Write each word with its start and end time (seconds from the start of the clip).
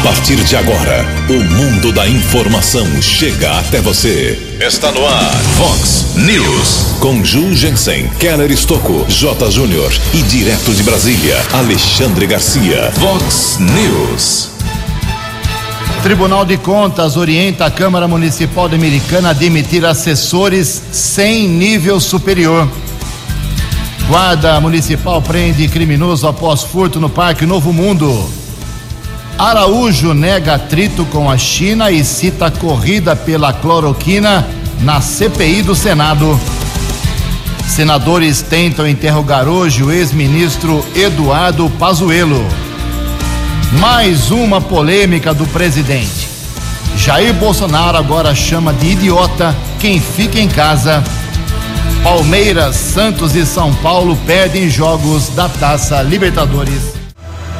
A 0.00 0.02
partir 0.02 0.36
de 0.36 0.56
agora, 0.56 1.04
o 1.28 1.44
mundo 1.54 1.92
da 1.92 2.08
informação 2.08 2.86
chega 3.02 3.58
até 3.58 3.82
você. 3.82 4.56
Está 4.58 4.90
no 4.92 5.06
ar, 5.06 5.36
Fox 5.58 6.16
News. 6.16 6.96
Com 7.00 7.22
Ju 7.22 7.54
Jensen, 7.54 8.08
Keller 8.18 8.50
Estocco, 8.50 9.04
J. 9.10 9.50
Júnior 9.50 9.92
e 10.14 10.22
direto 10.22 10.72
de 10.72 10.82
Brasília, 10.84 11.36
Alexandre 11.52 12.26
Garcia. 12.26 12.90
Fox 12.92 13.58
News. 13.60 14.48
Tribunal 16.02 16.46
de 16.46 16.56
Contas 16.56 17.18
orienta 17.18 17.66
a 17.66 17.70
Câmara 17.70 18.08
Municipal 18.08 18.70
de 18.70 18.76
Americana 18.76 19.30
a 19.30 19.34
demitir 19.34 19.84
assessores 19.84 20.82
sem 20.90 21.46
nível 21.46 22.00
superior. 22.00 22.66
Guarda 24.08 24.58
Municipal 24.62 25.20
prende 25.20 25.68
criminoso 25.68 26.26
após 26.26 26.62
furto 26.62 26.98
no 26.98 27.10
Parque 27.10 27.44
Novo 27.44 27.70
Mundo. 27.70 28.39
Araújo 29.40 30.12
nega 30.12 30.56
atrito 30.56 31.06
com 31.06 31.30
a 31.30 31.38
China 31.38 31.90
e 31.90 32.04
cita 32.04 32.50
corrida 32.50 33.16
pela 33.16 33.54
cloroquina 33.54 34.46
na 34.82 35.00
CPI 35.00 35.62
do 35.62 35.74
Senado. 35.74 36.38
Senadores 37.66 38.42
tentam 38.42 38.86
interrogar 38.86 39.48
hoje 39.48 39.82
o 39.82 39.90
ex-ministro 39.90 40.84
Eduardo 40.94 41.70
Pazuello. 41.78 42.46
Mais 43.80 44.30
uma 44.30 44.60
polêmica 44.60 45.32
do 45.32 45.46
presidente. 45.46 46.28
Jair 46.98 47.32
Bolsonaro 47.32 47.96
agora 47.96 48.34
chama 48.34 48.74
de 48.74 48.88
idiota 48.88 49.56
quem 49.78 50.02
fica 50.02 50.38
em 50.38 50.48
casa. 50.48 51.02
Palmeiras, 52.02 52.76
Santos 52.76 53.34
e 53.34 53.46
São 53.46 53.72
Paulo 53.76 54.18
perdem 54.26 54.68
jogos 54.68 55.30
da 55.30 55.48
Taça 55.48 56.02
Libertadores. 56.02 56.99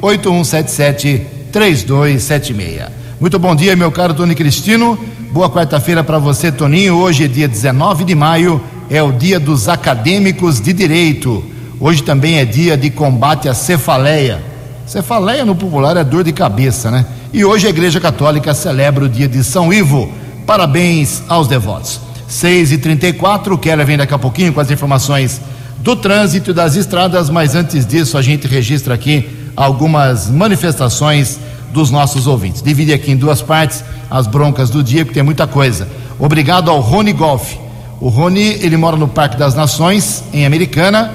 981773276. 0.01 2.87
Muito 3.19 3.37
bom 3.37 3.53
dia, 3.55 3.75
meu 3.75 3.91
caro 3.91 4.13
Tony 4.13 4.33
Cristino. 4.35 4.97
Boa 5.31 5.49
quarta-feira 5.49 6.03
para 6.03 6.19
você, 6.19 6.51
Toninho. 6.51 6.95
Hoje 6.95 7.25
é 7.25 7.27
dia 7.27 7.47
19 7.47 8.03
de 8.03 8.15
maio, 8.15 8.61
é 8.93 9.01
o 9.01 9.11
dia 9.11 9.39
dos 9.39 9.67
acadêmicos 9.67 10.61
de 10.61 10.71
direito. 10.71 11.43
Hoje 11.79 12.03
também 12.03 12.37
é 12.37 12.45
dia 12.45 12.77
de 12.77 12.91
combate 12.91 13.49
à 13.49 13.53
cefaleia. 13.55 14.39
Cefaleia 14.85 15.43
no 15.43 15.55
popular 15.55 15.97
é 15.97 16.03
dor 16.03 16.23
de 16.23 16.31
cabeça, 16.31 16.91
né? 16.91 17.03
E 17.33 17.43
hoje 17.43 17.65
a 17.65 17.71
Igreja 17.71 17.99
Católica 17.99 18.53
celebra 18.53 19.05
o 19.05 19.09
dia 19.09 19.27
de 19.27 19.43
São 19.43 19.73
Ivo. 19.73 20.11
Parabéns 20.45 21.23
aos 21.27 21.47
devotos. 21.47 21.99
6 22.27 22.71
e 22.71 22.77
34 22.77 23.57
Keller 23.57 23.83
vem 23.83 23.97
daqui 23.97 24.13
a 24.13 24.19
pouquinho 24.19 24.53
com 24.53 24.59
as 24.59 24.69
informações 24.69 25.41
do 25.79 25.95
trânsito 25.95 26.51
e 26.51 26.53
das 26.53 26.75
estradas, 26.75 27.31
mas 27.31 27.55
antes 27.55 27.87
disso 27.87 28.15
a 28.15 28.21
gente 28.21 28.47
registra 28.47 28.93
aqui 28.93 29.27
algumas 29.55 30.29
manifestações 30.29 31.39
dos 31.73 31.89
nossos 31.89 32.27
ouvintes. 32.27 32.61
Divide 32.61 32.93
aqui 32.93 33.11
em 33.11 33.17
duas 33.17 33.41
partes 33.41 33.83
as 34.07 34.27
broncas 34.27 34.69
do 34.69 34.83
dia, 34.83 35.03
porque 35.03 35.15
tem 35.15 35.23
muita 35.23 35.47
coisa. 35.47 35.87
Obrigado 36.19 36.69
ao 36.69 36.79
Rony 36.79 37.11
Golf. 37.11 37.63
O 38.03 38.09
Rony, 38.09 38.57
ele 38.59 38.75
mora 38.75 38.97
no 38.97 39.07
Parque 39.07 39.37
das 39.37 39.55
Nações, 39.55 40.25
em 40.33 40.45
Americana. 40.45 41.13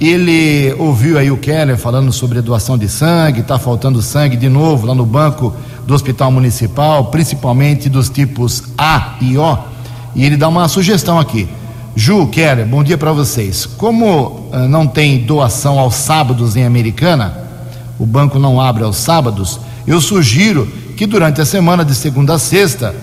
Ele 0.00 0.72
ouviu 0.78 1.18
aí 1.18 1.32
o 1.32 1.36
Keller 1.36 1.76
falando 1.76 2.12
sobre 2.12 2.38
a 2.38 2.40
doação 2.40 2.78
de 2.78 2.88
sangue, 2.88 3.40
está 3.40 3.58
faltando 3.58 4.00
sangue 4.00 4.36
de 4.36 4.48
novo 4.48 4.86
lá 4.86 4.94
no 4.94 5.04
banco 5.04 5.52
do 5.84 5.92
Hospital 5.92 6.30
Municipal, 6.30 7.06
principalmente 7.06 7.88
dos 7.88 8.08
tipos 8.08 8.62
A 8.78 9.16
e 9.20 9.36
O. 9.36 9.58
E 10.14 10.24
ele 10.24 10.36
dá 10.36 10.46
uma 10.46 10.68
sugestão 10.68 11.18
aqui. 11.18 11.48
Ju, 11.96 12.28
Keller, 12.28 12.64
bom 12.64 12.84
dia 12.84 12.96
para 12.96 13.10
vocês. 13.10 13.66
Como 13.66 14.48
uh, 14.52 14.68
não 14.68 14.86
tem 14.86 15.18
doação 15.18 15.76
aos 15.76 15.96
sábados 15.96 16.54
em 16.54 16.64
Americana, 16.64 17.36
o 17.98 18.06
banco 18.06 18.38
não 18.38 18.60
abre 18.60 18.84
aos 18.84 18.96
sábados, 18.96 19.58
eu 19.88 20.00
sugiro 20.00 20.68
que 20.96 21.04
durante 21.04 21.40
a 21.40 21.44
semana, 21.44 21.84
de 21.84 21.96
segunda 21.96 22.34
a 22.34 22.38
sexta, 22.38 22.94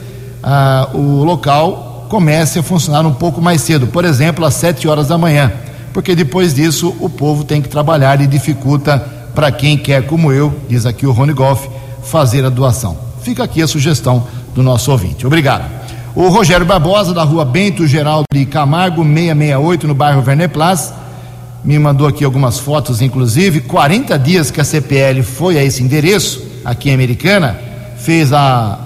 ah, 0.42 0.88
o 0.94 1.26
local 1.26 1.95
comece 2.10 2.60
a 2.60 2.64
funcionar 2.64 3.06
um 3.06 3.14
pouco 3.14 3.42
mais 3.42 3.62
cedo, 3.62 3.88
por 3.88 4.06
exemplo, 4.06 4.46
às 4.46 4.54
sete 4.54 4.88
horas 4.88 5.08
da 5.08 5.18
manhã, 5.18 5.52
porque 5.94 6.16
depois 6.16 6.54
disso 6.54 6.96
o 7.00 7.10
povo 7.10 7.44
tem 7.44 7.62
que 7.62 7.70
trabalhar 7.70 8.22
e 8.22 8.28
dificulta 8.28 9.00
para 9.34 9.52
quem 9.52 9.78
quer, 9.78 10.06
como 10.06 10.32
eu, 10.32 10.54
diz 10.70 10.86
aqui 10.86 11.06
o 11.06 11.12
Rony 11.12 11.34
Goff, 11.34 11.70
fazer 12.04 12.46
a 12.46 12.50
doação. 12.50 12.98
Fica 13.22 13.44
aqui 13.44 13.62
a 13.62 13.68
sugestão 13.68 14.26
do 14.54 14.64
nosso 14.64 14.92
ouvinte. 14.92 15.26
Obrigado. 15.26 15.70
O 16.16 16.30
Rogério 16.30 16.66
Barbosa, 16.66 17.14
da 17.14 17.24
rua 17.24 17.44
Bento 17.44 17.86
Geraldo 17.86 18.26
de 18.32 18.46
Camargo, 18.46 19.04
668, 19.04 19.88
no 19.88 19.94
bairro 19.94 20.22
Verneplas, 20.22 20.94
me 21.62 21.78
mandou 21.78 22.08
aqui 22.08 22.24
algumas 22.24 22.60
fotos, 22.60 23.02
inclusive. 23.02 23.60
40 23.62 24.18
dias 24.20 24.52
que 24.52 24.62
a 24.62 24.64
CPL 24.64 25.24
foi 25.24 25.58
a 25.58 25.64
esse 25.64 25.84
endereço, 25.84 26.42
aqui 26.64 26.90
em 26.90 26.94
Americana, 26.94 27.60
fez 27.98 28.32
a, 28.32 28.85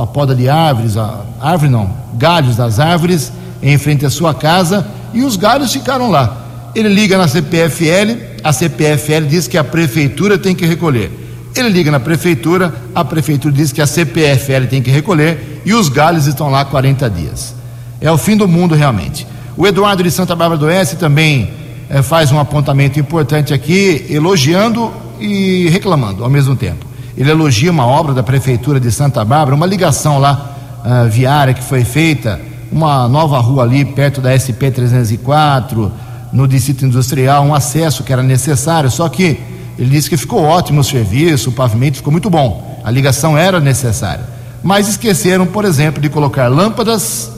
a 0.00 0.06
poda 0.06 0.34
de 0.34 0.48
árvores, 0.48 0.96
a 0.96 1.24
árvore 1.40 1.70
não, 1.70 1.90
galhos 2.14 2.56
das 2.56 2.80
árvores 2.80 3.32
em 3.62 3.76
frente 3.78 4.06
à 4.06 4.10
sua 4.10 4.34
casa 4.34 4.86
e 5.12 5.22
os 5.22 5.36
galhos 5.36 5.72
ficaram 5.72 6.10
lá. 6.10 6.70
Ele 6.74 6.88
liga 6.88 7.18
na 7.18 7.26
CPFL, 7.26 8.16
a 8.42 8.52
CPFL 8.52 9.26
diz 9.28 9.46
que 9.48 9.58
a 9.58 9.64
prefeitura 9.64 10.38
tem 10.38 10.54
que 10.54 10.64
recolher. 10.64 11.10
Ele 11.54 11.68
liga 11.68 11.90
na 11.90 11.98
prefeitura, 11.98 12.72
a 12.94 13.04
prefeitura 13.04 13.52
diz 13.52 13.72
que 13.72 13.82
a 13.82 13.86
CPFL 13.86 14.66
tem 14.68 14.80
que 14.80 14.90
recolher 14.90 15.62
e 15.64 15.74
os 15.74 15.88
galhos 15.88 16.26
estão 16.26 16.48
lá 16.48 16.64
40 16.64 17.10
dias. 17.10 17.54
É 18.00 18.10
o 18.10 18.16
fim 18.16 18.36
do 18.36 18.46
mundo 18.46 18.74
realmente. 18.74 19.26
O 19.56 19.66
Eduardo 19.66 20.02
de 20.02 20.10
Santa 20.10 20.34
Bárbara 20.36 20.58
do 20.58 20.66
Oeste 20.66 20.96
também 20.96 21.50
eh, 21.88 22.02
faz 22.02 22.30
um 22.30 22.38
apontamento 22.38 23.00
importante 23.00 23.52
aqui, 23.52 24.06
elogiando 24.08 24.92
e 25.18 25.68
reclamando 25.68 26.22
ao 26.22 26.30
mesmo 26.30 26.54
tempo. 26.54 26.86
Ele 27.16 27.30
elogia 27.30 27.70
uma 27.70 27.86
obra 27.86 28.14
da 28.14 28.22
Prefeitura 28.22 28.78
de 28.78 28.90
Santa 28.90 29.24
Bárbara, 29.24 29.54
uma 29.54 29.66
ligação 29.66 30.18
lá 30.18 30.56
uh, 30.84 31.08
viária 31.08 31.54
que 31.54 31.62
foi 31.62 31.84
feita, 31.84 32.40
uma 32.70 33.08
nova 33.08 33.38
rua 33.38 33.62
ali 33.62 33.84
perto 33.84 34.20
da 34.20 34.36
SP 34.38 34.70
304, 34.70 35.92
no 36.32 36.46
Distrito 36.46 36.84
Industrial, 36.84 37.44
um 37.44 37.54
acesso 37.54 38.04
que 38.04 38.12
era 38.12 38.22
necessário, 38.22 38.90
só 38.90 39.08
que 39.08 39.40
ele 39.78 39.90
disse 39.90 40.08
que 40.08 40.16
ficou 40.16 40.44
ótimo 40.44 40.80
o 40.80 40.84
serviço, 40.84 41.50
o 41.50 41.52
pavimento 41.52 41.96
ficou 41.96 42.12
muito 42.12 42.30
bom, 42.30 42.80
a 42.84 42.90
ligação 42.90 43.36
era 43.36 43.58
necessária. 43.58 44.24
Mas 44.62 44.88
esqueceram, 44.88 45.46
por 45.46 45.64
exemplo, 45.64 46.00
de 46.00 46.08
colocar 46.08 46.48
lâmpadas 46.48 47.30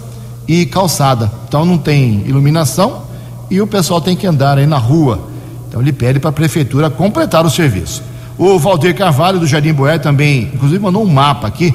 e 0.46 0.66
calçada. 0.66 1.30
Então 1.46 1.64
não 1.64 1.78
tem 1.78 2.24
iluminação 2.26 3.04
e 3.48 3.60
o 3.60 3.66
pessoal 3.66 4.00
tem 4.00 4.16
que 4.16 4.26
andar 4.26 4.58
aí 4.58 4.66
na 4.66 4.78
rua. 4.78 5.28
Então 5.68 5.80
ele 5.80 5.92
pede 5.92 6.18
para 6.18 6.30
a 6.30 6.32
prefeitura 6.32 6.90
completar 6.90 7.46
o 7.46 7.50
serviço. 7.50 8.02
O 8.38 8.58
Valdir 8.58 8.94
Carvalho 8.94 9.38
do 9.38 9.46
Jardim 9.46 9.72
Boé 9.72 9.98
também, 9.98 10.50
inclusive, 10.54 10.82
mandou 10.82 11.04
um 11.04 11.10
mapa 11.10 11.46
aqui, 11.46 11.74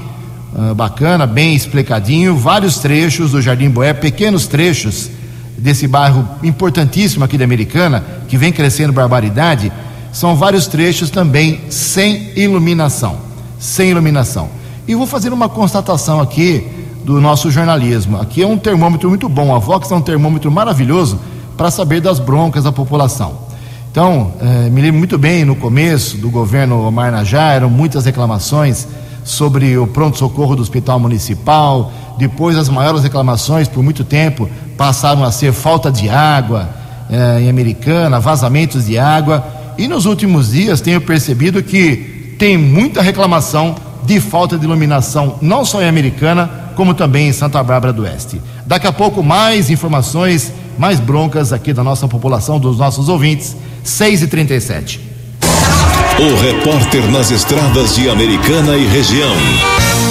uh, 0.54 0.74
bacana, 0.74 1.28
bem 1.28 1.56
explicadinho, 1.56 2.36
vários 2.36 2.80
trechos 2.80 3.32
do 3.32 3.42
Jardim 3.42 3.70
Boé, 3.70 3.94
pequenos 3.94 4.48
trechos 4.48 5.10
desse 5.58 5.88
bairro 5.88 6.28
importantíssimo 6.44 7.24
aqui 7.24 7.38
da 7.38 7.46
Americana, 7.46 8.04
que 8.28 8.38
vem 8.38 8.52
crescendo 8.52 8.92
barbaridade, 8.92 9.72
são 10.12 10.36
vários 10.36 10.68
trechos 10.68 11.10
também 11.10 11.62
sem 11.70 12.32
iluminação. 12.36 13.18
Sem 13.60 13.92
iluminação. 13.92 14.50
E 14.88 14.96
vou 14.96 15.06
fazer 15.06 15.34
uma 15.34 15.50
constatação 15.50 16.20
aqui 16.20 16.68
do 17.04 17.22
nosso 17.22 17.52
jornalismo. 17.52 18.18
Aqui 18.20 18.42
é 18.42 18.48
um 18.48 18.58
termômetro 18.58 19.10
muito 19.10 19.30
bom, 19.30 19.56
a 19.56 19.60
Vox 19.60 19.90
é 19.92 19.96
um 19.96 20.02
termômetro 20.02 20.52
maravilhoso 20.52 21.20
para 21.56 21.72
saber 21.72 22.02
das 22.02 22.20
broncas 22.20 22.64
da 22.64 22.72
população. 22.72 23.47
Então, 23.92 24.34
eh, 24.40 24.70
me 24.70 24.82
lembro 24.82 25.00
muito 25.00 25.18
bem 25.18 25.44
no 25.44 25.56
começo 25.56 26.18
do 26.18 26.30
governo 26.30 26.88
Omar 26.88 27.12
Najá, 27.12 27.54
eram 27.54 27.70
muitas 27.70 28.06
reclamações 28.06 28.88
sobre 29.24 29.78
o 29.78 29.88
pronto-socorro 29.88 30.56
do 30.56 30.62
Hospital 30.62 31.00
Municipal. 31.00 31.92
Depois, 32.18 32.58
as 32.58 32.70
maiores 32.70 33.04
reclamações, 33.04 33.68
por 33.68 33.84
muito 33.84 34.04
tempo, 34.04 34.50
passaram 34.78 35.24
a 35.24 35.32
ser 35.32 35.52
falta 35.52 35.92
de 35.92 36.10
água 36.10 36.70
eh, 37.10 37.42
em 37.42 37.50
Americana, 37.50 38.20
vazamentos 38.20 38.86
de 38.86 38.98
água. 38.98 39.46
E 39.78 39.88
nos 39.88 40.06
últimos 40.06 40.52
dias 40.52 40.82
tenho 40.82 41.02
percebido 41.02 41.62
que 41.64 42.36
tem 42.38 42.58
muita 42.58 43.02
reclamação 43.02 43.76
de 44.06 44.20
falta 44.20 44.58
de 44.58 44.66
iluminação, 44.66 45.36
não 45.42 45.66
só 45.66 45.82
em 45.82 45.88
Americana, 45.88 46.50
como 46.76 46.94
também 46.94 47.28
em 47.28 47.34
Santa 47.34 47.62
Bárbara 47.64 47.92
do 47.92 48.04
Oeste. 48.04 48.40
Daqui 48.66 48.88
a 48.88 48.94
pouco, 48.94 49.24
mais 49.24 49.70
informações, 49.70 50.54
mais 50.78 51.00
broncas 51.00 51.52
aqui 51.52 51.74
da 51.74 51.84
nossa 51.84 52.08
população, 52.08 52.60
dos 52.60 52.78
nossos 52.78 53.10
ouvintes. 53.10 53.56
6 53.88 54.24
e 54.24 54.28
37 54.28 55.00
O 56.20 56.36
repórter 56.42 57.10
nas 57.10 57.32
estradas 57.32 57.96
de 57.96 58.10
Americana 58.10 58.76
e 58.76 58.86
região, 58.86 59.34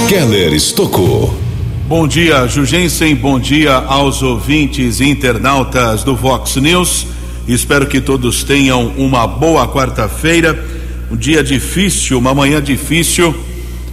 Keller 0.08 0.54
Estocou. 0.54 1.38
Bom 1.86 2.08
dia, 2.08 2.48
Jugensen. 2.48 3.14
Bom 3.14 3.38
dia 3.38 3.74
aos 3.74 4.22
ouvintes 4.22 5.00
e 5.00 5.04
internautas 5.04 6.02
do 6.02 6.16
Vox 6.16 6.56
News. 6.56 7.06
Espero 7.46 7.86
que 7.86 8.00
todos 8.00 8.42
tenham 8.42 8.94
uma 8.96 9.26
boa 9.26 9.68
quarta-feira. 9.68 10.58
Um 11.12 11.16
dia 11.16 11.44
difícil, 11.44 12.18
uma 12.18 12.34
manhã 12.34 12.62
difícil 12.62 13.36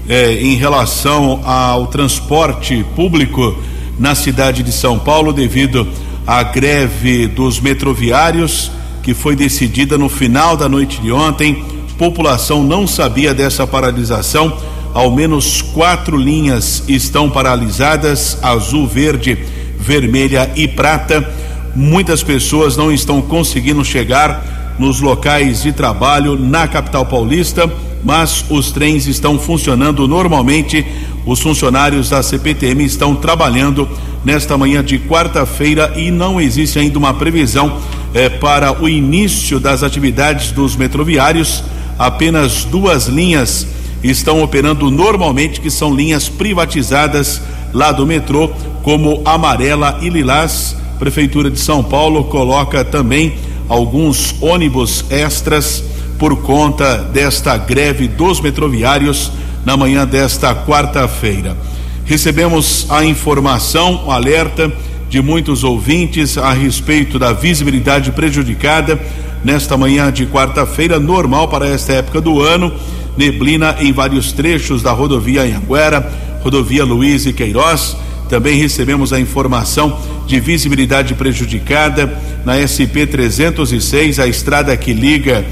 eh, 0.07 0.39
em 0.41 0.55
relação 0.55 1.41
ao 1.43 1.87
transporte 1.87 2.85
público 2.95 3.61
na 3.99 4.15
cidade 4.15 4.63
de 4.63 4.71
São 4.71 4.97
Paulo, 4.97 5.33
devido 5.33 5.85
à 6.25 6.41
greve 6.41 7.27
dos 7.27 7.59
metroviários, 7.59 8.71
que 9.03 9.13
foi 9.13 9.35
decidida 9.35 9.97
no 9.97 10.09
final 10.09 10.57
da 10.57 10.67
noite 10.67 10.99
de 11.01 11.11
ontem. 11.11 11.63
População 11.97 12.63
não 12.63 12.87
sabia 12.87 13.33
dessa 13.33 13.67
paralisação 13.67 14.57
ao 14.93 15.09
menos 15.09 15.61
quatro 15.61 16.15
linhas 16.15 16.83
estão 16.87 17.29
paralisadas: 17.29 18.37
azul, 18.41 18.87
verde, 18.87 19.37
vermelha 19.79 20.51
e 20.55 20.67
prata. 20.67 21.27
Muitas 21.75 22.21
pessoas 22.21 22.77
não 22.77 22.91
estão 22.91 23.21
conseguindo 23.21 23.83
chegar 23.83 24.75
nos 24.77 25.01
locais 25.01 25.63
de 25.63 25.71
trabalho 25.71 26.37
na 26.37 26.67
capital 26.67 27.05
paulista, 27.05 27.69
mas 28.03 28.45
os 28.49 28.71
trens 28.71 29.07
estão 29.07 29.39
funcionando 29.39 30.07
normalmente. 30.07 30.85
Os 31.25 31.39
funcionários 31.39 32.09
da 32.09 32.21
CPTM 32.21 32.83
estão 32.83 33.15
trabalhando 33.15 33.87
nesta 34.23 34.57
manhã 34.57 34.83
de 34.83 34.99
quarta-feira 34.99 35.93
e 35.95 36.09
não 36.09 36.39
existe 36.39 36.79
ainda 36.79 36.97
uma 36.97 37.13
previsão 37.13 37.79
eh, 38.13 38.29
para 38.29 38.81
o 38.81 38.87
início 38.87 39.59
das 39.59 39.83
atividades 39.83 40.51
dos 40.51 40.75
metroviários. 40.75 41.63
Apenas 41.97 42.63
duas 42.63 43.07
linhas 43.07 43.67
estão 44.03 44.41
operando 44.41 44.89
normalmente, 44.89 45.61
que 45.61 45.69
são 45.69 45.93
linhas 45.93 46.29
privatizadas 46.29 47.41
lá 47.73 47.91
do 47.91 48.05
metrô, 48.05 48.49
como 48.81 49.21
Amarela 49.25 49.99
e 50.01 50.09
Lilás. 50.09 50.75
Prefeitura 50.99 51.49
de 51.49 51.59
São 51.59 51.83
Paulo 51.83 52.25
coloca 52.25 52.83
também 52.83 53.35
alguns 53.67 54.35
ônibus 54.41 55.05
extras 55.09 55.83
por 56.17 56.37
conta 56.37 56.97
desta 56.97 57.57
greve 57.57 58.07
dos 58.07 58.39
metroviários 58.39 59.31
na 59.65 59.75
manhã 59.75 60.05
desta 60.05 60.53
quarta-feira. 60.53 61.57
Recebemos 62.05 62.85
a 62.89 63.03
informação, 63.05 64.05
o 64.05 64.11
alerta 64.11 64.71
de 65.09 65.21
muitos 65.21 65.63
ouvintes 65.63 66.37
a 66.37 66.51
respeito 66.51 67.17
da 67.17 67.33
visibilidade 67.33 68.11
prejudicada 68.11 68.99
nesta 69.43 69.77
manhã 69.77 70.11
de 70.11 70.25
quarta-feira, 70.25 70.99
normal 70.99 71.47
para 71.47 71.67
esta 71.67 71.93
época 71.93 72.19
do 72.19 72.41
ano 72.41 72.73
neblina 73.17 73.77
em 73.79 73.91
vários 73.91 74.31
trechos 74.31 74.81
da 74.81 74.91
rodovia 74.91 75.43
Anhanguera, 75.43 76.11
rodovia 76.41 76.83
Luiz 76.83 77.25
e 77.25 77.33
Queiroz. 77.33 77.95
Também 78.29 78.57
recebemos 78.57 79.13
a 79.13 79.19
informação 79.19 79.99
de 80.25 80.39
visibilidade 80.39 81.13
prejudicada 81.13 82.17
na 82.43 82.55
SP 82.65 83.05
306, 83.05 84.19
a 84.19 84.27
estrada 84.27 84.75
que 84.75 84.93
liga 84.93 85.45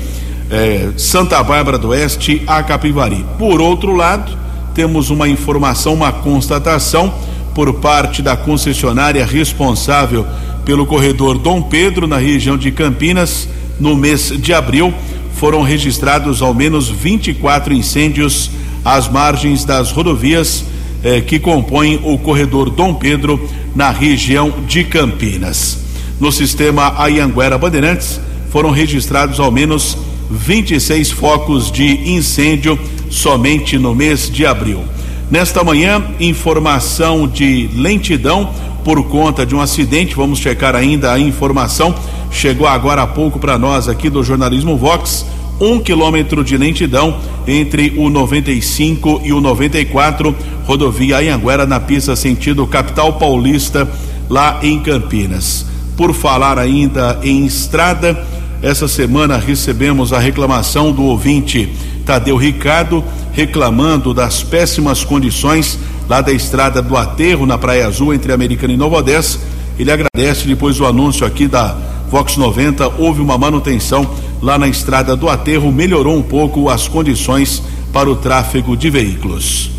eh, 0.49 0.89
Santa 0.97 1.41
Bárbara 1.43 1.77
do 1.77 1.89
Oeste 1.89 2.41
a 2.47 2.63
Capivari. 2.63 3.23
Por 3.37 3.61
outro 3.61 3.95
lado, 3.95 4.35
temos 4.73 5.09
uma 5.09 5.27
informação, 5.27 5.93
uma 5.93 6.11
constatação 6.11 7.13
por 7.53 7.73
parte 7.75 8.21
da 8.21 8.35
concessionária 8.35 9.25
responsável 9.25 10.25
pelo 10.65 10.85
corredor 10.85 11.37
Dom 11.37 11.61
Pedro, 11.61 12.07
na 12.07 12.17
região 12.17 12.57
de 12.57 12.71
Campinas, 12.71 13.47
no 13.79 13.95
mês 13.95 14.31
de 14.37 14.53
abril 14.53 14.93
foram 15.41 15.63
registrados 15.63 16.39
ao 16.39 16.53
menos 16.53 16.87
24 16.87 17.73
incêndios 17.73 18.51
às 18.85 19.09
margens 19.09 19.65
das 19.65 19.91
rodovias 19.91 20.63
eh, 21.03 21.19
que 21.19 21.39
compõem 21.39 21.99
o 22.03 22.15
corredor 22.19 22.69
Dom 22.69 22.93
Pedro, 22.93 23.49
na 23.75 23.89
região 23.89 24.53
de 24.67 24.83
Campinas. 24.83 25.79
No 26.19 26.31
sistema 26.31 26.93
Ayanguera 26.95 27.57
Bandeirantes, 27.57 28.21
foram 28.51 28.69
registrados 28.69 29.39
ao 29.39 29.51
menos 29.51 29.97
26 30.29 31.09
focos 31.09 31.71
de 31.71 32.11
incêndio 32.11 32.77
somente 33.11 33.77
no 33.77 33.93
mês 33.93 34.31
de 34.31 34.45
abril. 34.45 34.83
Nesta 35.29 35.63
manhã, 35.63 36.03
informação 36.19 37.27
de 37.27 37.69
lentidão 37.75 38.51
por 38.83 39.03
conta 39.03 39.45
de 39.45 39.53
um 39.53 39.61
acidente. 39.61 40.15
Vamos 40.15 40.39
checar 40.39 40.75
ainda 40.75 41.11
a 41.11 41.19
informação. 41.19 41.93
Chegou 42.31 42.67
agora 42.67 43.03
há 43.03 43.07
pouco 43.07 43.37
para 43.37 43.57
nós 43.57 43.87
aqui 43.87 44.09
do 44.09 44.23
jornalismo 44.23 44.77
Vox. 44.77 45.25
Um 45.59 45.79
quilômetro 45.79 46.43
de 46.43 46.57
lentidão 46.57 47.19
entre 47.47 47.93
o 47.95 48.09
95 48.09 49.21
e 49.23 49.31
o 49.31 49.39
94, 49.39 50.35
rodovia 50.65 51.19
Anhanguera, 51.19 51.67
na 51.67 51.79
pista 51.79 52.15
sentido 52.15 52.65
capital 52.65 53.13
paulista, 53.13 53.87
lá 54.27 54.59
em 54.63 54.79
Campinas. 54.79 55.65
Por 55.95 56.13
falar 56.13 56.57
ainda 56.57 57.19
em 57.21 57.45
estrada, 57.45 58.25
essa 58.61 58.87
semana 58.87 59.37
recebemos 59.37 60.13
a 60.13 60.19
reclamação 60.19 60.91
do 60.91 61.03
ouvinte 61.03 61.69
Tadeu 62.05 62.35
Ricardo, 62.37 63.03
reclamando 63.33 64.13
das 64.13 64.43
péssimas 64.43 65.03
condições 65.03 65.79
lá 66.09 66.21
da 66.21 66.31
estrada 66.31 66.81
do 66.81 66.97
Aterro, 66.97 67.45
na 67.45 67.57
Praia 67.57 67.87
Azul, 67.87 68.13
entre 68.13 68.33
Americana 68.33 68.73
e 68.73 68.77
Nova 68.77 68.97
Odessa. 68.97 69.39
Ele 69.79 69.91
agradece 69.91 70.45
depois 70.45 70.79
o 70.79 70.85
anúncio 70.85 71.25
aqui 71.25 71.47
da 71.47 71.75
Vox 72.09 72.35
90, 72.35 72.87
houve 72.97 73.21
uma 73.21 73.37
manutenção 73.37 74.09
lá 74.41 74.57
na 74.57 74.67
estrada 74.67 75.15
do 75.15 75.29
Aterro, 75.29 75.71
melhorou 75.71 76.17
um 76.17 76.21
pouco 76.21 76.69
as 76.69 76.87
condições 76.87 77.63
para 77.93 78.09
o 78.09 78.15
tráfego 78.15 78.75
de 78.75 78.89
veículos. 78.89 79.69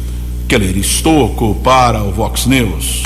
Keller 0.48 0.76
Estocco 0.76 1.54
para 1.62 2.02
o 2.02 2.10
Vox 2.10 2.46
News. 2.46 3.02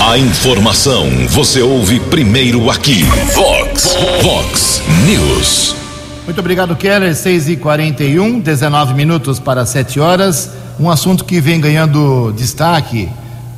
A 0.00 0.18
informação 0.18 1.06
você 1.28 1.62
ouve 1.62 2.00
primeiro 2.00 2.70
aqui. 2.70 3.04
Vox, 3.34 3.96
Vox 4.22 4.82
News. 5.06 5.81
Muito 6.24 6.38
obrigado, 6.38 6.76
Keller. 6.76 7.16
6 7.16 7.48
e 7.48 7.56
41 7.56 8.38
19 8.38 8.94
minutos 8.94 9.40
para 9.40 9.66
7 9.66 9.98
horas. 9.98 10.50
Um 10.78 10.88
assunto 10.88 11.24
que 11.24 11.40
vem 11.40 11.60
ganhando 11.60 12.32
destaque 12.36 13.08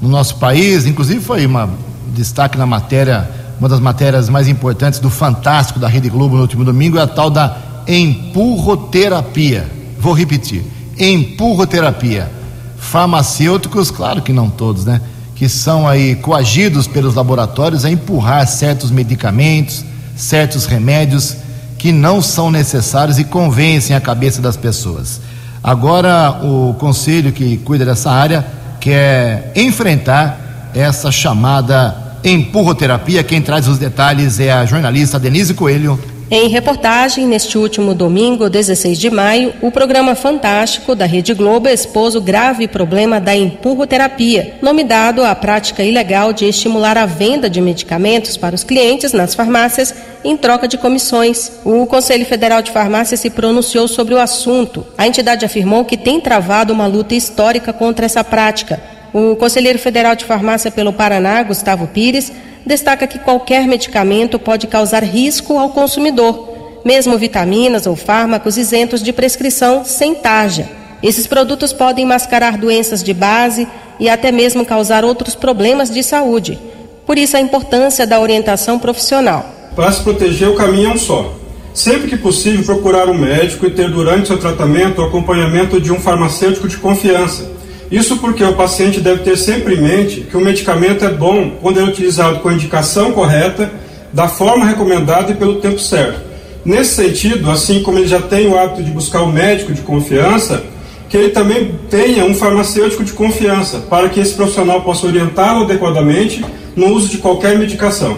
no 0.01 0.09
nosso 0.09 0.37
país, 0.37 0.87
inclusive 0.87 1.21
foi 1.21 1.45
uma 1.45 1.69
destaque 2.15 2.57
na 2.57 2.65
matéria, 2.65 3.31
uma 3.61 3.69
das 3.69 3.81
matérias 3.81 4.31
mais 4.31 4.49
importantes 4.49 4.99
do 4.99 5.11
Fantástico 5.11 5.79
da 5.79 5.89
Rede 5.89 6.09
Globo 6.09 6.37
no 6.37 6.43
último 6.43 6.65
domingo, 6.65 6.97
é 6.97 7.03
a 7.03 7.07
tal 7.07 7.29
da 7.29 7.55
empurroterapia. 7.87 9.71
Vou 9.99 10.15
repetir: 10.15 10.65
empurroterapia. 10.99 12.31
Farmacêuticos, 12.79 13.91
claro 13.91 14.23
que 14.23 14.33
não 14.33 14.49
todos, 14.49 14.87
né? 14.87 15.03
Que 15.37 15.51
são 15.51 15.87
aí 15.87 16.17
coagidos 16.17 16.87
pelos 16.87 17.15
laboratórios 17.15 17.85
a 17.85 17.91
empurrar 17.91 18.47
certos 18.47 18.91
medicamentos, 18.91 19.85
certos 20.17 20.65
remédios 20.65 21.44
que 21.85 21.93
não 21.93 22.23
são 22.23 22.51
necessários 22.51 23.19
e 23.19 23.25
convencem 23.25 23.95
a 23.95 24.01
cabeça 24.01 24.41
das 24.41 24.57
pessoas. 24.57 25.21
Agora, 25.63 26.41
o 26.43 26.75
conselho 26.79 27.31
que 27.31 27.59
cuida 27.59 27.85
dessa 27.85 28.11
área 28.11 28.43
quer 28.81 29.53
enfrentar 29.55 30.71
essa 30.75 31.13
chamada 31.13 31.95
empurroterapia. 32.25 33.23
Quem 33.23 33.43
traz 33.43 33.69
os 33.69 33.77
detalhes 33.77 34.41
é 34.41 34.51
a 34.51 34.65
jornalista 34.65 35.21
Denise 35.21 35.53
Coelho. 35.53 36.01
Em 36.31 36.49
reportagem, 36.49 37.27
neste 37.27 37.59
último 37.59 37.95
domingo, 37.95 38.49
16 38.49 38.99
de 38.99 39.11
maio, 39.11 39.53
o 39.61 39.71
programa 39.71 40.15
Fantástico 40.15 40.95
da 40.95 41.05
Rede 41.05 41.35
Globo 41.35 41.69
expôs 41.69 42.15
o 42.15 42.21
grave 42.21 42.67
problema 42.67 43.21
da 43.21 43.37
empurroterapia, 43.37 44.55
nome 44.63 44.85
dado 44.85 45.23
à 45.23 45.35
prática 45.35 45.83
ilegal 45.83 46.33
de 46.33 46.47
estimular 46.47 46.97
a 46.97 47.05
venda 47.05 47.49
de 47.51 47.61
medicamentos 47.61 48.39
para 48.39 48.55
os 48.55 48.65
clientes 48.65 49.13
nas 49.13 49.35
farmácias 49.35 49.95
em 50.25 50.35
troca 50.35 50.67
de 50.67 50.79
comissões. 50.79 51.53
O 51.63 51.85
Conselho 51.85 52.25
Federal 52.25 52.63
de 52.63 52.71
Farmácia 52.71 53.19
se 53.19 53.29
pronunciou 53.29 53.87
sobre 53.87 54.15
o 54.15 54.19
assunto. 54.19 54.87
A 54.97 55.07
entidade 55.07 55.45
afirmou 55.45 55.85
que 55.85 55.97
tem 55.97 56.23
travado 56.23 56.73
uma 56.73 56.87
luta 56.87 57.15
histórica 57.15 57.71
contra 57.71 58.07
essa 58.07 58.25
prática. 58.25 58.83
O 59.13 59.37
Conselheiro 59.37 59.79
Federal 59.79 60.17
de 60.17 60.25
Farmácia 60.25 60.71
pelo 60.71 60.93
Paraná, 60.93 61.43
Gustavo 61.43 61.87
Pires, 61.87 62.33
destaca 62.67 63.07
que 63.07 63.19
qualquer 63.19 63.67
medicamento 63.67 64.39
pode 64.39 64.67
causar 64.67 65.03
risco 65.03 65.59
ao 65.59 65.71
consumidor, 65.71 66.81
mesmo 66.85 67.19
vitaminas 67.19 67.87
ou 67.87 67.97
fármacos 67.97 68.57
isentos 68.57 69.03
de 69.03 69.13
prescrição 69.13 69.85
sem 69.85 70.15
tarja. 70.15 70.69
Esses 71.03 71.27
produtos 71.27 71.73
podem 71.73 72.07
mascarar 72.07 72.57
doenças 72.57 73.03
de 73.03 73.13
base 73.13 73.69
e 74.01 74.09
até 74.09 74.33
mesmo 74.33 74.65
causar 74.65 75.05
outros 75.05 75.35
problemas 75.35 75.91
de 75.91 76.03
saúde. 76.03 76.59
Por 77.07 77.19
isso, 77.19 77.37
a 77.37 77.41
importância 77.41 78.07
da 78.07 78.19
orientação 78.19 78.79
profissional. 78.79 79.45
Para 79.77 79.93
se 79.93 80.03
proteger, 80.03 80.49
o 80.49 80.55
caminho 80.55 80.91
é 80.91 80.95
um 80.95 80.99
só: 80.99 81.35
Sempre 81.75 82.09
que 82.09 82.17
possível, 82.17 82.65
procurar 82.65 83.09
um 83.09 83.19
médico 83.19 83.67
e 83.67 83.71
ter 83.71 83.91
durante 83.91 84.29
seu 84.29 84.39
tratamento 84.39 85.03
o 85.03 85.05
acompanhamento 85.05 85.81
de 85.81 85.93
um 85.93 86.01
farmacêutico 86.01 86.69
de 86.69 86.77
confiança. 86.77 87.54
Isso 87.95 88.17
porque 88.17 88.43
o 88.43 88.55
paciente 88.55 88.99
deve 88.99 89.23
ter 89.23 89.39
sempre 89.39 89.77
em 89.77 89.81
mente 89.81 90.23
que 90.23 90.37
o 90.37 90.41
medicamento 90.41 91.05
é 91.05 91.11
bom 91.11 91.53
quando 91.63 91.79
é 91.79 91.85
utilizado 91.85 92.41
com 92.41 92.49
a 92.49 92.53
indicação 92.53 93.13
correta, 93.13 93.71
da 94.13 94.27
forma 94.27 94.67
recomendada 94.67 95.31
e 95.31 95.37
pelo 95.37 95.61
tempo 95.61 95.79
certo. 95.79 96.21
Nesse 96.65 96.97
sentido, 96.97 97.49
assim 97.49 97.85
como 97.85 97.99
ele 97.99 98.09
já 98.09 98.21
tem 98.21 98.49
o 98.49 98.59
hábito 98.59 98.83
de 98.83 98.91
buscar 98.91 99.23
o 99.23 99.27
um 99.27 99.33
médico 99.33 99.73
de 99.73 99.81
confiança, 99.83 100.65
que 101.09 101.17
ele 101.17 101.29
também 101.29 101.71
tenha 101.89 102.25
um 102.25 102.35
farmacêutico 102.35 103.05
de 103.05 103.13
confiança, 103.13 103.79
para 103.89 104.09
que 104.09 104.19
esse 104.19 104.35
profissional 104.35 104.83
possa 104.83 105.07
orientá-lo 105.07 105.63
adequadamente 105.63 106.45
no 106.75 106.89
uso 106.89 107.09
de 107.09 107.19
qualquer 107.19 107.57
medicação. 107.57 108.17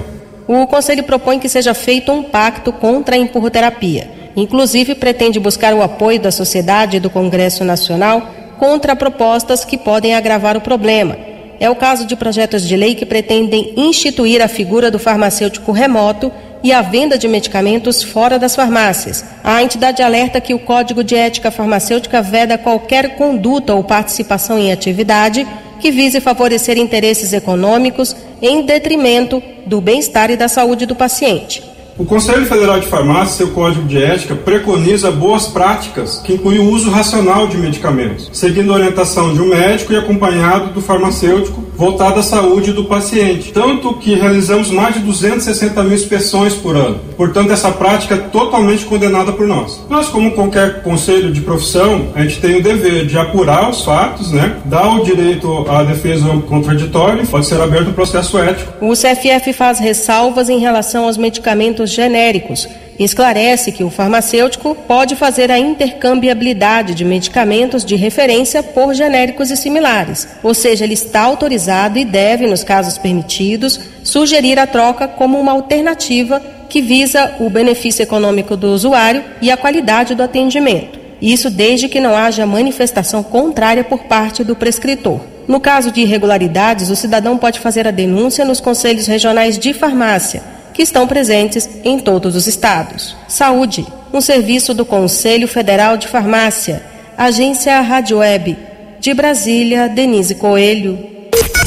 O 0.48 0.66
Conselho 0.66 1.04
propõe 1.04 1.38
que 1.38 1.50
seja 1.50 1.74
feito 1.74 2.10
um 2.10 2.22
pacto 2.22 2.72
contra 2.72 3.14
a 3.14 3.18
empurroterapia. 3.18 4.08
Inclusive, 4.34 4.94
pretende 4.94 5.38
buscar 5.38 5.74
o 5.74 5.82
apoio 5.82 6.18
da 6.18 6.30
sociedade 6.30 6.96
e 6.96 7.00
do 7.00 7.10
Congresso 7.10 7.62
Nacional 7.62 8.45
contra 8.58 8.96
propostas 8.96 9.64
que 9.64 9.76
podem 9.78 10.14
agravar 10.14 10.56
o 10.56 10.60
problema. 10.60 11.16
É 11.58 11.70
o 11.70 11.76
caso 11.76 12.06
de 12.06 12.16
projetos 12.16 12.66
de 12.66 12.76
lei 12.76 12.94
que 12.94 13.06
pretendem 13.06 13.72
instituir 13.76 14.42
a 14.42 14.48
figura 14.48 14.90
do 14.90 14.98
farmacêutico 14.98 15.72
remoto 15.72 16.30
e 16.62 16.72
a 16.72 16.82
venda 16.82 17.16
de 17.16 17.28
medicamentos 17.28 18.02
fora 18.02 18.38
das 18.38 18.54
farmácias. 18.54 19.24
A 19.42 19.62
entidade 19.62 20.02
alerta 20.02 20.40
que 20.40 20.52
o 20.52 20.58
Código 20.58 21.04
de 21.04 21.14
Ética 21.14 21.50
Farmacêutica 21.50 22.20
veda 22.20 22.58
qualquer 22.58 23.16
conduta 23.16 23.74
ou 23.74 23.84
participação 23.84 24.58
em 24.58 24.72
atividade 24.72 25.46
que 25.80 25.90
vise 25.90 26.20
favorecer 26.20 26.78
interesses 26.78 27.32
econômicos 27.32 28.16
em 28.42 28.62
detrimento 28.62 29.42
do 29.66 29.80
bem-estar 29.80 30.30
e 30.30 30.36
da 30.36 30.48
saúde 30.48 30.86
do 30.86 30.94
paciente. 30.94 31.75
O 31.98 32.04
Conselho 32.04 32.44
Federal 32.44 32.78
de 32.78 32.86
Farmácia, 32.88 33.46
seu 33.46 33.48
código 33.52 33.88
de 33.88 34.02
ética, 34.02 34.34
preconiza 34.34 35.10
boas 35.10 35.46
práticas, 35.46 36.18
que 36.18 36.34
incluem 36.34 36.58
o 36.58 36.70
uso 36.70 36.90
racional 36.90 37.46
de 37.46 37.56
medicamentos, 37.56 38.28
seguindo 38.34 38.70
a 38.70 38.76
orientação 38.76 39.32
de 39.32 39.40
um 39.40 39.48
médico 39.48 39.94
e 39.94 39.96
acompanhado 39.96 40.74
do 40.74 40.82
farmacêutico 40.82 41.64
voltada 41.76 42.20
à 42.20 42.22
saúde 42.22 42.72
do 42.72 42.84
paciente. 42.84 43.52
Tanto 43.52 43.94
que 43.94 44.14
realizamos 44.14 44.70
mais 44.70 44.94
de 44.94 45.00
260 45.00 45.82
mil 45.82 45.94
inspeções 45.94 46.54
por 46.54 46.74
ano. 46.74 46.98
Portanto, 47.16 47.52
essa 47.52 47.70
prática 47.70 48.14
é 48.14 48.18
totalmente 48.18 48.84
condenada 48.84 49.32
por 49.32 49.46
nós. 49.46 49.84
Nós, 49.88 50.08
como 50.08 50.32
qualquer 50.32 50.82
conselho 50.82 51.32
de 51.32 51.40
profissão, 51.40 52.08
a 52.14 52.22
gente 52.22 52.40
tem 52.40 52.56
o 52.56 52.62
dever 52.62 53.06
de 53.06 53.18
apurar 53.18 53.70
os 53.70 53.82
fatos, 53.82 54.32
né? 54.32 54.56
dar 54.64 54.88
o 54.96 55.04
direito 55.04 55.66
à 55.68 55.82
defesa 55.82 56.26
contraditória 56.48 57.22
e 57.22 57.26
pode 57.26 57.46
ser 57.46 57.60
aberto 57.60 57.88
o 57.88 57.92
processo 57.92 58.38
ético. 58.38 58.72
O 58.84 58.92
CFF 58.92 59.52
faz 59.52 59.78
ressalvas 59.78 60.48
em 60.48 60.58
relação 60.58 61.04
aos 61.04 61.16
medicamentos 61.16 61.85
genéricos 61.90 62.68
esclarece 62.98 63.72
que 63.72 63.84
o 63.84 63.90
farmacêutico 63.90 64.74
pode 64.74 65.16
fazer 65.16 65.50
a 65.50 65.58
intercambiabilidade 65.58 66.94
de 66.94 67.04
medicamentos 67.04 67.84
de 67.84 67.96
referência 67.96 68.62
por 68.62 68.94
genéricos 68.94 69.50
e 69.50 69.56
similares, 69.56 70.26
ou 70.42 70.54
seja, 70.54 70.84
ele 70.84 70.94
está 70.94 71.22
autorizado 71.22 71.98
e 71.98 72.04
deve, 72.04 72.46
nos 72.46 72.64
casos 72.64 72.98
permitidos, 72.98 73.80
sugerir 74.02 74.58
a 74.58 74.66
troca 74.66 75.06
como 75.06 75.38
uma 75.38 75.52
alternativa 75.52 76.40
que 76.68 76.80
visa 76.80 77.34
o 77.38 77.48
benefício 77.48 78.02
econômico 78.02 78.56
do 78.56 78.68
usuário 78.68 79.22
e 79.40 79.50
a 79.50 79.56
qualidade 79.56 80.14
do 80.14 80.22
atendimento. 80.22 80.98
Isso 81.20 81.48
desde 81.48 81.88
que 81.88 82.00
não 82.00 82.16
haja 82.16 82.44
manifestação 82.44 83.22
contrária 83.22 83.84
por 83.84 84.04
parte 84.04 84.44
do 84.44 84.56
prescritor. 84.56 85.20
No 85.48 85.60
caso 85.60 85.92
de 85.92 86.00
irregularidades, 86.00 86.90
o 86.90 86.96
cidadão 86.96 87.38
pode 87.38 87.60
fazer 87.60 87.86
a 87.86 87.92
denúncia 87.92 88.44
nos 88.44 88.60
conselhos 88.60 89.06
regionais 89.06 89.58
de 89.58 89.72
farmácia 89.72 90.55
que 90.76 90.82
estão 90.82 91.06
presentes 91.06 91.66
em 91.82 91.98
todos 91.98 92.36
os 92.36 92.46
estados. 92.46 93.16
Saúde, 93.26 93.86
um 94.12 94.20
serviço 94.20 94.74
do 94.74 94.84
Conselho 94.84 95.48
Federal 95.48 95.96
de 95.96 96.06
Farmácia, 96.06 96.84
Agência 97.16 97.80
Rádio 97.80 98.18
Web. 98.18 98.58
De 99.00 99.14
Brasília, 99.14 99.88
Denise 99.88 100.34
Coelho. 100.34 100.98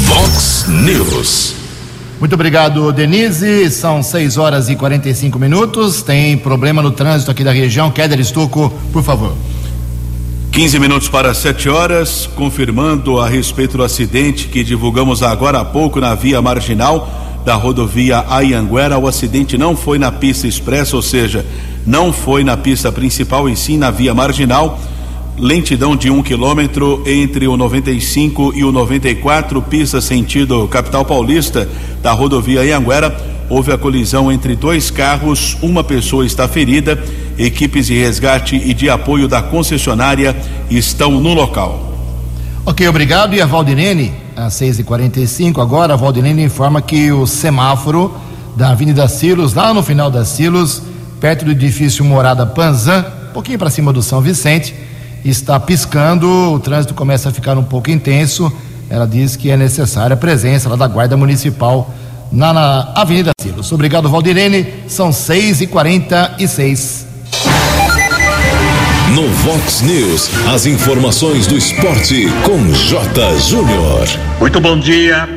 Vox 0.01 0.65
News. 0.67 1.55
Muito 2.19 2.33
obrigado, 2.33 2.91
Denise. 2.91 3.71
São 3.71 4.03
6 4.03 4.37
horas 4.37 4.69
e 4.69 4.75
45 4.75 5.39
minutos. 5.39 6.03
Tem 6.03 6.37
problema 6.37 6.81
no 6.81 6.91
trânsito 6.91 7.31
aqui 7.31 7.43
da 7.43 7.51
região. 7.51 7.89
Kéder 7.89 8.19
Estuco, 8.19 8.71
por 8.93 9.01
favor. 9.01 9.33
15 10.51 10.79
minutos 10.79 11.09
para 11.09 11.33
7 11.33 11.67
horas, 11.69 12.29
confirmando 12.35 13.19
a 13.19 13.27
respeito 13.27 13.77
do 13.77 13.83
acidente 13.83 14.49
que 14.49 14.63
divulgamos 14.63 15.23
agora 15.23 15.61
há 15.61 15.65
pouco 15.65 15.99
na 15.99 16.13
via 16.13 16.41
marginal 16.41 17.28
da 17.49 17.55
rodovia 17.55 18.25
Ayanguera. 18.29 18.99
O 18.99 19.07
acidente 19.07 19.57
não 19.57 19.75
foi 19.75 19.97
na 19.97 20.11
pista 20.11 20.45
expressa, 20.45 20.95
ou 20.95 21.01
seja, 21.01 21.43
não 21.83 22.13
foi 22.13 22.43
na 22.43 22.55
pista 22.55 22.91
principal 22.91 23.49
e 23.49 23.55
sim 23.55 23.75
na 23.75 23.89
via 23.89 24.13
marginal. 24.13 24.79
Lentidão 25.35 25.95
de 25.95 26.11
um 26.11 26.21
quilômetro 26.21 27.01
entre 27.07 27.47
o 27.47 27.57
95 27.57 28.53
e 28.55 28.63
o 28.63 28.71
94, 28.71 29.59
pista 29.63 29.99
sentido 29.99 30.67
capital 30.67 31.03
paulista 31.03 31.67
da 32.03 32.11
rodovia 32.11 32.61
Ayanguera. 32.61 33.19
Houve 33.49 33.71
a 33.71 33.79
colisão 33.79 34.31
entre 34.31 34.55
dois 34.55 34.91
carros, 34.91 35.57
uma 35.59 35.83
pessoa 35.83 36.23
está 36.23 36.47
ferida. 36.47 37.03
Equipes 37.35 37.87
de 37.87 37.97
resgate 37.97 38.57
e 38.57 38.75
de 38.75 38.91
apoio 38.91 39.27
da 39.27 39.41
concessionária 39.41 40.35
estão 40.69 41.19
no 41.19 41.33
local. 41.33 41.95
Ok, 42.63 42.87
obrigado. 42.87 43.33
E 43.33 43.41
a 43.41 43.47
Valdinene, 43.47 44.13
às 44.45 44.53
6h45, 44.55 45.61
agora 45.61 45.93
a 45.93 45.97
Valdinene 45.97 46.43
informa 46.43 46.81
que 46.81 47.11
o 47.11 47.27
semáforo 47.27 48.15
da 48.55 48.71
Avenida 48.71 49.07
Silos, 49.07 49.53
lá 49.53 49.73
no 49.73 49.83
final 49.83 50.09
da 50.09 50.23
Silos, 50.23 50.81
perto 51.19 51.45
do 51.45 51.51
edifício 51.51 52.05
Morada 52.05 52.45
Panzan, 52.45 53.05
um 53.29 53.33
pouquinho 53.33 53.59
para 53.59 53.69
cima 53.69 53.91
do 53.91 54.01
São 54.01 54.21
Vicente, 54.21 54.73
está 55.25 55.59
piscando, 55.59 56.53
o 56.53 56.59
trânsito 56.59 56.93
começa 56.93 57.29
a 57.29 57.31
ficar 57.31 57.57
um 57.57 57.63
pouco 57.63 57.91
intenso. 57.91 58.51
Ela 58.89 59.05
diz 59.05 59.35
que 59.35 59.51
é 59.51 59.57
necessária 59.57 60.13
a 60.13 60.17
presença 60.17 60.69
lá 60.69 60.75
da 60.75 60.87
Guarda 60.87 61.17
Municipal 61.17 61.93
na, 62.31 62.53
na 62.53 62.93
Avenida 62.95 63.31
Silos. 63.39 63.71
Obrigado, 63.71 64.09
Valdirene. 64.09 64.65
São 64.87 65.09
6h46. 65.09 67.08
No 69.15 69.27
Vox 69.27 69.81
News, 69.81 70.29
as 70.53 70.67
informações 70.67 71.47
do 71.47 71.57
esporte 71.57 72.27
com 72.43 72.71
J. 72.71 73.37
Júnior. 73.39 74.07
Muito 74.39 74.59
bom 74.59 74.79
dia. 74.79 75.27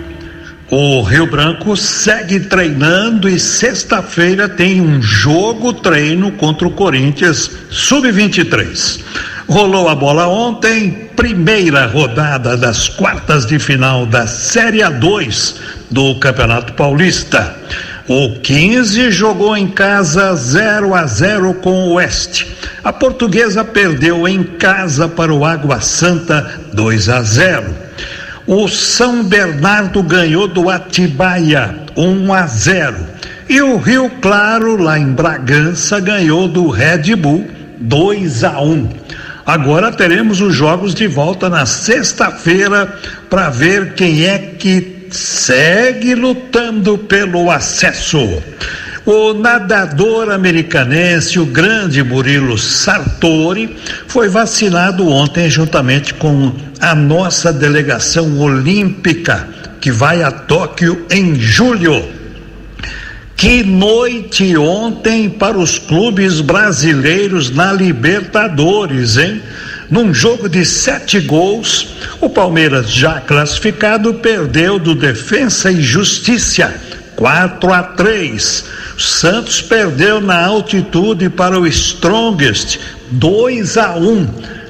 O 0.70 1.00
Rio 1.02 1.26
Branco 1.26 1.74
segue 1.74 2.40
treinando 2.40 3.28
e 3.28 3.40
sexta-feira 3.40 4.46
tem 4.46 4.80
um 4.82 5.00
jogo 5.00 5.72
treino 5.72 6.32
contra 6.32 6.68
o 6.68 6.72
Corinthians 6.72 7.50
Sub-23. 7.70 9.00
Rolou 9.48 9.88
a 9.88 9.94
bola 9.94 10.28
ontem, 10.28 11.10
primeira 11.16 11.86
rodada 11.86 12.56
das 12.58 12.88
quartas 12.88 13.46
de 13.46 13.58
final 13.58 14.04
da 14.04 14.26
Série 14.26 14.78
A2 14.80 15.56
do 15.90 16.14
Campeonato 16.16 16.74
Paulista. 16.74 17.56
O 18.14 18.28
15 18.40 19.10
jogou 19.10 19.56
em 19.56 19.66
casa 19.66 20.34
0 20.36 20.94
a 20.94 21.06
0 21.06 21.54
com 21.54 21.88
o 21.88 21.92
Oeste. 21.94 22.54
A 22.84 22.92
portuguesa 22.92 23.64
perdeu 23.64 24.28
em 24.28 24.42
casa 24.42 25.08
para 25.08 25.32
o 25.32 25.46
Água 25.46 25.80
Santa 25.80 26.60
2 26.74 27.08
a 27.08 27.22
0. 27.22 27.74
O 28.46 28.68
São 28.68 29.24
Bernardo 29.24 30.02
ganhou 30.02 30.46
do 30.46 30.68
Atibaia 30.68 31.74
1 31.96 32.34
a 32.34 32.46
0. 32.46 32.96
E 33.48 33.62
o 33.62 33.78
Rio 33.78 34.10
Claro, 34.20 34.76
lá 34.76 34.98
em 34.98 35.06
Bragança, 35.06 35.98
ganhou 35.98 36.46
do 36.46 36.68
Red 36.68 37.16
Bull 37.16 37.48
2 37.78 38.44
a 38.44 38.60
1. 38.60 38.90
Agora 39.46 39.90
teremos 39.90 40.42
os 40.42 40.54
jogos 40.54 40.94
de 40.94 41.06
volta 41.06 41.48
na 41.48 41.64
sexta-feira 41.64 42.94
para 43.30 43.48
ver 43.48 43.94
quem 43.94 44.26
é 44.26 44.38
que 44.38 44.91
segue 45.12 46.14
lutando 46.14 46.96
pelo 46.98 47.50
acesso. 47.50 48.42
O 49.04 49.34
nadador 49.34 50.30
americanense, 50.30 51.38
o 51.38 51.44
grande 51.44 52.02
Murilo 52.04 52.56
Sartori, 52.56 53.76
foi 54.06 54.28
vacinado 54.28 55.08
ontem 55.08 55.50
juntamente 55.50 56.14
com 56.14 56.52
a 56.80 56.94
nossa 56.94 57.52
delegação 57.52 58.38
olímpica, 58.38 59.48
que 59.80 59.90
vai 59.90 60.22
a 60.22 60.30
Tóquio 60.30 61.04
em 61.10 61.34
julho. 61.34 62.00
Que 63.36 63.64
noite 63.64 64.56
ontem 64.56 65.28
para 65.28 65.58
os 65.58 65.76
clubes 65.76 66.40
brasileiros 66.40 67.50
na 67.50 67.72
Libertadores, 67.72 69.16
hein? 69.16 69.42
Num 69.92 70.14
jogo 70.14 70.48
de 70.48 70.64
sete 70.64 71.20
gols, 71.20 71.86
o 72.18 72.30
Palmeiras, 72.30 72.90
já 72.90 73.20
classificado, 73.20 74.14
perdeu 74.14 74.78
do 74.78 74.94
Defensa 74.94 75.70
e 75.70 75.82
Justiça 75.82 76.72
4 77.14 77.70
a 77.70 77.82
3. 77.82 78.64
Santos 78.96 79.60
perdeu 79.60 80.18
na 80.18 80.46
altitude 80.46 81.28
para 81.28 81.60
o 81.60 81.66
Strongest 81.66 82.78
2 83.10 83.76
a 83.76 83.94
1. 83.96 84.28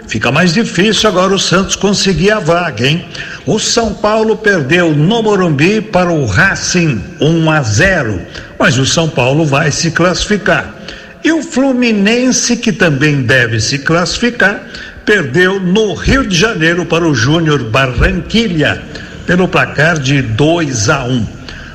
Fica 0.09 0.33
mais 0.33 0.53
difícil 0.53 1.09
agora 1.09 1.33
o 1.33 1.39
Santos 1.39 1.77
conseguir 1.77 2.33
a 2.33 2.41
vaga, 2.41 2.85
hein? 2.85 3.07
O 3.47 3.61
São 3.61 3.95
Paulo 3.95 4.37
perdeu 4.37 4.91
no 4.91 5.23
Morumbi 5.23 5.81
para 5.81 6.11
o 6.11 6.27
Racing 6.27 7.01
1 7.21 7.49
a 7.49 7.63
0, 7.63 8.21
mas 8.59 8.77
o 8.77 8.85
São 8.85 9.09
Paulo 9.09 9.47
vai 9.47 9.71
se 9.71 9.93
classificar. 9.93 10.75
E 11.23 11.31
o 11.31 11.41
Fluminense, 11.41 12.57
que 12.57 12.73
também 12.73 13.23
deve 13.23 13.61
se 13.61 13.79
classificar, 13.79 14.61
perdeu 15.05 15.61
no 15.61 15.95
Rio 15.95 16.27
de 16.27 16.37
Janeiro 16.37 16.85
para 16.87 17.07
o 17.07 17.15
Júnior 17.15 17.65
Barranquilha, 17.65 18.83
pelo 19.27 19.49
placar 19.49 19.99
de 19.99 20.23
2 20.23 20.89
a 20.89 21.05
1. 21.05 21.27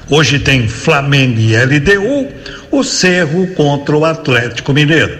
Hoje 0.10 0.39
tem 0.39 0.67
Flamengo 0.67 1.39
e 1.39 1.55
LDU, 1.55 2.27
o 2.72 2.84
Cerro 2.84 3.48
contra 3.55 3.96
o 3.96 4.05
Atlético 4.05 4.74
Mineiro. 4.74 5.17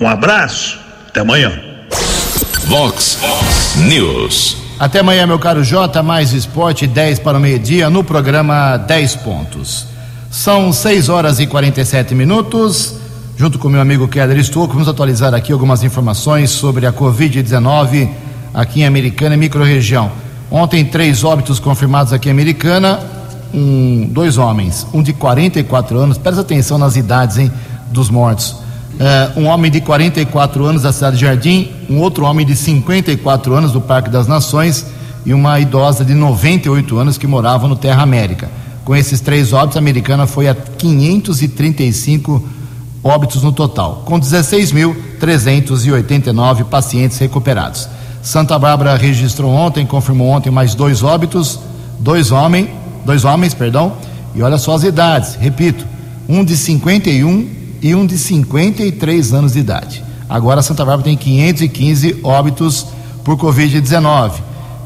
Um 0.00 0.08
abraço, 0.08 0.78
até 1.08 1.20
amanhã. 1.20 1.52
Vox 2.64 3.18
News. 3.76 4.56
Até 4.78 5.00
amanhã, 5.00 5.26
meu 5.26 5.38
caro 5.38 5.64
Jota, 5.64 6.02
mais 6.02 6.32
esporte, 6.32 6.86
10 6.86 7.20
para 7.20 7.38
o 7.38 7.40
meio-dia, 7.40 7.88
no 7.88 8.04
programa 8.04 8.76
10 8.76 9.16
pontos. 9.16 9.86
São 10.30 10.72
6 10.72 11.08
horas 11.08 11.40
e 11.40 11.46
47 11.46 12.14
minutos. 12.14 12.94
Junto 13.38 13.58
com 13.58 13.68
meu 13.68 13.82
amigo 13.82 14.08
Keller 14.08 14.38
Estouco, 14.38 14.72
vamos 14.72 14.88
atualizar 14.88 15.34
aqui 15.34 15.52
algumas 15.52 15.84
informações 15.84 16.48
sobre 16.48 16.86
a 16.86 16.92
Covid-19 16.92 18.08
aqui 18.54 18.80
em 18.80 18.86
Americana 18.86 19.34
e 19.34 19.38
microrregião. 19.38 20.10
Ontem, 20.50 20.82
três 20.86 21.22
óbitos 21.22 21.60
confirmados 21.60 22.14
aqui 22.14 22.30
em 22.30 22.32
Americana, 22.32 22.98
um, 23.52 24.08
dois 24.10 24.38
homens, 24.38 24.86
um 24.94 25.02
de 25.02 25.12
44 25.12 25.98
anos, 25.98 26.16
presta 26.16 26.40
atenção 26.40 26.78
nas 26.78 26.96
idades 26.96 27.36
hein, 27.36 27.52
dos 27.90 28.08
mortos. 28.08 28.52
Uh, 28.52 29.40
um 29.40 29.48
homem 29.48 29.70
de 29.70 29.82
44 29.82 30.64
anos 30.64 30.80
da 30.80 30.90
cidade 30.90 31.18
de 31.18 31.26
Jardim, 31.26 31.70
um 31.90 32.00
outro 32.00 32.24
homem 32.24 32.46
de 32.46 32.56
54 32.56 33.52
anos 33.52 33.70
do 33.70 33.82
Parque 33.82 34.08
das 34.08 34.26
Nações 34.26 34.86
e 35.26 35.34
uma 35.34 35.60
idosa 35.60 36.06
de 36.06 36.14
98 36.14 36.96
anos 36.96 37.18
que 37.18 37.26
morava 37.26 37.68
no 37.68 37.76
Terra 37.76 38.02
América. 38.02 38.48
Com 38.82 38.96
esses 38.96 39.20
três 39.20 39.52
óbitos, 39.52 39.76
a 39.76 39.80
americana 39.80 40.26
foi 40.26 40.48
a 40.48 40.54
535 40.54 42.55
óbitos 43.06 43.42
no 43.42 43.52
total, 43.52 44.02
com 44.04 44.20
16.389 44.20 46.64
pacientes 46.64 47.16
recuperados. 47.18 47.88
Santa 48.22 48.58
Bárbara 48.58 48.96
registrou 48.96 49.50
ontem, 49.52 49.86
confirmou 49.86 50.28
ontem 50.28 50.50
mais 50.50 50.74
dois 50.74 51.02
óbitos, 51.02 51.58
dois 51.98 52.30
homens, 52.32 52.68
dois 53.04 53.24
homens, 53.24 53.54
perdão, 53.54 53.94
e 54.34 54.42
olha 54.42 54.58
só 54.58 54.74
as 54.74 54.82
idades, 54.82 55.36
repito, 55.36 55.86
um 56.28 56.44
de 56.44 56.54
51 56.56 57.48
e 57.80 57.94
um 57.94 58.04
de 58.04 58.18
53 58.18 59.32
anos 59.32 59.52
de 59.52 59.60
idade. 59.60 60.02
Agora 60.28 60.60
Santa 60.60 60.84
Bárbara 60.84 61.04
tem 61.04 61.16
515 61.16 62.18
óbitos 62.22 62.84
por 63.22 63.36
Covid-19, 63.36 64.32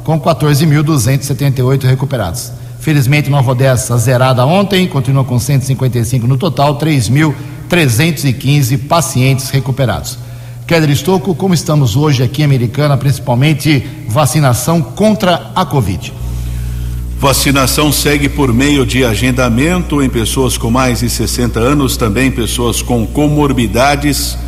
com 0.05 0.21
14.278 0.21 1.85
recuperados. 1.85 2.53
Felizmente, 2.81 3.29
Nova 3.29 3.53
Odessa 3.53 3.99
zerada 3.99 4.47
ontem, 4.47 4.89
continua 4.89 5.23
com 5.23 5.39
155 5.39 6.27
no 6.27 6.39
total, 6.39 6.79
3.315 6.79 8.79
pacientes 8.89 9.51
recuperados. 9.51 10.19
Keller 10.67 10.89
Estocco, 10.89 11.35
como 11.35 11.53
estamos 11.53 11.95
hoje 11.95 12.23
aqui 12.23 12.41
em 12.41 12.47
Americana, 12.47 12.97
principalmente 12.97 13.87
vacinação 14.09 14.81
contra 14.81 15.51
a 15.55 15.67
Covid? 15.67 16.11
Vacinação 17.19 17.93
segue 17.93 18.31
por 18.31 18.51
meio 18.51 18.87
de 18.87 19.05
agendamento 19.05 20.03
em 20.03 20.09
pessoas 20.09 20.57
com 20.57 20.71
mais 20.71 21.01
de 21.01 21.11
60 21.11 21.61
anos, 21.61 21.99
também 21.99 22.31
pessoas 22.31 22.81
com 22.81 23.07
comorbidades 23.07 24.39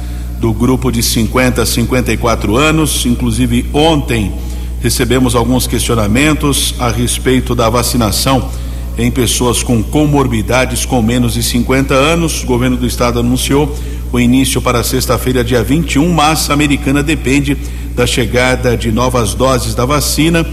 do 0.40 0.54
grupo 0.54 0.90
de 0.90 1.02
50 1.02 1.60
a 1.60 1.66
54 1.66 2.56
anos. 2.56 3.04
Inclusive, 3.04 3.66
ontem 3.74 4.32
recebemos 4.82 5.34
alguns 5.36 5.66
questionamentos 5.66 6.74
a 6.78 6.90
respeito 6.90 7.54
da 7.54 7.70
vacinação 7.70 8.50
em 8.98 9.10
pessoas 9.10 9.62
com 9.62 9.82
comorbidades 9.82 10.84
com 10.84 11.00
menos 11.00 11.34
de 11.34 11.42
50 11.42 11.94
anos. 11.94 12.42
O 12.42 12.46
governo 12.46 12.76
do 12.76 12.86
estado 12.86 13.20
anunciou 13.20 13.74
o 14.12 14.20
início 14.20 14.60
para 14.60 14.82
sexta-feira, 14.82 15.42
dia 15.42 15.62
21, 15.62 16.12
mas 16.12 16.50
a 16.50 16.54
americana 16.54 17.02
depende 17.02 17.56
da 17.94 18.06
chegada 18.06 18.76
de 18.76 18.90
novas 18.90 19.34
doses 19.34 19.74
da 19.74 19.84
vacina 19.84 20.44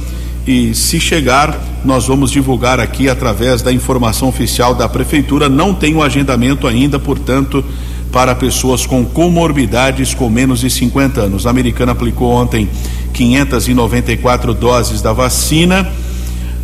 e 0.47 0.73
se 0.73 0.99
chegar, 0.99 1.59
nós 1.83 2.07
vamos 2.07 2.31
divulgar 2.31 2.79
aqui 2.79 3.09
através 3.09 3.61
da 3.61 3.71
informação 3.71 4.27
oficial 4.27 4.73
da 4.73 4.87
prefeitura. 4.87 5.49
Não 5.49 5.73
tem 5.73 5.95
o 5.95 6.01
agendamento 6.01 6.65
ainda, 6.65 6.97
portanto, 6.97 7.63
para 8.11 8.33
pessoas 8.33 8.85
com 8.85 9.05
comorbidades 9.05 10.13
com 10.13 10.29
menos 10.29 10.61
de 10.61 10.69
50 10.69 11.21
anos. 11.21 11.45
A 11.45 11.49
americana 11.49 11.91
aplicou 11.91 12.31
ontem 12.31 12.67
594 13.13 14.53
doses 14.53 15.01
da 15.01 15.13
vacina. 15.13 15.89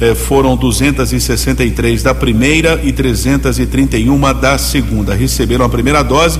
Eh, 0.01 0.15
foram 0.15 0.57
263 0.57 2.03
da 2.03 2.13
primeira 2.13 2.81
e 2.83 2.91
331 2.91 4.19
da 4.33 4.57
segunda. 4.57 5.13
Receberam 5.13 5.65
a 5.65 5.69
primeira 5.69 6.03
dose 6.03 6.39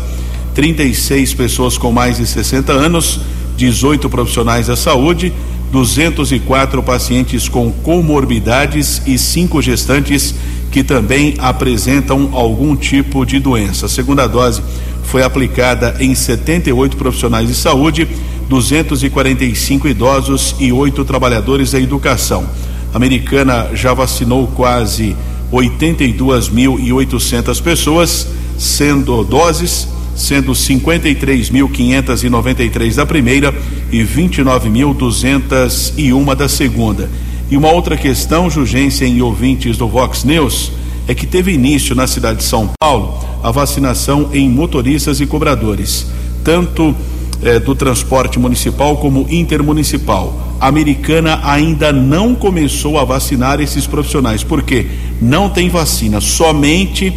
36 0.56 1.34
pessoas 1.34 1.78
com 1.78 1.92
mais 1.92 2.18
de 2.18 2.26
60 2.26 2.72
anos, 2.72 3.20
18 3.58 4.10
profissionais 4.10 4.68
da 4.68 4.76
saúde, 4.76 5.34
204 5.72 6.82
pacientes 6.82 7.50
com 7.50 7.70
comorbidades 7.72 9.02
e 9.06 9.18
cinco 9.18 9.62
gestantes 9.62 10.34
que 10.72 10.84
também 10.84 11.36
apresentam 11.40 12.30
algum 12.34 12.76
tipo 12.76 13.26
de 13.26 13.40
doença. 13.40 13.86
A 13.86 13.90
segunda 13.90 14.28
dose 14.28 14.62
foi 15.06 15.24
aplicada 15.24 15.96
em 16.00 16.14
78 16.14 16.98
profissionais 16.98 17.48
de 17.48 17.56
saúde, 17.56 18.08
245 18.50 19.88
idosos 19.88 20.56
e 20.60 20.72
oito 20.72 21.04
trabalhadores 21.06 21.72
da 21.72 21.80
educação. 21.80 22.46
A 22.94 22.98
americana 22.98 23.70
já 23.74 23.92
vacinou 23.94 24.46
quase 24.48 25.16
82.800 25.52 27.62
pessoas, 27.62 28.28
sendo 28.58 29.24
doses 29.24 29.88
sendo 30.16 30.54
53.593 30.54 32.96
da 32.96 33.06
primeira 33.06 33.54
e 33.92 34.00
29.201 34.00 36.36
da 36.36 36.48
segunda. 36.48 37.10
E 37.52 37.58
uma 37.58 37.70
outra 37.70 37.98
questão, 37.98 38.50
Jugência 38.50 39.06
e 39.06 39.22
ouvintes 39.22 39.78
do 39.78 39.88
Vox 39.88 40.24
News, 40.24 40.72
é 41.08 41.14
que 41.14 41.28
teve 41.28 41.52
início 41.52 41.94
na 41.94 42.08
cidade 42.08 42.40
de 42.40 42.46
São 42.46 42.68
Paulo 42.80 43.35
a 43.46 43.52
vacinação 43.52 44.32
em 44.34 44.50
motoristas 44.50 45.22
e 45.22 45.28
cobradores, 45.28 46.08
tanto 46.44 46.96
eh, 47.44 47.60
do 47.60 47.76
transporte 47.76 48.40
municipal 48.40 48.98
como 48.98 49.28
intermunicipal. 49.30 50.58
A 50.60 50.68
americana 50.68 51.40
ainda 51.44 51.94
não 51.94 52.34
começou 52.34 52.98
a 52.98 53.06
vacinar 53.06 53.62
esses 53.62 53.86
profissionais, 53.86 54.44
porque 54.44 54.88
não 55.22 55.48
tem 55.48 55.70
vacina, 55.70 56.20
somente 56.20 57.14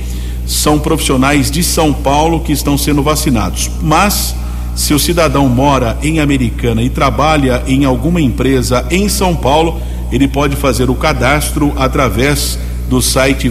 são 0.47 0.79
profissionais 0.79 1.51
de 1.51 1.62
São 1.62 1.95
Paulo 1.95 2.41
que 2.41 2.53
estão 2.53 2.77
sendo 2.77 3.03
vacinados. 3.03 3.71
Mas, 3.81 4.37
se 4.77 4.93
o 4.93 4.99
cidadão 4.99 5.49
mora 5.49 5.97
em 6.03 6.21
Americana 6.21 6.83
e 6.83 6.91
trabalha 6.91 7.62
em 7.67 7.87
alguma 7.87 8.21
empresa 8.21 8.85
em 8.91 9.09
São 9.09 9.35
Paulo, 9.35 9.81
ele 10.12 10.29
pode 10.29 10.57
fazer 10.57 10.91
o 10.91 10.95
cadastro 10.95 11.73
através 11.75 12.59
do 12.87 13.01
site 13.01 13.49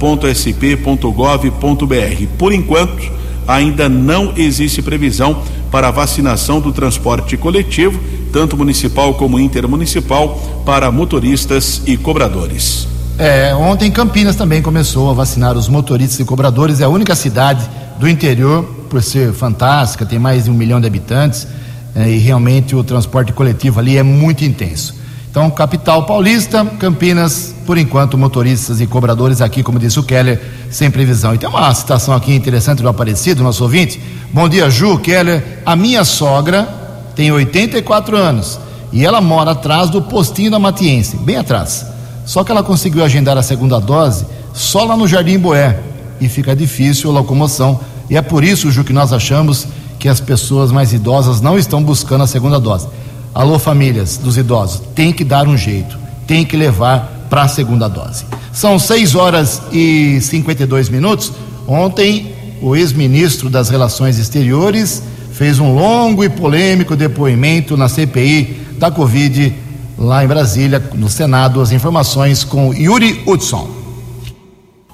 vacinajá.sp.gov.br. 0.00 2.26
Por 2.38 2.52
enquanto, 2.52 3.12
ainda 3.46 3.88
não 3.88 4.32
existe 4.36 4.80
previsão 4.80 5.42
para 5.70 5.88
a 5.88 5.90
vacinação 5.90 6.60
do 6.60 6.72
transporte 6.72 7.36
coletivo, 7.36 8.00
tanto 8.32 8.56
municipal 8.56 9.14
como 9.14 9.38
intermunicipal, 9.38 10.62
para 10.64 10.90
motoristas 10.90 11.82
e 11.86 11.96
cobradores. 11.96 12.88
É, 13.18 13.54
ontem 13.54 13.90
Campinas 13.90 14.34
também 14.34 14.62
começou 14.62 15.10
a 15.10 15.12
vacinar 15.12 15.56
os 15.56 15.68
motoristas 15.68 16.20
e 16.20 16.24
cobradores. 16.24 16.80
É 16.80 16.84
a 16.84 16.88
única 16.88 17.14
cidade 17.14 17.68
do 17.98 18.08
interior, 18.08 18.64
por 18.88 19.02
ser 19.02 19.34
fantástica, 19.34 20.06
tem 20.06 20.18
mais 20.18 20.44
de 20.44 20.50
um 20.50 20.54
milhão 20.54 20.80
de 20.80 20.86
habitantes 20.86 21.46
é, 21.94 22.08
e 22.08 22.18
realmente 22.18 22.74
o 22.74 22.82
transporte 22.82 23.32
coletivo 23.32 23.78
ali 23.78 23.98
é 23.98 24.02
muito 24.02 24.44
intenso. 24.44 24.94
Então, 25.30 25.48
capital 25.48 26.06
paulista, 26.06 26.64
Campinas, 26.64 27.54
por 27.64 27.78
enquanto, 27.78 28.18
motoristas 28.18 28.80
e 28.80 28.86
cobradores 28.86 29.40
aqui, 29.40 29.62
como 29.62 29.78
disse 29.78 30.00
o 30.00 30.02
Keller, 30.02 30.42
sem 30.70 30.90
previsão. 30.90 31.32
E 31.32 31.38
tem 31.38 31.48
uma 31.48 31.72
citação 31.72 32.12
aqui 32.12 32.34
interessante 32.34 32.82
do 32.82 32.88
Aparecido, 32.88 33.40
nosso 33.40 33.62
ouvinte. 33.62 34.02
Bom 34.32 34.48
dia, 34.48 34.68
Ju, 34.68 34.98
Keller. 34.98 35.60
A 35.64 35.76
minha 35.76 36.04
sogra 36.04 36.68
tem 37.14 37.30
84 37.30 38.16
anos 38.16 38.58
e 38.92 39.04
ela 39.04 39.20
mora 39.20 39.52
atrás 39.52 39.88
do 39.88 40.02
postinho 40.02 40.50
da 40.50 40.58
Matiense, 40.58 41.16
bem 41.18 41.36
atrás. 41.36 41.86
Só 42.26 42.42
que 42.42 42.50
ela 42.50 42.64
conseguiu 42.64 43.04
agendar 43.04 43.38
a 43.38 43.42
segunda 43.42 43.78
dose 43.78 44.26
só 44.52 44.84
lá 44.84 44.96
no 44.96 45.06
Jardim 45.06 45.38
Boé 45.38 45.78
e 46.20 46.28
fica 46.28 46.56
difícil 46.56 47.08
a 47.08 47.12
locomoção. 47.12 47.78
E 48.08 48.16
é 48.16 48.22
por 48.22 48.42
isso, 48.42 48.68
Ju, 48.72 48.82
que 48.82 48.92
nós 48.92 49.12
achamos 49.12 49.68
que 49.96 50.08
as 50.08 50.18
pessoas 50.18 50.72
mais 50.72 50.92
idosas 50.92 51.40
não 51.40 51.56
estão 51.56 51.80
buscando 51.80 52.24
a 52.24 52.26
segunda 52.26 52.58
dose. 52.58 52.88
Alô, 53.32 53.58
famílias 53.58 54.16
dos 54.16 54.36
idosos, 54.36 54.82
tem 54.94 55.12
que 55.12 55.22
dar 55.22 55.46
um 55.46 55.56
jeito, 55.56 55.96
tem 56.26 56.44
que 56.44 56.56
levar 56.56 57.26
para 57.30 57.42
a 57.42 57.48
segunda 57.48 57.86
dose. 57.86 58.24
São 58.52 58.78
6 58.78 59.14
horas 59.14 59.62
e 59.72 60.18
52 60.20 60.88
minutos. 60.88 61.32
Ontem, 61.66 62.34
o 62.60 62.74
ex-ministro 62.74 63.48
das 63.48 63.68
Relações 63.68 64.18
Exteriores 64.18 65.02
fez 65.32 65.60
um 65.60 65.72
longo 65.74 66.24
e 66.24 66.28
polêmico 66.28 66.96
depoimento 66.96 67.76
na 67.76 67.88
CPI 67.88 68.60
da 68.78 68.90
Covid 68.90 69.54
lá 69.96 70.24
em 70.24 70.26
Brasília, 70.26 70.82
no 70.94 71.08
Senado, 71.08 71.60
as 71.60 71.70
informações 71.70 72.42
com 72.42 72.74
Yuri 72.74 73.22
Hudson. 73.26 73.70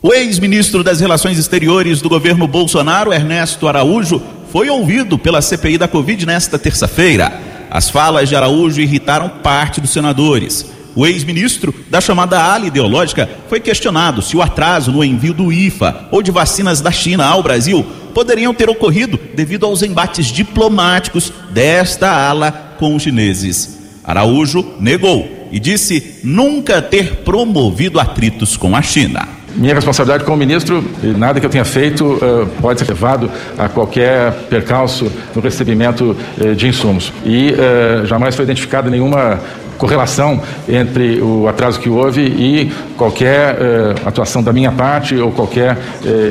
O 0.03 0.13
ex-ministro 0.13 0.85
das 0.85 1.01
Relações 1.01 1.39
Exteriores 1.39 2.03
do 2.03 2.09
governo 2.09 2.47
Bolsonaro, 2.47 3.13
Ernesto 3.13 3.67
Araújo, 3.67 4.21
foi 4.53 4.69
ouvido 4.69 5.19
pela 5.19 5.41
CPI 5.41 5.79
da 5.79 5.89
Covid 5.89 6.27
nesta 6.27 6.59
terça-feira. 6.59 7.56
As 7.71 7.91
falas 7.91 8.29
de 8.29 8.37
Araújo 8.37 8.81
irritaram 8.81 9.29
parte 9.29 9.81
dos 9.81 9.91
senadores. 9.91 10.67
O 10.95 11.07
ex-ministro 11.07 11.75
da 11.91 12.01
chamada 12.01 12.41
ala 12.41 12.67
ideológica 12.67 13.29
foi 13.49 13.61
questionado 13.61 14.23
se 14.23 14.37
o 14.37 14.41
atraso 14.41 14.91
no 14.91 15.05
envio 15.05 15.35
do 15.35 15.53
IFA 15.53 16.09
ou 16.11 16.23
de 16.23 16.31
vacinas 16.31 16.81
da 16.81 16.91
China 16.91 17.27
ao 17.27 17.43
Brasil 17.43 17.85
poderiam 18.15 18.55
ter 18.55 18.71
ocorrido 18.71 19.21
devido 19.35 19.67
aos 19.67 19.83
embates 19.83 20.27
diplomáticos 20.29 21.31
desta 21.51 22.11
ala 22.11 22.51
com 22.79 22.97
os 22.97 23.03
chineses. 23.03 23.77
Araújo 24.03 24.75
negou 24.81 25.49
e 25.53 25.61
disse 25.61 26.21
nunca 26.25 26.81
ter 26.81 27.17
promovido 27.17 28.01
atritos 28.01 28.57
com 28.57 28.75
a 28.75 28.81
China. 28.81 29.36
Minha 29.57 29.75
responsabilidade 29.75 30.25
como 30.25 30.37
ministro, 30.37 30.85
nada 31.03 31.41
que 31.41 31.47
eu 31.47 31.51
tenha 31.51 31.65
feito 31.65 32.05
uh, 32.05 32.47
pode 32.61 32.81
ser 32.81 32.89
levado 32.89 33.31
a 33.57 33.71
qualquer 33.71 34.33
percalço 34.51 35.11
no 35.35 35.41
recebimento 35.41 36.15
uh, 36.39 36.55
de 36.55 36.69
insumos. 36.69 37.11
E 37.25 37.53
uh, 37.53 38.07
jamais 38.07 38.35
foi 38.35 38.45
identificada 38.45 38.91
nenhuma 38.91 39.41
correlação 39.79 40.43
entre 40.69 41.23
o 41.23 41.49
atraso 41.49 41.81
que 41.81 41.89
houve 41.89 42.21
e 42.21 42.71
qualquer 42.97 43.59
atuação 44.07 44.43
da 44.43 44.51
minha 44.51 44.73
parte 44.73 45.15
ou 45.17 45.31
qualquer 45.31 45.77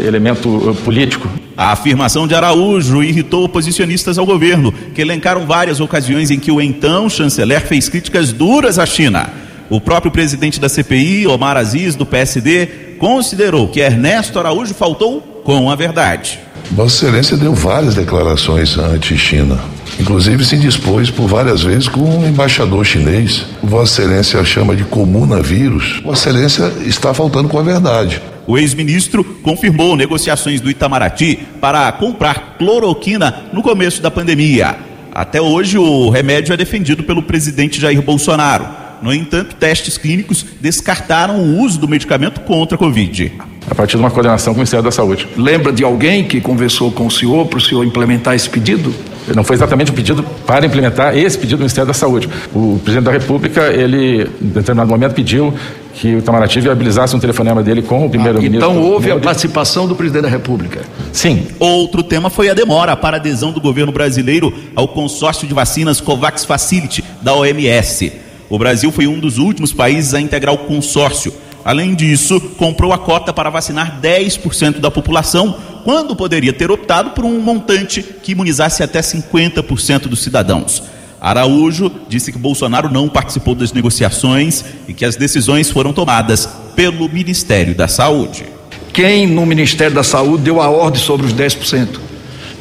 elemento 0.03 0.75
político. 0.83 1.29
A 1.55 1.71
afirmação 1.71 2.27
de 2.27 2.33
Araújo 2.33 3.03
irritou 3.03 3.43
oposicionistas 3.45 4.17
ao 4.17 4.25
governo, 4.25 4.73
que 4.95 5.01
elencaram 5.01 5.45
várias 5.45 5.79
ocasiões 5.79 6.31
em 6.31 6.39
que 6.39 6.51
o 6.51 6.59
então 6.59 7.07
chanceler 7.07 7.61
fez 7.61 7.87
críticas 7.87 8.33
duras 8.33 8.79
à 8.79 8.85
China. 8.87 9.44
O 9.69 9.81
próprio 9.81 10.11
presidente 10.11 10.59
da 10.59 10.69
CPI, 10.69 11.27
Omar 11.27 11.57
Aziz, 11.57 11.95
do 11.95 12.05
PSD, 12.05 12.65
considerou 12.99 13.67
que 13.67 13.79
Ernesto 13.79 14.39
Araújo 14.39 14.73
faltou 14.73 15.21
com 15.43 15.69
a 15.69 15.75
verdade. 15.75 16.39
Vossa 16.71 17.05
Excelência 17.05 17.37
deu 17.37 17.53
várias 17.53 17.95
declarações 17.95 18.77
anti-China. 18.77 19.59
Inclusive 19.99 20.43
se 20.43 20.57
dispôs 20.57 21.09
por 21.09 21.27
várias 21.27 21.63
vezes 21.63 21.87
com 21.87 22.01
o 22.01 22.19
um 22.19 22.27
embaixador 22.27 22.85
chinês. 22.85 23.45
Vossa 23.61 24.01
Excelência 24.01 24.43
chama 24.43 24.75
de 24.75 24.83
comunavírus. 24.83 26.01
Vossa 26.03 26.29
Excelência 26.29 26.71
está 26.85 27.13
faltando 27.13 27.47
com 27.47 27.59
a 27.59 27.63
verdade. 27.63 28.21
O 28.47 28.57
ex-ministro 28.57 29.23
confirmou 29.23 29.95
negociações 29.95 30.61
do 30.61 30.69
Itamaraty 30.69 31.39
para 31.59 31.91
comprar 31.93 32.55
cloroquina 32.57 33.45
no 33.51 33.63
começo 33.63 34.01
da 34.01 34.11
pandemia. 34.11 34.75
Até 35.13 35.41
hoje, 35.41 35.77
o 35.77 36.09
remédio 36.09 36.53
é 36.53 36.57
defendido 36.57 37.03
pelo 37.03 37.23
presidente 37.23 37.79
Jair 37.79 38.01
Bolsonaro. 38.01 38.84
No 39.01 39.13
entanto, 39.13 39.55
testes 39.55 39.97
clínicos 39.97 40.45
descartaram 40.59 41.39
o 41.39 41.59
uso 41.59 41.79
do 41.79 41.87
medicamento 41.87 42.41
contra 42.41 42.75
a 42.75 42.77
Covid. 42.77 43.31
A 43.69 43.73
partir 43.73 43.97
de 43.97 44.03
uma 44.03 44.11
coordenação 44.11 44.53
com 44.53 44.57
o 44.57 44.59
Ministério 44.59 44.83
da 44.83 44.91
Saúde. 44.91 45.27
Lembra 45.35 45.73
de 45.73 45.83
alguém 45.83 46.23
que 46.23 46.39
conversou 46.39 46.91
com 46.91 47.07
o 47.07 47.11
senhor 47.11 47.47
para 47.47 47.57
o 47.57 47.61
senhor 47.61 47.83
implementar 47.83 48.35
esse 48.35 48.49
pedido? 48.49 48.93
Não 49.33 49.43
foi 49.43 49.55
exatamente 49.55 49.91
um 49.91 49.95
pedido 49.95 50.21
para 50.45 50.65
implementar 50.67 51.17
esse 51.17 51.35
pedido 51.35 51.57
do 51.57 51.61
Ministério 51.61 51.87
da 51.87 51.93
Saúde. 51.93 52.29
O 52.53 52.79
presidente 52.83 53.05
da 53.05 53.11
República, 53.11 53.61
ele, 53.73 54.29
em 54.39 54.47
determinado 54.47 54.89
momento, 54.89 55.13
pediu 55.13 55.51
que 55.95 56.13
o 56.13 56.19
Itamaraty 56.19 56.59
viabilizasse 56.59 57.15
um 57.15 57.19
telefonema 57.19 57.63
dele 57.63 57.81
com 57.81 58.05
o 58.05 58.09
primeiro-ministro. 58.09 58.67
Ah, 58.67 58.71
então 58.71 58.83
houve 58.83 59.09
a 59.09 59.17
participação 59.17 59.87
do 59.87 59.95
presidente 59.95 60.23
da 60.23 60.29
República. 60.29 60.81
Sim. 61.11 61.47
Outro 61.57 62.03
tema 62.03 62.29
foi 62.29 62.49
a 62.49 62.53
demora 62.53 62.95
para 62.95 63.17
a 63.17 63.19
adesão 63.19 63.51
do 63.51 63.59
governo 63.59 63.91
brasileiro 63.91 64.53
ao 64.75 64.87
consórcio 64.87 65.47
de 65.47 65.53
vacinas 65.53 65.99
COVAX 65.99 66.45
Facility 66.45 67.03
da 67.21 67.33
OMS. 67.33 68.24
O 68.55 68.57
Brasil 68.57 68.89
foi 68.89 69.05
um 69.05 69.19
dos 69.19 69.37
últimos 69.37 69.73
países 69.73 70.13
a 70.13 70.21
integrar 70.21 70.55
o 70.55 70.59
consórcio. 70.59 71.33
Além 71.65 71.93
disso, 71.93 72.39
comprou 72.39 72.93
a 72.93 72.97
cota 72.97 73.33
para 73.33 73.49
vacinar 73.49 73.99
10% 74.01 74.79
da 74.79 74.89
população, 74.89 75.57
quando 75.83 76.15
poderia 76.15 76.53
ter 76.53 76.71
optado 76.71 77.09
por 77.09 77.25
um 77.25 77.37
montante 77.41 78.01
que 78.01 78.31
imunizasse 78.31 78.81
até 78.81 79.01
50% 79.01 80.07
dos 80.07 80.23
cidadãos. 80.23 80.81
Araújo 81.19 81.91
disse 82.07 82.31
que 82.31 82.37
Bolsonaro 82.37 82.89
não 82.89 83.09
participou 83.09 83.55
das 83.55 83.73
negociações 83.73 84.63
e 84.87 84.93
que 84.93 85.03
as 85.03 85.17
decisões 85.17 85.69
foram 85.69 85.91
tomadas 85.91 86.47
pelo 86.77 87.09
Ministério 87.09 87.75
da 87.75 87.89
Saúde. 87.89 88.45
Quem 88.93 89.27
no 89.27 89.45
Ministério 89.45 89.93
da 89.93 90.03
Saúde 90.03 90.43
deu 90.43 90.61
a 90.61 90.69
ordem 90.69 91.01
sobre 91.01 91.25
os 91.25 91.33
10% 91.33 91.99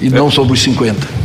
e 0.00 0.11
não 0.11 0.28
sobre 0.28 0.54
os 0.54 0.66
50%? 0.66 1.23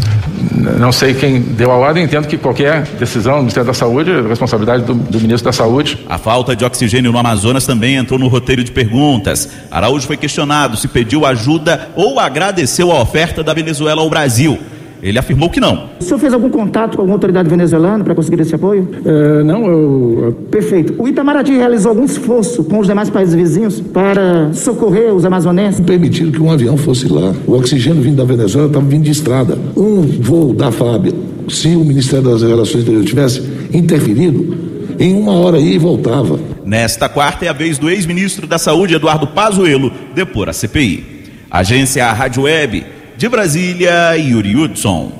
Não 0.78 0.92
sei 0.92 1.14
quem 1.14 1.42
deu 1.42 1.72
a 1.72 1.76
ordem, 1.76 2.04
entendo 2.04 2.28
que 2.28 2.38
qualquer 2.38 2.84
decisão 3.00 3.36
do 3.36 3.40
Ministério 3.40 3.68
da 3.68 3.74
Saúde 3.74 4.12
é 4.12 4.22
responsabilidade 4.22 4.84
do, 4.84 4.94
do, 4.94 5.20
ministro 5.20 5.46
da 5.46 5.54
Saúde. 5.54 6.06
A 6.08 6.18
falta 6.18 6.56
de 6.56 6.64
oxigênio 6.64 7.12
no 7.12 7.18
Amazonas 7.18 7.66
também 7.66 7.96
entrou 7.96 8.20
no 8.20 8.28
roteiro 8.28 8.64
de 8.64 8.72
perguntas. 8.72 9.50
Araújo 9.70 10.08
foi 10.08 10.18
questionado 10.18 10.78
se 10.78 10.88
pediu 10.88 11.26
ajuda 11.26 11.90
ou 11.96 12.20
agradeceu 12.20 12.92
a 12.92 13.02
oferta 13.02 13.44
da 13.44 13.54
Venezuela 13.54 14.02
ao 14.02 14.10
Brasil. 14.10 14.58
Ele 15.02 15.18
afirmou 15.18 15.50
que 15.50 15.60
não. 15.60 15.90
O 16.00 16.04
senhor 16.04 16.20
fez 16.20 16.34
algum 16.34 16.50
contato 16.50 16.96
com 16.96 17.02
alguma 17.02 17.16
autoridade 17.16 17.50
venezuelana 17.50 18.04
para 18.04 18.14
conseguir 18.14 18.42
esse 18.42 18.54
apoio? 18.54 18.88
Uh, 19.06 19.44
não, 19.44 19.66
eu. 19.66 20.38
Perfeito. 20.52 20.96
O 20.98 21.08
Itamaraty 21.08 21.52
realizou 21.54 21.92
algum 21.92 22.04
esforço 22.04 22.64
com 22.64 22.80
os 22.80 22.88
demais 22.88 23.10
países 23.10 23.34
vizinhos 23.34 23.80
para 23.80 24.52
socorrer 24.54 25.14
os 25.14 25.26
amazonenses? 25.26 25.80
Permitiram 25.80 26.32
que 26.32 26.42
um 26.42 26.52
avião 26.52 26.76
fosse 26.76 27.08
lá. 27.08 27.34
O 27.48 27.54
oxigênio 27.54 28.02
vindo 28.02 28.18
da 28.18 28.26
Venezuela 28.26 28.68
estava 28.68 28.86
vindo 28.86 29.04
de 29.04 29.12
estrada. 29.12 29.58
Um 29.76 30.02
voo 30.02 30.54
da 30.54 30.72
FAB, 30.72 31.14
se 31.48 31.70
o 31.76 31.84
Ministério 31.84 32.30
das 32.30 32.42
Relações 32.42 32.80
Exteriores 32.80 33.10
tivesse 33.10 33.44
interferido, 33.74 34.58
em 35.00 35.16
uma 35.16 35.32
hora 35.34 35.58
aí 35.58 35.78
voltava. 35.78 36.40
Nesta 36.66 37.08
quarta 37.08 37.46
é 37.46 37.48
a 37.48 37.54
vez 37.54 37.78
do 37.78 37.90
ex-ministro 37.90 38.46
da 38.46 38.58
Saúde, 38.58 38.96
Eduardo 38.96 39.28
Pazuello, 39.28 39.92
depor 40.14 40.50
a 40.50 40.54
CPI. 40.54 41.20
Agência 41.50 42.12
Rádio 42.12 42.44
Web 42.44 42.99
de 43.20 43.28
Brasília, 43.28 44.16
Yuri 44.16 44.56
Hudson. 44.56 45.12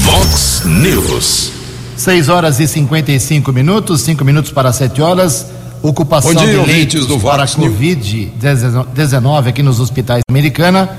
Vox 0.00 0.62
News. 0.66 1.52
6 1.96 2.28
horas 2.28 2.60
e 2.60 2.68
55 2.68 3.50
minutos, 3.50 4.02
5 4.02 4.22
minutos 4.26 4.52
para 4.52 4.70
7 4.70 5.00
horas. 5.00 5.46
Ocupação 5.82 6.34
dia, 6.34 6.48
de 6.48 6.56
leitos 6.66 7.06
do 7.06 7.18
para 7.18 7.46
Covid-19 7.46 9.48
aqui 9.48 9.62
nos 9.62 9.80
hospitais 9.80 10.20
americana. 10.28 10.98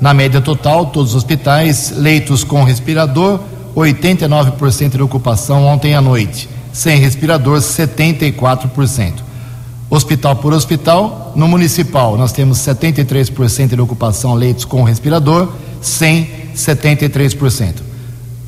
Na 0.00 0.14
média 0.14 0.40
total, 0.40 0.86
todos 0.86 1.10
os 1.10 1.16
hospitais, 1.16 1.92
leitos 1.94 2.42
com 2.42 2.64
respirador, 2.64 3.40
89% 3.76 4.96
de 4.96 5.02
ocupação 5.02 5.66
ontem 5.66 5.94
à 5.94 6.00
noite. 6.00 6.48
Sem 6.72 6.98
respirador, 6.98 7.58
74%. 7.58 9.27
Hospital 9.90 10.36
por 10.36 10.52
hospital, 10.52 11.32
no 11.34 11.48
municipal, 11.48 12.18
nós 12.18 12.30
temos 12.30 12.58
73% 12.58 13.74
de 13.74 13.80
ocupação 13.80 14.34
leitos 14.34 14.66
com 14.66 14.82
respirador 14.82 15.48
173%. 15.82 17.74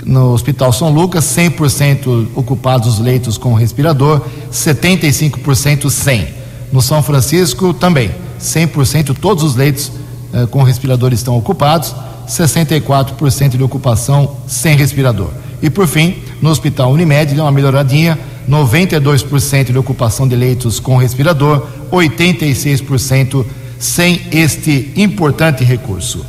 No 0.05 0.33
Hospital 0.33 0.73
São 0.73 0.91
Lucas, 0.91 1.25
100% 1.25 2.29
ocupados 2.35 2.89
os 2.89 2.99
leitos 2.99 3.39
com 3.39 3.55
respirador, 3.55 4.23
75% 4.53 5.91
sem. 5.91 6.29
No 6.73 6.81
São 6.83 7.03
Francisco, 7.03 7.75
também, 7.75 8.11
100% 8.41 9.17
todos 9.19 9.43
os 9.43 9.55
leitos 9.57 9.93
eh, 10.33 10.47
com 10.47 10.63
respirador 10.63 11.13
estão 11.13 11.37
ocupados, 11.37 11.95
64% 12.29 13.57
de 13.57 13.63
ocupação 13.63 14.37
sem 14.47 14.77
respirador. 14.77 15.31
E 15.63 15.69
por 15.69 15.87
fim, 15.87 16.17
no 16.41 16.51
Hospital 16.51 16.93
Unimed, 16.93 17.35
deu 17.35 17.45
uma 17.45 17.53
melhoradinha, 17.53 18.19
92% 18.49 19.73
de 19.73 19.79
ocupação 19.79 20.27
de 20.27 20.37
leitos 20.37 20.79
com 20.79 20.97
respirador, 20.97 21.67
86% 21.91 23.45
sem 23.79 24.21
este 24.31 24.93
importante 24.97 25.65
recurso. 25.65 26.25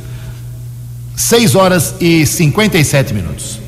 6 1.14 1.54
horas 1.54 1.94
e 2.00 2.24
57 2.24 3.12
minutos. 3.12 3.60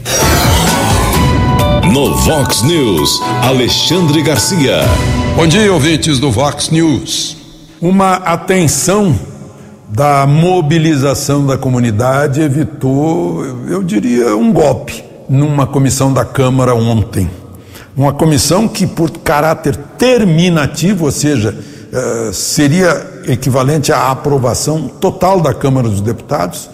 No 1.92 2.14
Vox 2.16 2.62
News, 2.62 3.20
Alexandre 3.42 4.22
Garcia. 4.22 4.80
Bom 5.37 5.46
dia, 5.46 5.72
ouvintes 5.72 6.18
do 6.18 6.30
Vox 6.30 6.70
News. 6.70 7.37
Uma 7.80 8.14
atenção 8.14 9.14
da 9.88 10.26
mobilização 10.26 11.46
da 11.46 11.57
comunidade 11.57 12.40
evitou, 12.40 13.44
eu 13.68 13.83
diria, 13.83 14.35
um 14.37 14.52
golpe 14.52 15.04
numa 15.28 15.66
comissão 15.66 16.12
da 16.12 16.24
Câmara 16.24 16.74
ontem. 16.74 17.30
Uma 17.96 18.12
comissão 18.12 18.66
que, 18.66 18.87
por 18.87 19.11
caráter 19.11 19.76
terminativo, 19.96 21.04
ou 21.04 21.11
seja, 21.12 21.54
eh, 21.92 22.30
seria 22.33 23.22
equivalente 23.28 23.92
à 23.92 24.11
aprovação 24.11 24.88
total 24.88 25.40
da 25.40 25.54
Câmara 25.54 25.88
dos 25.88 26.00
Deputados, 26.00 26.68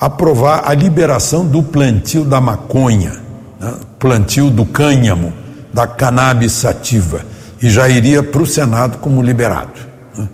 aprovar 0.00 0.62
a 0.64 0.72
liberação 0.72 1.46
do 1.46 1.62
plantio 1.62 2.24
da 2.24 2.40
maconha, 2.40 3.12
né? 3.60 3.74
plantio 3.98 4.48
do 4.48 4.64
cânhamo, 4.64 5.34
da 5.72 5.86
cannabis 5.86 6.52
sativa, 6.52 7.20
e 7.60 7.68
já 7.68 7.88
iria 7.88 8.22
para 8.22 8.42
o 8.42 8.46
Senado 8.46 8.98
como 8.98 9.22
liberado. 9.22 9.72
Né? 10.16 10.28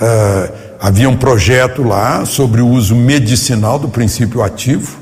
Uh, 0.00 0.52
havia 0.78 1.08
um 1.08 1.16
projeto 1.16 1.82
lá 1.82 2.26
sobre 2.26 2.60
o 2.60 2.68
uso 2.68 2.94
medicinal 2.94 3.78
do 3.78 3.88
princípio 3.88 4.42
ativo, 4.42 4.98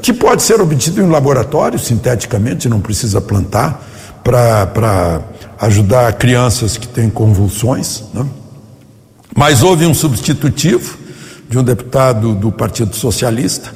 que 0.00 0.12
pode 0.12 0.42
ser 0.42 0.60
obtido 0.60 1.02
em 1.02 1.08
laboratório, 1.08 1.78
sinteticamente, 1.78 2.68
não 2.68 2.80
precisa 2.80 3.20
plantar, 3.20 3.82
para 4.22 5.20
ajudar 5.60 6.12
crianças 6.14 6.76
que 6.76 6.88
têm 6.88 7.08
convulsões. 7.08 8.04
Né? 8.12 8.26
Mas 9.36 9.62
houve 9.62 9.86
um 9.86 9.94
substitutivo 9.94 10.98
de 11.48 11.58
um 11.58 11.62
deputado 11.62 12.34
do 12.34 12.50
Partido 12.50 12.96
Socialista 12.96 13.72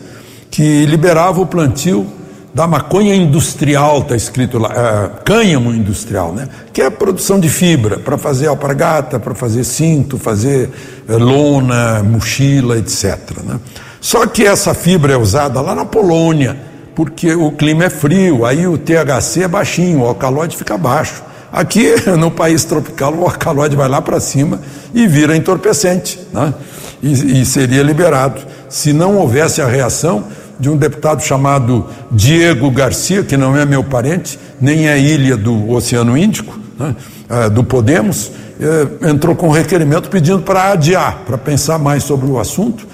que 0.50 0.84
liberava 0.86 1.40
o 1.40 1.46
plantio 1.46 2.06
da 2.52 2.66
maconha 2.66 3.14
industrial, 3.14 4.00
está 4.00 4.16
escrito 4.16 4.58
lá, 4.58 4.70
é, 4.74 5.22
cânhamo 5.24 5.72
industrial, 5.72 6.32
né? 6.32 6.48
que 6.72 6.82
é 6.82 6.86
a 6.86 6.90
produção 6.90 7.38
de 7.38 7.48
fibra 7.48 7.98
para 7.98 8.18
fazer 8.18 8.48
alpargata, 8.48 9.20
para 9.20 9.34
fazer 9.36 9.62
cinto, 9.62 10.18
fazer 10.18 10.68
é, 11.08 11.12
lona, 11.12 12.02
mochila, 12.02 12.76
etc. 12.76 13.18
Né? 13.44 13.60
Só 14.00 14.26
que 14.26 14.46
essa 14.46 14.72
fibra 14.72 15.12
é 15.12 15.16
usada 15.16 15.60
lá 15.60 15.74
na 15.74 15.84
Polônia, 15.84 16.56
porque 16.94 17.34
o 17.34 17.52
clima 17.52 17.84
é 17.84 17.90
frio, 17.90 18.44
aí 18.44 18.66
o 18.66 18.78
THC 18.78 19.44
é 19.44 19.48
baixinho, 19.48 20.00
o 20.00 20.06
alcaloide 20.06 20.56
fica 20.56 20.78
baixo. 20.78 21.22
Aqui 21.52 21.94
no 22.18 22.30
país 22.30 22.64
tropical 22.64 23.14
o 23.14 23.24
alcaloide 23.24 23.76
vai 23.76 23.88
lá 23.88 24.00
para 24.00 24.20
cima 24.20 24.60
e 24.94 25.06
vira 25.06 25.36
entorpecente, 25.36 26.18
né? 26.32 26.54
e, 27.02 27.40
e 27.40 27.44
seria 27.44 27.82
liberado. 27.82 28.40
Se 28.68 28.92
não 28.92 29.16
houvesse 29.16 29.60
a 29.60 29.66
reação 29.66 30.24
de 30.58 30.68
um 30.68 30.76
deputado 30.76 31.22
chamado 31.22 31.86
Diego 32.10 32.70
Garcia, 32.70 33.22
que 33.22 33.36
não 33.36 33.56
é 33.56 33.64
meu 33.64 33.82
parente, 33.82 34.38
nem 34.60 34.88
é 34.88 34.98
ilha 34.98 35.36
do 35.36 35.70
Oceano 35.70 36.16
Índico, 36.16 36.58
né, 36.78 36.94
é, 37.28 37.48
do 37.48 37.64
Podemos, 37.64 38.30
é, 38.60 39.08
entrou 39.08 39.34
com 39.34 39.48
um 39.48 39.52
requerimento 39.52 40.10
pedindo 40.10 40.40
para 40.42 40.72
adiar, 40.72 41.22
para 41.26 41.38
pensar 41.38 41.78
mais 41.78 42.04
sobre 42.04 42.30
o 42.30 42.38
assunto. 42.38 42.86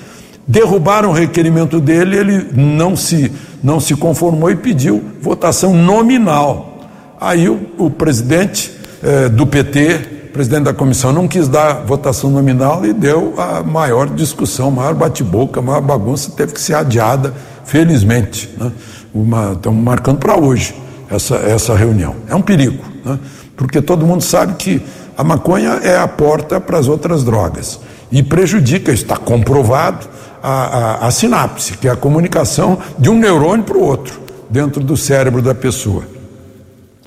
Derrubaram 0.47 1.11
o 1.11 1.13
requerimento 1.13 1.81
dele, 1.81 2.17
ele 2.17 2.51
não 2.55 2.95
se, 2.95 3.33
não 3.63 3.81
se 3.81 3.97
conformou 3.97 4.51
e 4.51 4.57
pediu 4.57 5.03
votação 5.21 5.75
nominal. 5.75 6.81
Aí 7.21 7.49
o, 7.49 7.69
o 7.79 7.91
presidente 7.91 8.73
é, 9.03 9.29
do 9.29 9.47
PT, 9.47 10.31
presidente 10.33 10.65
da 10.65 10.75
comissão 10.75 11.13
não 11.13 11.27
quis 11.27 11.49
dar 11.49 11.85
votação 11.85 12.31
nominal 12.31 12.85
e 12.85 12.93
deu 12.93 13.35
a 13.39 13.63
maior 13.63 14.07
discussão, 14.09 14.71
maior 14.71 14.95
bate-boca, 14.95 15.63
maior 15.63 15.81
bagunça, 15.81 16.31
teve 16.31 16.53
que 16.53 16.61
ser 16.61 16.75
adiada 16.75 17.33
felizmente. 17.65 18.49
Né? 18.59 18.71
Uma, 19.15 19.53
estamos 19.53 19.83
marcando 19.83 20.19
para 20.19 20.37
hoje 20.37 20.75
essa, 21.11 21.37
essa 21.37 21.75
reunião. 21.75 22.15
É 22.29 22.35
um 22.35 22.43
perigo, 22.43 22.85
né? 23.05 23.19
porque 23.57 23.81
todo 23.81 24.07
mundo 24.07 24.23
sabe 24.23 24.55
que 24.55 24.83
a 25.17 25.25
maconha 25.25 25.81
é 25.83 25.97
a 25.97 26.07
porta 26.07 26.61
para 26.61 26.79
as 26.79 26.87
outras 26.87 27.25
drogas 27.25 27.81
e 28.13 28.23
prejudica, 28.23 28.93
está 28.93 29.17
comprovado, 29.17 30.07
a, 30.49 30.53
a, 30.53 31.07
a 31.09 31.11
sinapse, 31.11 31.77
que 31.77 31.89
é 31.89 31.91
a 31.91 31.97
comunicação 31.97 32.79
de 32.97 33.11
um 33.11 33.19
neurônio 33.19 33.65
para 33.65 33.77
o 33.77 33.83
outro 33.83 34.21
dentro 34.49 34.83
do 34.83 34.97
cérebro 34.97 35.43
da 35.43 35.55
pessoa. 35.55 36.05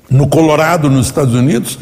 No 0.10 0.28
Colorado, 0.28 0.89
nos 0.89 1.06
Estados 1.06 1.34
Unidos, 1.34 1.80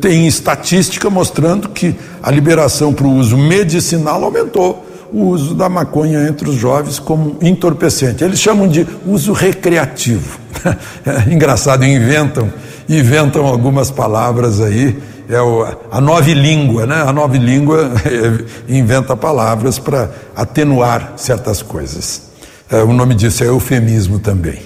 tem 0.00 0.26
estatística 0.26 1.10
mostrando 1.10 1.68
que 1.68 1.94
a 2.22 2.30
liberação 2.30 2.94
para 2.94 3.06
o 3.06 3.16
uso 3.16 3.36
medicinal 3.36 4.24
aumentou 4.24 4.86
o 5.12 5.26
uso 5.26 5.54
da 5.54 5.68
maconha 5.68 6.26
entre 6.26 6.48
os 6.48 6.56
jovens 6.56 6.98
como 6.98 7.36
entorpecente. 7.42 8.24
Eles 8.24 8.40
chamam 8.40 8.66
de 8.66 8.86
uso 9.06 9.32
recreativo. 9.32 10.38
É 11.06 11.32
engraçado, 11.32 11.84
inventam, 11.84 12.52
inventam 12.88 13.46
algumas 13.46 13.90
palavras 13.90 14.60
aí. 14.60 14.98
É 15.28 15.38
o, 15.42 15.62
a 15.90 16.00
nova 16.00 16.30
língua, 16.32 16.86
né? 16.86 17.02
A 17.02 17.12
nova 17.12 17.36
língua 17.36 17.92
inventa 18.66 19.14
palavras 19.14 19.78
para 19.78 20.10
atenuar 20.34 21.12
certas 21.16 21.60
coisas. 21.60 22.22
É, 22.70 22.82
o 22.82 22.94
nome 22.94 23.14
disso 23.14 23.44
é 23.44 23.48
eufemismo 23.48 24.18
também. 24.18 24.62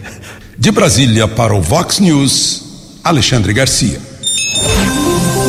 De 0.56 0.70
Brasília 0.70 1.26
para 1.26 1.52
o 1.52 1.60
Vox 1.60 1.98
News, 1.98 3.00
Alexandre 3.02 3.52
Garcia. 3.52 3.98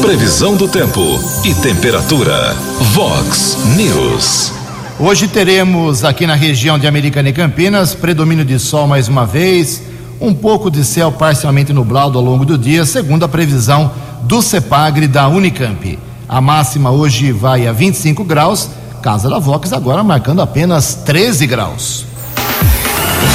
Previsão 0.01 0.55
do 0.55 0.67
tempo 0.67 0.99
e 1.45 1.53
temperatura. 1.61 2.55
Vox 2.93 3.57
News. 3.77 4.51
Hoje 4.99 5.27
teremos 5.27 6.03
aqui 6.03 6.25
na 6.25 6.33
região 6.33 6.79
de 6.79 6.87
Americana 6.87 7.29
e 7.29 7.33
Campinas 7.33 7.93
predomínio 7.93 8.43
de 8.43 8.57
sol 8.57 8.87
mais 8.87 9.07
uma 9.07 9.27
vez, 9.27 9.83
um 10.19 10.33
pouco 10.33 10.71
de 10.71 10.83
céu 10.83 11.11
parcialmente 11.11 11.71
nublado 11.71 12.17
ao 12.17 12.23
longo 12.23 12.43
do 12.45 12.57
dia, 12.57 12.83
segundo 12.83 13.23
a 13.23 13.27
previsão 13.27 13.91
do 14.23 14.41
CEPAGRE 14.41 15.07
da 15.07 15.27
Unicamp. 15.27 15.99
A 16.27 16.41
máxima 16.41 16.89
hoje 16.91 17.31
vai 17.31 17.67
a 17.67 17.71
25 17.71 18.23
graus, 18.23 18.69
Casa 19.01 19.29
da 19.29 19.39
Vox 19.39 19.71
agora 19.73 20.03
marcando 20.03 20.41
apenas 20.41 20.95
13 21.05 21.45
graus. 21.45 22.05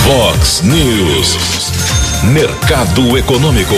Vox 0.05 0.63
News, 0.63 1.37
Mercado 2.33 3.17
Econômico. 3.19 3.75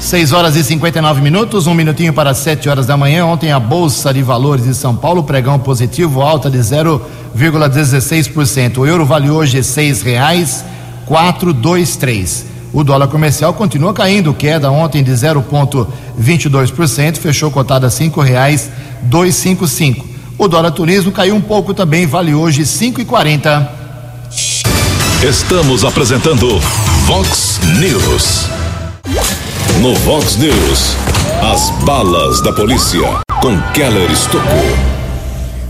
6 0.00 0.32
horas 0.32 0.54
e 0.54 0.62
59 0.62 1.20
minutos, 1.20 1.66
um 1.66 1.74
minutinho 1.74 2.12
para 2.12 2.32
7 2.32 2.68
horas 2.68 2.86
da 2.86 2.96
manhã. 2.96 3.24
Ontem 3.24 3.50
a 3.50 3.58
Bolsa 3.58 4.14
de 4.14 4.22
Valores 4.22 4.64
de 4.64 4.72
São 4.74 4.94
Paulo, 4.94 5.24
pregão 5.24 5.58
positivo, 5.58 6.22
alta 6.22 6.48
de 6.48 6.58
0,16%. 6.58 8.78
O 8.78 8.86
euro 8.86 9.04
vale 9.04 9.28
hoje 9.28 9.64
seis 9.64 10.02
reais 10.02 10.64
quatro 11.08 11.54
dois 11.54 11.96
três. 11.96 12.44
O 12.72 12.84
dólar 12.84 13.08
comercial 13.08 13.54
continua 13.54 13.94
caindo, 13.94 14.34
queda 14.34 14.70
ontem 14.70 15.02
de 15.02 15.12
0,22%, 15.12 17.16
fechou 17.16 17.50
cotada 17.50 17.88
cinco 17.88 18.20
reais 18.20 18.70
dois 19.02 19.34
cinco 19.34 19.66
cinco. 19.66 20.06
O 20.36 20.46
dólar 20.46 20.72
turismo 20.72 21.10
caiu 21.10 21.34
um 21.34 21.40
pouco 21.40 21.72
também, 21.72 22.06
vale 22.06 22.34
hoje 22.34 22.66
cinco 22.66 23.00
e 23.00 23.04
quarenta. 23.04 23.72
Estamos 25.22 25.84
apresentando 25.84 26.58
Vox 27.06 27.58
News. 27.80 28.46
No 29.80 29.94
Vox 29.96 30.36
News, 30.36 30.96
as 31.52 31.70
balas 31.84 32.40
da 32.42 32.52
polícia 32.52 33.00
com 33.40 33.58
Keller 33.72 34.10
Estocou. 34.10 34.76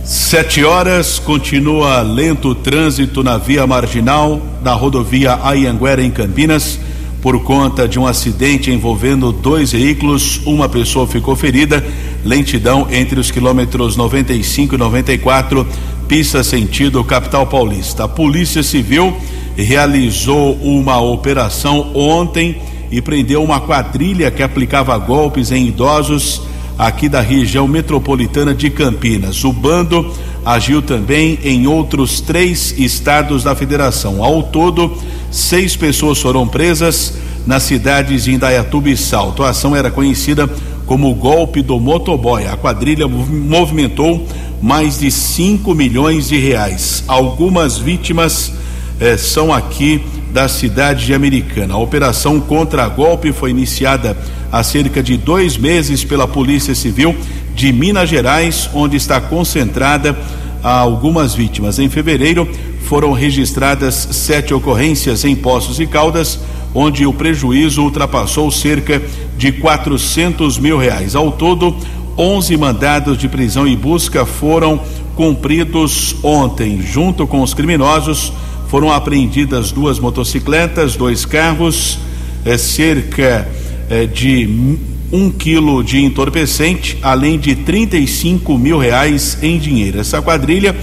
Sete 0.05 0.65
horas, 0.65 1.19
continua 1.19 2.03
lento 2.03 2.49
o 2.49 2.55
trânsito 2.55 3.23
na 3.23 3.37
via 3.37 3.67
marginal 3.67 4.41
da 4.63 4.73
rodovia 4.73 5.39
Ayanguera 5.43 6.03
em 6.03 6.11
Campinas 6.11 6.79
por 7.21 7.43
conta 7.43 7.89
de 7.89 7.99
um 7.99 8.07
acidente 8.07 8.71
envolvendo 8.71 9.33
dois 9.33 9.73
veículos. 9.73 10.41
Uma 10.47 10.69
pessoa 10.69 11.07
ficou 11.07 11.35
ferida. 11.35 11.85
Lentidão 12.25 12.87
entre 12.91 13.19
os 13.19 13.31
quilômetros 13.31 13.97
95 13.97 14.75
e 14.75 14.79
94, 14.79 15.67
pista 16.07 16.43
sentido 16.43 17.03
capital 17.05 17.47
paulista. 17.47 18.05
A 18.05 18.09
Polícia 18.09 18.63
Civil 18.63 19.17
realizou 19.57 20.55
uma 20.57 21.01
operação 21.01 21.91
ontem 21.95 22.61
e 22.91 23.01
prendeu 23.01 23.43
uma 23.43 23.61
quadrilha 23.61 24.31
que 24.31 24.43
aplicava 24.43 24.97
golpes 24.99 25.51
em 25.51 25.67
idosos 25.67 26.43
aqui 26.79 27.09
da 27.09 27.21
região 27.21 27.67
metropolitana 27.67 28.55
de 28.55 28.71
Campinas. 28.71 29.43
O 29.45 29.53
bando 29.53 30.13
agiu 30.44 30.81
também 30.81 31.38
em 31.42 31.66
outros 31.66 32.20
três 32.20 32.74
estados 32.79 33.44
da 33.44 33.55
federação. 33.55 34.22
Ao 34.22 34.42
todo, 34.42 34.96
seis 35.31 35.77
pessoas 35.77 36.18
foram 36.18 36.46
presas 36.46 37.14
nas 37.46 37.62
cidades 37.62 38.24
de 38.24 38.33
Indaiatuba 38.33 38.90
e 38.90 38.96
Salto. 38.96 39.42
A 39.42 39.51
ação 39.51 39.74
era 39.74 39.90
conhecida 39.90 40.48
como 40.87 41.11
o 41.11 41.14
golpe 41.14 41.62
do 41.62 41.79
motoboy. 41.79 42.46
A 42.46 42.57
quadrilha 42.57 43.07
movimentou 43.07 44.27
mais 44.61 44.98
de 44.98 45.11
5 45.11 45.74
milhões 45.74 46.29
de 46.29 46.38
reais. 46.38 47.05
Algumas 47.07 47.79
vítimas 47.79 48.53
eh, 49.01 49.16
são 49.16 49.53
aqui 49.53 50.03
da 50.33 50.48
cidade 50.48 51.07
de 51.07 51.14
Americana. 51.14 51.74
A 51.74 51.79
operação 51.79 52.40
contra 52.40 52.88
golpe 52.88 53.33
foi 53.33 53.51
iniciada 53.51 54.16
há 54.51 54.62
cerca 54.62 55.03
de 55.03 55.16
dois 55.16 55.57
meses 55.57 56.05
pela 56.05 56.27
Polícia 56.27 56.74
Civil 56.74 57.14
de 57.59 57.73
Minas 57.73 58.09
Gerais, 58.09 58.71
onde 58.73 58.97
está 58.97 59.21
concentrada 59.21 60.16
algumas 60.62 61.35
vítimas. 61.35 61.81
Em 61.81 61.88
fevereiro, 61.88 62.49
foram 62.85 63.11
registradas 63.11 63.94
sete 64.12 64.55
ocorrências 64.55 65.25
em 65.25 65.35
Poços 65.35 65.81
e 65.81 65.87
Caldas, 65.87 66.38
onde 66.73 67.05
o 67.05 67.12
prejuízo 67.12 67.83
ultrapassou 67.83 68.49
cerca 68.53 69.03
de 69.37 69.51
400 69.51 70.57
mil 70.57 70.79
reais. 70.79 71.16
Ao 71.16 71.33
todo, 71.33 71.77
11 72.16 72.57
mandados 72.57 73.18
de 73.18 73.29
prisão 73.29 73.66
e 73.66 73.75
busca 73.75 74.25
foram 74.25 74.81
cumpridos 75.16 76.14
ontem, 76.23 76.81
junto 76.81 77.27
com 77.27 77.42
os 77.42 77.55
criminosos 77.55 78.33
foram 78.68 78.92
apreendidas 78.92 79.73
duas 79.73 79.99
motocicletas, 79.99 80.94
dois 80.94 81.25
carros, 81.25 81.99
é, 82.44 82.57
cerca 82.57 83.49
é, 83.90 84.07
de 84.07 84.79
um 85.12 85.31
quilo 85.31 85.83
de 85.83 86.03
entorpecente, 86.03 86.99
além 87.03 87.38
de 87.38 87.55
35 87.55 88.59
mil 88.59 88.79
reais 88.79 89.38
em 89.42 89.59
dinheiro. 89.59 90.01
Essa 90.01 90.21
quadrilha 90.21 90.77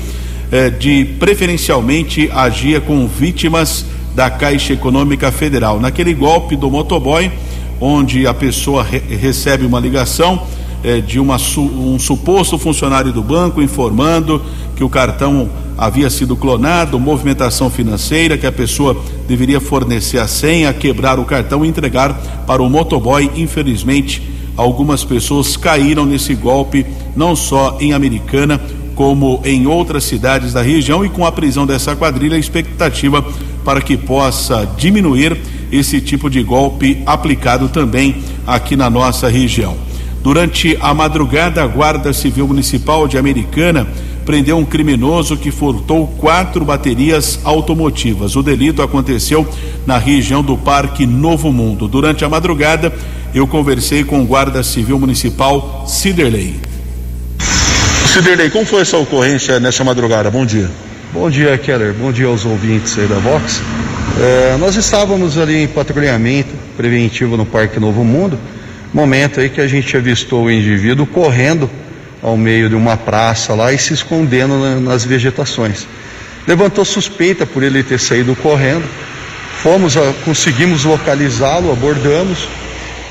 é, 0.51 0.69
de 0.69 1.05
preferencialmente 1.19 2.29
agia 2.33 2.81
com 2.81 3.07
vítimas 3.07 3.85
da 4.15 4.29
Caixa 4.29 4.73
Econômica 4.73 5.31
Federal. 5.31 5.79
Naquele 5.79 6.13
golpe 6.13 6.55
do 6.55 6.71
motoboy, 6.71 7.31
onde 7.79 8.25
a 8.25 8.33
pessoa 8.33 8.83
re 8.83 8.99
recebe 8.99 9.65
uma 9.65 9.79
ligação 9.79 10.47
é, 10.85 11.01
de 11.01 11.19
uma, 11.19 11.37
um 11.57 11.97
suposto 11.97 12.59
funcionário 12.59 13.11
do 13.11 13.23
banco 13.23 13.59
informando 13.59 14.39
que 14.75 14.83
o 14.83 14.89
cartão 14.89 15.49
havia 15.75 16.11
sido 16.11 16.35
clonado, 16.35 16.99
movimentação 16.99 17.71
financeira, 17.71 18.37
que 18.37 18.45
a 18.45 18.51
pessoa 18.51 18.95
deveria 19.27 19.59
fornecer 19.59 20.19
a 20.19 20.27
senha, 20.27 20.71
quebrar 20.71 21.17
o 21.17 21.25
cartão 21.25 21.65
e 21.65 21.67
entregar 21.67 22.13
para 22.45 22.61
o 22.61 22.69
motoboy. 22.69 23.31
Infelizmente, 23.35 24.21
algumas 24.55 25.03
pessoas 25.03 25.57
caíram 25.57 26.05
nesse 26.05 26.35
golpe, 26.35 26.85
não 27.15 27.35
só 27.35 27.77
em 27.81 27.91
Americana, 27.91 28.61
como 28.93 29.41
em 29.43 29.65
outras 29.65 30.03
cidades 30.03 30.53
da 30.53 30.61
região 30.61 31.03
e 31.03 31.09
com 31.09 31.25
a 31.25 31.31
prisão 31.31 31.65
dessa 31.65 31.95
quadrilha, 31.95 32.35
a 32.35 32.39
expectativa 32.39 33.25
para 33.65 33.81
que 33.81 33.97
possa 33.97 34.69
diminuir 34.77 35.35
esse 35.71 35.99
tipo 35.99 36.29
de 36.29 36.43
golpe 36.43 37.01
aplicado 37.07 37.69
também 37.69 38.17
aqui 38.45 38.75
na 38.75 38.87
nossa 38.87 39.27
região. 39.27 39.75
Durante 40.25 40.75
a 40.81 40.91
madrugada, 40.91 41.61
a 41.61 41.67
Guarda 41.67 42.11
Civil 42.11 42.47
Municipal 42.47 43.07
de 43.07 43.15
Americana 43.15 43.85
prendeu 44.25 44.57
um 44.57 44.65
criminoso 44.65 45.37
que 45.37 45.51
furtou 45.51 46.07
quatro 46.17 46.65
baterias 46.65 47.39
automotivas. 47.43 48.35
O 48.35 48.41
delito 48.41 48.81
aconteceu 48.81 49.47
na 49.85 49.99
região 49.99 50.41
do 50.41 50.57
Parque 50.57 51.05
Novo 51.05 51.53
Mundo. 51.53 51.87
Durante 51.87 52.25
a 52.25 52.27
madrugada, 52.27 52.91
eu 53.35 53.45
conversei 53.45 54.03
com 54.03 54.19
o 54.23 54.25
Guarda 54.25 54.63
Civil 54.63 54.97
Municipal 54.97 55.85
Ciderley. 55.87 56.55
Ciderley, 58.11 58.49
como 58.49 58.65
foi 58.65 58.81
essa 58.81 58.97
ocorrência 58.97 59.59
nessa 59.59 59.83
madrugada? 59.83 60.31
Bom 60.31 60.43
dia. 60.43 60.71
Bom 61.13 61.29
dia, 61.29 61.55
Keller. 61.55 61.93
Bom 61.93 62.11
dia 62.11 62.25
aos 62.25 62.45
ouvintes 62.45 62.97
aí 62.97 63.05
da 63.05 63.19
Vox. 63.19 63.61
É, 64.19 64.57
nós 64.57 64.75
estávamos 64.75 65.37
ali 65.37 65.61
em 65.61 65.67
patrulhamento 65.67 66.49
preventivo 66.75 67.37
no 67.37 67.45
Parque 67.45 67.79
Novo 67.79 68.03
Mundo, 68.03 68.39
momento 68.95 69.41
aí 69.41 69.49
que 69.49 69.59
a 69.59 69.67
gente 69.67 69.97
avistou 69.97 70.45
o 70.45 70.51
indivíduo 70.51 71.05
correndo 71.05 71.69
ao 72.23 72.37
meio 72.37 72.69
de 72.69 72.75
uma 72.75 72.95
praça 72.95 73.53
lá 73.53 73.73
e 73.73 73.77
se 73.77 73.93
escondendo 73.93 74.57
na, 74.57 74.79
nas 74.79 75.03
vegetações. 75.03 75.85
Levantou 76.47 76.85
suspeita 76.85 77.45
por 77.45 77.61
ele 77.61 77.83
ter 77.83 77.99
saído 77.99 78.33
correndo. 78.37 78.85
Fomos, 79.61 79.97
a, 79.97 80.13
conseguimos 80.23 80.85
localizá-lo, 80.85 81.73
abordamos 81.73 82.47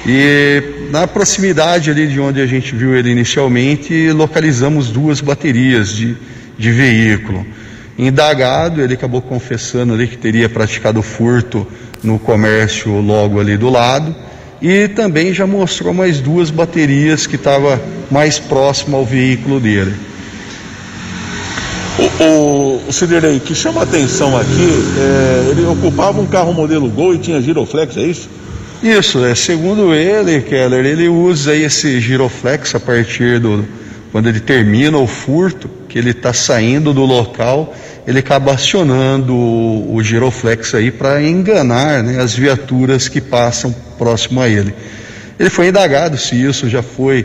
e 0.06 0.88
na 0.90 1.06
proximidade 1.06 1.90
ali 1.90 2.06
de 2.06 2.18
onde 2.18 2.40
a 2.40 2.46
gente 2.46 2.74
viu 2.74 2.96
ele 2.96 3.10
inicialmente, 3.10 4.10
localizamos 4.10 4.88
duas 4.88 5.20
baterias 5.20 5.94
de, 5.94 6.16
de 6.58 6.70
veículo. 6.72 7.46
Indagado, 7.98 8.80
ele 8.80 8.94
acabou 8.94 9.20
confessando 9.20 9.92
ali 9.92 10.06
que 10.06 10.16
teria 10.16 10.48
praticado 10.48 11.02
furto 11.02 11.66
no 12.02 12.18
comércio 12.18 12.90
logo 13.02 13.38
ali 13.38 13.58
do 13.58 13.68
lado 13.68 14.16
e 14.60 14.88
também 14.88 15.32
já 15.32 15.46
mostrou 15.46 15.92
mais 15.92 16.20
duas 16.20 16.50
baterias 16.50 17.26
que 17.26 17.36
estava 17.36 17.80
mais 18.10 18.38
próximo 18.38 18.96
ao 18.96 19.04
veículo 19.04 19.60
dele. 19.60 19.94
O, 21.98 22.24
o, 22.24 22.82
o 22.88 22.92
Ciderley, 22.92 23.40
que 23.40 23.54
chama 23.54 23.80
a 23.80 23.84
atenção 23.84 24.36
aqui, 24.36 24.68
é, 24.98 25.50
ele 25.50 25.64
ocupava 25.66 26.20
um 26.20 26.26
carro 26.26 26.52
modelo 26.52 26.88
Gol 26.88 27.14
e 27.14 27.18
tinha 27.18 27.40
giroflex, 27.40 27.96
é 27.96 28.02
isso? 28.02 28.28
Isso, 28.82 29.24
é, 29.24 29.34
segundo 29.34 29.94
ele, 29.94 30.40
Keller, 30.42 30.84
ele 30.84 31.08
usa 31.08 31.54
esse 31.54 32.00
giroflex 32.00 32.74
a 32.74 32.80
partir 32.80 33.38
do 33.38 33.64
quando 34.14 34.28
ele 34.28 34.38
termina 34.38 34.96
o 34.96 35.08
furto, 35.08 35.68
que 35.88 35.98
ele 35.98 36.10
está 36.10 36.32
saindo 36.32 36.92
do 36.92 37.04
local, 37.04 37.74
ele 38.06 38.18
acaba 38.18 38.52
acionando 38.52 39.34
o, 39.34 39.94
o 39.94 40.02
giroflex 40.02 40.74
aí 40.74 40.90
para 40.90 41.22
enganar 41.22 42.02
né, 42.02 42.20
as 42.20 42.34
viaturas 42.34 43.08
que 43.08 43.20
passam 43.20 43.74
próximo 43.98 44.40
a 44.40 44.48
ele. 44.48 44.74
Ele 45.38 45.50
foi 45.50 45.68
indagado 45.68 46.16
se 46.18 46.34
isso 46.34 46.68
já 46.68 46.82
foi 46.82 47.24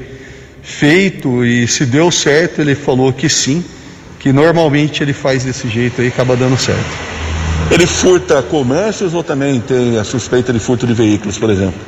feito 0.62 1.46
e 1.46 1.68
se 1.68 1.86
deu 1.86 2.10
certo, 2.12 2.62
ele 2.62 2.76
falou 2.76 3.12
que 3.12 3.30
sim, 3.30 3.64
que 4.20 4.32
normalmente 4.32 5.04
ele 5.04 5.14
faz 5.14 5.44
desse 5.44 5.68
jeito 5.68 6.02
aí 6.02 6.08
e 6.08 6.10
acaba 6.10 6.36
dando 6.36 6.58
certo. 6.58 6.98
Ele 7.72 7.86
furta 7.86 8.42
comércios 8.42 9.14
ou 9.14 9.24
também 9.24 9.60
tem 9.60 9.98
a 9.98 10.04
suspeita 10.04 10.52
de 10.52 10.60
furto 10.60 10.88
de 10.88 10.94
veículos, 10.94 11.38
por 11.38 11.50
exemplo? 11.50 11.80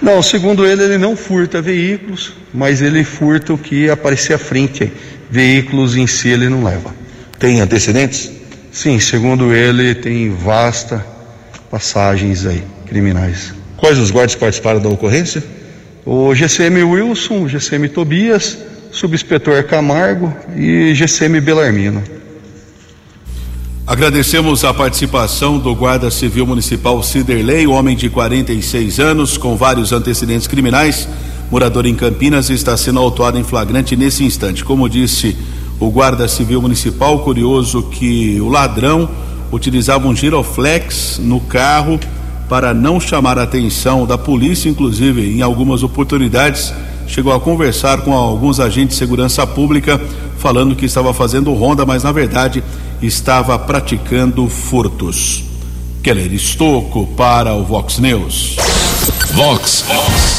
Não, 0.00 0.22
segundo 0.22 0.66
ele, 0.66 0.82
ele 0.82 0.98
não 0.98 1.14
furta 1.14 1.60
veículos, 1.60 2.32
mas 2.54 2.80
ele 2.80 3.04
furta 3.04 3.52
o 3.52 3.58
que 3.58 3.90
aparecer 3.90 4.32
à 4.32 4.38
frente. 4.38 4.90
Veículos 5.30 5.94
em 5.94 6.06
si 6.06 6.28
ele 6.28 6.48
não 6.48 6.64
leva. 6.64 6.99
Tem 7.40 7.58
antecedentes? 7.62 8.30
Sim, 8.70 9.00
segundo 9.00 9.54
ele, 9.54 9.94
tem 9.94 10.28
vasta 10.28 11.04
passagens 11.70 12.44
aí, 12.44 12.62
criminais. 12.86 13.54
Quais 13.78 13.98
os 13.98 14.10
guardas 14.10 14.34
participaram 14.34 14.78
da 14.78 14.90
ocorrência? 14.90 15.42
O 16.04 16.34
GCM 16.34 16.82
Wilson, 16.82 17.44
o 17.44 17.48
GCM 17.48 17.88
Tobias, 17.88 18.58
Subinspetor 18.92 19.64
Camargo 19.64 20.30
e 20.54 20.94
GCM 20.94 21.40
Belarmino. 21.40 22.04
Agradecemos 23.86 24.62
a 24.62 24.74
participação 24.74 25.58
do 25.58 25.74
Guarda 25.74 26.10
Civil 26.10 26.46
Municipal 26.46 27.02
Ciderley, 27.02 27.66
homem 27.66 27.96
de 27.96 28.10
46 28.10 29.00
anos, 29.00 29.38
com 29.38 29.56
vários 29.56 29.92
antecedentes 29.92 30.46
criminais, 30.46 31.08
morador 31.50 31.86
em 31.86 31.94
Campinas, 31.94 32.50
está 32.50 32.76
sendo 32.76 33.00
autuado 33.00 33.38
em 33.38 33.44
flagrante 33.44 33.96
nesse 33.96 34.24
instante. 34.24 34.62
Como 34.62 34.90
disse 34.90 35.34
o 35.80 35.90
Guarda 35.90 36.28
Civil 36.28 36.60
Municipal, 36.60 37.20
curioso 37.20 37.82
que 37.84 38.38
o 38.40 38.48
ladrão 38.48 39.08
utilizava 39.50 40.06
um 40.06 40.14
giroflex 40.14 41.18
no 41.18 41.40
carro 41.40 41.98
para 42.48 42.74
não 42.74 43.00
chamar 43.00 43.38
a 43.38 43.44
atenção 43.44 44.06
da 44.06 44.18
polícia, 44.18 44.68
inclusive 44.68 45.36
em 45.36 45.40
algumas 45.40 45.82
oportunidades 45.82 46.72
chegou 47.06 47.32
a 47.32 47.40
conversar 47.40 48.02
com 48.02 48.12
alguns 48.12 48.60
agentes 48.60 48.96
de 48.96 48.98
segurança 48.98 49.44
pública 49.46 50.00
falando 50.38 50.76
que 50.76 50.84
estava 50.86 51.12
fazendo 51.12 51.52
ronda, 51.52 51.84
mas 51.84 52.04
na 52.04 52.12
verdade 52.12 52.62
estava 53.02 53.58
praticando 53.58 54.48
furtos. 54.48 55.44
Keller 56.02 56.32
Estocco 56.32 57.06
para 57.16 57.54
o 57.54 57.64
Vox 57.64 57.98
News. 57.98 58.56
Vox 59.32 59.84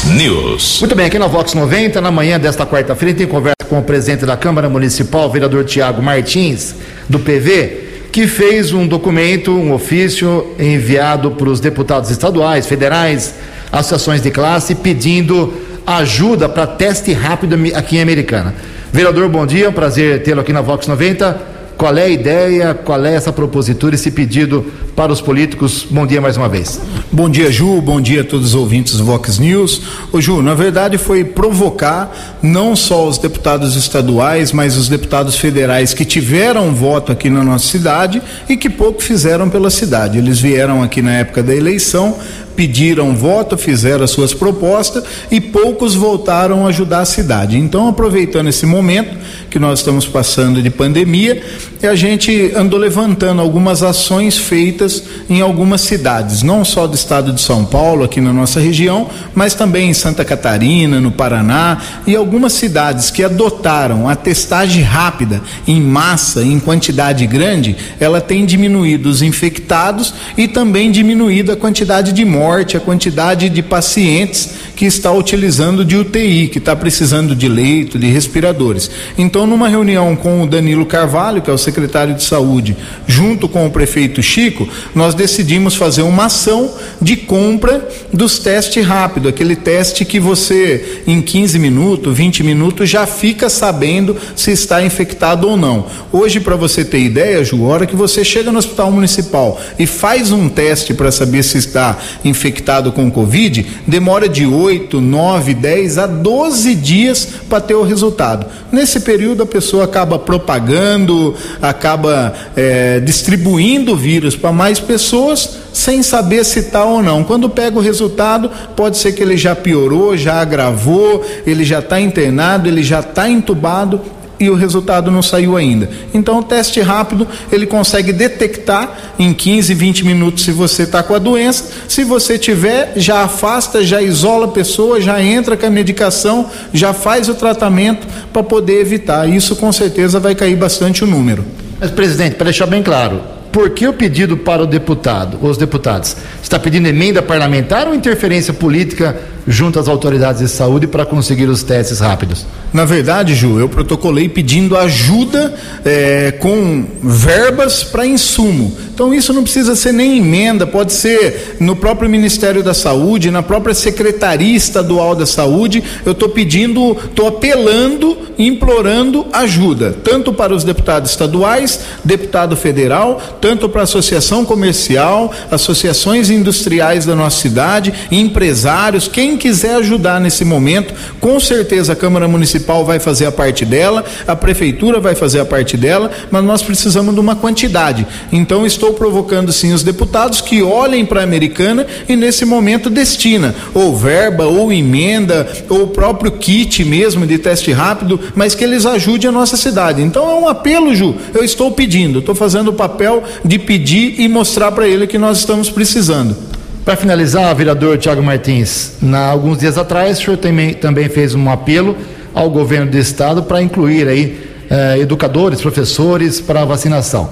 News. 0.04 0.78
Muito 0.80 0.94
bem, 0.94 1.06
aqui 1.06 1.18
na 1.18 1.26
Vox 1.26 1.54
90, 1.54 2.00
na 2.00 2.10
manhã 2.10 2.38
desta 2.38 2.66
quarta-feira, 2.66 3.16
tem 3.16 3.26
conversa 3.26 3.56
com 3.68 3.78
o 3.78 3.82
presidente 3.82 4.26
da 4.26 4.36
Câmara 4.36 4.68
Municipal, 4.68 5.30
vereador 5.30 5.64
Tiago 5.64 6.02
Martins, 6.02 6.74
do 7.08 7.18
PV, 7.18 8.08
que 8.12 8.26
fez 8.26 8.72
um 8.72 8.86
documento, 8.86 9.50
um 9.50 9.72
ofício 9.72 10.54
enviado 10.58 11.30
para 11.30 11.48
os 11.48 11.58
deputados 11.58 12.10
estaduais, 12.10 12.66
federais, 12.66 13.34
associações 13.72 14.20
de 14.20 14.30
classe, 14.30 14.74
pedindo 14.74 15.54
ajuda 15.86 16.48
para 16.48 16.66
teste 16.66 17.12
rápido 17.12 17.56
aqui 17.74 17.96
em 17.96 18.02
Americana. 18.02 18.54
Vereador, 18.92 19.28
bom 19.28 19.46
dia, 19.46 19.70
um 19.70 19.72
prazer 19.72 20.22
tê-lo 20.22 20.42
aqui 20.42 20.52
na 20.52 20.60
Vox 20.60 20.86
90. 20.86 21.51
Qual 21.82 21.98
é 21.98 22.04
a 22.04 22.08
ideia, 22.08 22.74
qual 22.74 23.04
é 23.04 23.12
essa 23.12 23.32
propositura, 23.32 23.96
esse 23.96 24.12
pedido 24.12 24.64
para 24.94 25.12
os 25.12 25.20
políticos? 25.20 25.84
Bom 25.90 26.06
dia 26.06 26.20
mais 26.20 26.36
uma 26.36 26.48
vez. 26.48 26.80
Bom 27.10 27.28
dia, 27.28 27.50
Ju. 27.50 27.80
Bom 27.80 28.00
dia 28.00 28.20
a 28.20 28.24
todos 28.24 28.50
os 28.50 28.54
ouvintes 28.54 28.98
do 28.98 29.04
Vox 29.04 29.36
News. 29.40 29.82
Ô, 30.12 30.20
Ju, 30.20 30.40
na 30.42 30.54
verdade 30.54 30.96
foi 30.96 31.24
provocar 31.24 32.38
não 32.40 32.76
só 32.76 33.08
os 33.08 33.18
deputados 33.18 33.74
estaduais, 33.74 34.52
mas 34.52 34.76
os 34.76 34.88
deputados 34.88 35.34
federais 35.34 35.92
que 35.92 36.04
tiveram 36.04 36.72
voto 36.72 37.10
aqui 37.10 37.28
na 37.28 37.42
nossa 37.42 37.66
cidade 37.66 38.22
e 38.48 38.56
que 38.56 38.70
pouco 38.70 39.02
fizeram 39.02 39.50
pela 39.50 39.68
cidade. 39.68 40.18
Eles 40.18 40.38
vieram 40.38 40.84
aqui 40.84 41.02
na 41.02 41.14
época 41.14 41.42
da 41.42 41.52
eleição, 41.52 42.16
pediram 42.54 43.16
voto, 43.16 43.56
fizeram 43.56 44.04
as 44.04 44.10
suas 44.10 44.34
propostas 44.34 45.04
e 45.30 45.40
poucos 45.40 45.94
voltaram 45.94 46.66
a 46.66 46.68
ajudar 46.68 47.00
a 47.00 47.04
cidade. 47.04 47.56
Então, 47.56 47.88
aproveitando 47.88 48.48
esse 48.48 48.66
momento 48.66 49.16
que 49.50 49.58
nós 49.58 49.80
estamos 49.80 50.06
passando 50.06 50.62
de 50.62 50.70
pandemia, 50.70 51.42
a 51.82 51.94
gente 51.94 52.52
andou 52.56 52.78
levantando 52.78 53.42
algumas 53.42 53.82
ações 53.82 54.38
feitas 54.38 55.02
em 55.28 55.40
algumas 55.40 55.80
cidades, 55.80 56.42
não 56.42 56.64
só 56.64 56.86
do 56.86 56.94
estado 56.94 57.32
de 57.32 57.40
São 57.40 57.64
Paulo, 57.64 58.04
aqui 58.04 58.20
na 58.20 58.32
nossa 58.32 58.60
região, 58.60 59.10
mas 59.34 59.54
também 59.54 59.90
em 59.90 59.94
Santa 59.94 60.24
Catarina, 60.24 61.00
no 61.00 61.10
Paraná 61.10 61.78
e 62.06 62.14
algumas 62.14 62.52
cidades 62.52 63.10
que 63.10 63.24
adotaram 63.24 64.08
a 64.08 64.14
testagem 64.14 64.82
rápida 64.82 65.42
em 65.66 65.80
massa, 65.80 66.42
em 66.42 66.58
quantidade 66.60 67.26
grande, 67.26 67.76
ela 67.98 68.20
tem 68.20 68.46
diminuído 68.46 69.08
os 69.08 69.22
infectados 69.22 70.14
e 70.36 70.46
também 70.46 70.90
diminuído 70.90 71.52
a 71.52 71.56
quantidade 71.56 72.12
de 72.12 72.24
mortes 72.24 72.41
morte 72.42 72.76
a 72.76 72.80
quantidade 72.80 73.48
de 73.48 73.62
pacientes 73.62 74.50
que 74.74 74.84
está 74.84 75.12
utilizando 75.12 75.84
de 75.84 75.96
UTI, 75.96 76.48
que 76.48 76.58
está 76.58 76.74
precisando 76.74 77.36
de 77.36 77.46
leito, 77.46 78.00
de 78.00 78.08
respiradores. 78.08 78.90
Então, 79.16 79.46
numa 79.46 79.68
reunião 79.68 80.16
com 80.16 80.42
o 80.42 80.46
Danilo 80.46 80.84
Carvalho, 80.84 81.40
que 81.40 81.48
é 81.48 81.52
o 81.52 81.58
secretário 81.58 82.14
de 82.14 82.24
saúde, 82.24 82.76
junto 83.06 83.48
com 83.48 83.64
o 83.64 83.70
prefeito 83.70 84.20
Chico, 84.20 84.68
nós 84.92 85.14
decidimos 85.14 85.76
fazer 85.76 86.02
uma 86.02 86.24
ação 86.24 86.74
de 87.00 87.14
compra 87.14 87.88
dos 88.12 88.40
testes 88.40 88.84
rápido, 88.84 89.28
aquele 89.28 89.54
teste 89.54 90.04
que 90.04 90.18
você, 90.18 91.02
em 91.06 91.22
15 91.22 91.60
minutos, 91.60 92.16
20 92.16 92.42
minutos, 92.42 92.90
já 92.90 93.06
fica 93.06 93.48
sabendo 93.48 94.16
se 94.34 94.50
está 94.50 94.82
infectado 94.82 95.48
ou 95.48 95.56
não. 95.56 95.86
Hoje, 96.10 96.40
para 96.40 96.56
você 96.56 96.84
ter 96.84 97.00
ideia, 97.00 97.44
Ju, 97.44 97.64
a 97.66 97.68
hora 97.68 97.86
que 97.86 97.94
você 97.94 98.24
chega 98.24 98.50
no 98.50 98.58
hospital 98.58 98.90
municipal 98.90 99.60
e 99.78 99.86
faz 99.86 100.32
um 100.32 100.48
teste 100.48 100.92
para 100.92 101.12
saber 101.12 101.44
se 101.44 101.58
está 101.58 101.96
infectado, 102.24 102.31
infectado 102.32 102.90
com 102.90 103.10
Covid, 103.10 103.64
demora 103.86 104.28
de 104.28 104.44
8, 104.44 105.00
9, 105.00 105.54
10 105.54 105.98
a 105.98 106.06
12 106.06 106.74
dias 106.74 107.28
para 107.48 107.60
ter 107.60 107.74
o 107.74 107.84
resultado. 107.84 108.46
Nesse 108.72 109.00
período, 109.00 109.44
a 109.44 109.46
pessoa 109.46 109.84
acaba 109.84 110.18
propagando, 110.18 111.34
acaba 111.60 112.34
é, 112.56 112.98
distribuindo 112.98 113.92
o 113.92 113.96
vírus 113.96 114.34
para 114.34 114.50
mais 114.50 114.80
pessoas 114.80 115.58
sem 115.72 116.02
saber 116.02 116.44
se 116.44 116.58
está 116.60 116.84
ou 116.84 117.02
não. 117.02 117.22
Quando 117.24 117.48
pega 117.48 117.78
o 117.78 117.82
resultado, 117.82 118.50
pode 118.76 118.98
ser 118.98 119.12
que 119.12 119.22
ele 119.22 119.36
já 119.36 119.54
piorou, 119.54 120.16
já 120.16 120.40
agravou, 120.40 121.24
ele 121.46 121.64
já 121.64 121.78
está 121.78 122.00
internado, 122.00 122.68
ele 122.68 122.82
já 122.82 123.00
está 123.00 123.28
entubado 123.28 124.00
e 124.42 124.50
o 124.50 124.54
resultado 124.54 125.10
não 125.10 125.22
saiu 125.22 125.56
ainda. 125.56 125.88
Então, 126.12 126.38
o 126.38 126.42
teste 126.42 126.80
rápido 126.80 127.26
ele 127.50 127.66
consegue 127.66 128.12
detectar 128.12 129.14
em 129.18 129.32
15, 129.32 129.72
20 129.72 130.04
minutos 130.04 130.44
se 130.44 130.50
você 130.50 130.82
está 130.82 131.02
com 131.02 131.14
a 131.14 131.18
doença. 131.18 131.70
Se 131.88 132.04
você 132.04 132.38
tiver, 132.38 132.92
já 132.96 133.22
afasta, 133.22 133.84
já 133.84 134.02
isola 134.02 134.46
a 134.46 134.48
pessoa, 134.48 135.00
já 135.00 135.22
entra 135.22 135.56
com 135.56 135.66
a 135.66 135.70
medicação, 135.70 136.50
já 136.72 136.92
faz 136.92 137.28
o 137.28 137.34
tratamento 137.34 138.06
para 138.32 138.42
poder 138.42 138.80
evitar. 138.80 139.28
Isso 139.28 139.54
com 139.56 139.70
certeza 139.70 140.18
vai 140.18 140.34
cair 140.34 140.56
bastante 140.56 141.04
o 141.04 141.06
número. 141.06 141.44
Mas, 141.78 141.90
presidente, 141.90 142.36
para 142.36 142.44
deixar 142.44 142.66
bem 142.66 142.82
claro, 142.82 143.20
por 143.52 143.68
que 143.70 143.86
o 143.86 143.92
pedido 143.92 144.36
para 144.36 144.62
o 144.62 144.66
deputado, 144.66 145.38
os 145.42 145.58
deputados? 145.58 146.16
Está 146.42 146.58
pedindo 146.58 146.88
emenda 146.88 147.20
parlamentar 147.20 147.86
ou 147.86 147.94
interferência 147.94 148.54
política 148.54 149.14
junto 149.46 149.78
às 149.78 149.88
autoridades 149.88 150.40
de 150.40 150.48
saúde 150.48 150.86
para 150.86 151.04
conseguir 151.04 151.50
os 151.50 151.62
testes 151.62 152.00
rápidos? 152.00 152.46
Na 152.72 152.86
verdade, 152.86 153.34
Ju, 153.34 153.60
eu 153.60 153.68
protocolei 153.68 154.28
pedindo 154.28 154.76
ajuda 154.76 155.54
é, 155.84 156.32
com 156.32 156.86
verbas 157.02 157.84
para 157.84 158.06
insumo. 158.06 158.74
Então 158.94 159.12
isso 159.12 159.32
não 159.32 159.42
precisa 159.42 159.76
ser 159.76 159.92
nem 159.92 160.18
emenda, 160.18 160.66
pode 160.66 160.92
ser 160.92 161.56
no 161.60 161.76
próprio 161.76 162.08
Ministério 162.08 162.62
da 162.62 162.72
Saúde, 162.72 163.30
na 163.30 163.42
própria 163.42 163.74
Secretaria 163.74 164.56
Estadual 164.56 165.14
da 165.14 165.26
Saúde. 165.26 165.82
Eu 166.04 166.12
estou 166.12 166.30
pedindo, 166.30 166.96
estou 167.04 167.28
apelando, 167.28 168.16
implorando 168.38 169.26
ajuda, 169.32 169.94
tanto 170.02 170.32
para 170.32 170.54
os 170.54 170.64
deputados 170.64 171.10
estaduais, 171.10 171.80
deputado 172.04 172.56
federal, 172.56 173.20
tanto 173.40 173.68
para 173.68 173.82
a 173.82 173.84
associação 173.84 174.44
comercial, 174.44 175.32
associações 175.50 176.30
industriais 176.30 177.04
da 177.04 177.14
nossa 177.14 177.40
cidade, 177.40 177.92
empresários, 178.10 179.08
quem 179.08 179.36
quiser 179.36 179.74
ajudar 179.76 180.20
nesse 180.20 180.44
momento, 180.44 180.94
com 181.20 181.38
certeza 181.38 181.92
a 181.92 181.96
Câmara 181.96 182.28
Municipal 182.28 182.61
vai 182.84 182.98
fazer 182.98 183.26
a 183.26 183.32
parte 183.32 183.64
dela, 183.64 184.04
a 184.26 184.34
Prefeitura 184.34 185.00
vai 185.00 185.14
fazer 185.14 185.40
a 185.40 185.44
parte 185.44 185.76
dela, 185.76 186.10
mas 186.30 186.44
nós 186.44 186.62
precisamos 186.62 187.14
de 187.14 187.20
uma 187.20 187.36
quantidade. 187.36 188.06
Então 188.32 188.66
estou 188.66 188.94
provocando 188.94 189.52
sim 189.52 189.72
os 189.72 189.82
deputados 189.82 190.40
que 190.40 190.62
olhem 190.62 191.04
para 191.04 191.20
a 191.20 191.24
Americana 191.24 191.86
e 192.08 192.16
nesse 192.16 192.44
momento 192.44 192.88
destina 192.88 193.54
ou 193.74 193.96
verba, 193.96 194.44
ou 194.44 194.72
emenda, 194.72 195.46
ou 195.68 195.84
o 195.84 195.88
próprio 195.88 196.32
kit 196.32 196.84
mesmo 196.84 197.26
de 197.26 197.38
teste 197.38 197.72
rápido, 197.72 198.18
mas 198.34 198.54
que 198.54 198.64
eles 198.64 198.86
ajudem 198.86 199.28
a 199.28 199.32
nossa 199.32 199.56
cidade. 199.56 200.02
Então 200.02 200.30
é 200.30 200.34
um 200.34 200.48
apelo, 200.48 200.94
Ju, 200.94 201.14
eu 201.34 201.44
estou 201.44 201.70
pedindo, 201.72 202.20
estou 202.20 202.34
fazendo 202.34 202.68
o 202.68 202.74
papel 202.74 203.22
de 203.44 203.58
pedir 203.58 204.20
e 204.20 204.28
mostrar 204.28 204.72
para 204.72 204.86
ele 204.86 205.06
que 205.06 205.18
nós 205.18 205.38
estamos 205.38 205.70
precisando. 205.70 206.36
Para 206.84 206.96
finalizar, 206.96 207.54
vereador 207.54 207.96
Tiago 207.96 208.22
Martins, 208.22 208.94
na, 209.00 209.26
alguns 209.28 209.58
dias 209.58 209.78
atrás 209.78 210.18
o 210.18 210.22
senhor 210.22 210.36
também, 210.36 210.74
também 210.74 211.08
fez 211.08 211.32
um 211.32 211.48
apelo 211.48 211.96
ao 212.34 212.50
governo 212.50 212.90
do 212.90 212.98
estado 212.98 213.42
para 213.42 213.62
incluir 213.62 214.08
aí 214.08 214.50
eh, 214.70 214.98
educadores, 215.00 215.60
professores 215.60 216.40
para 216.40 216.64
vacinação. 216.64 217.30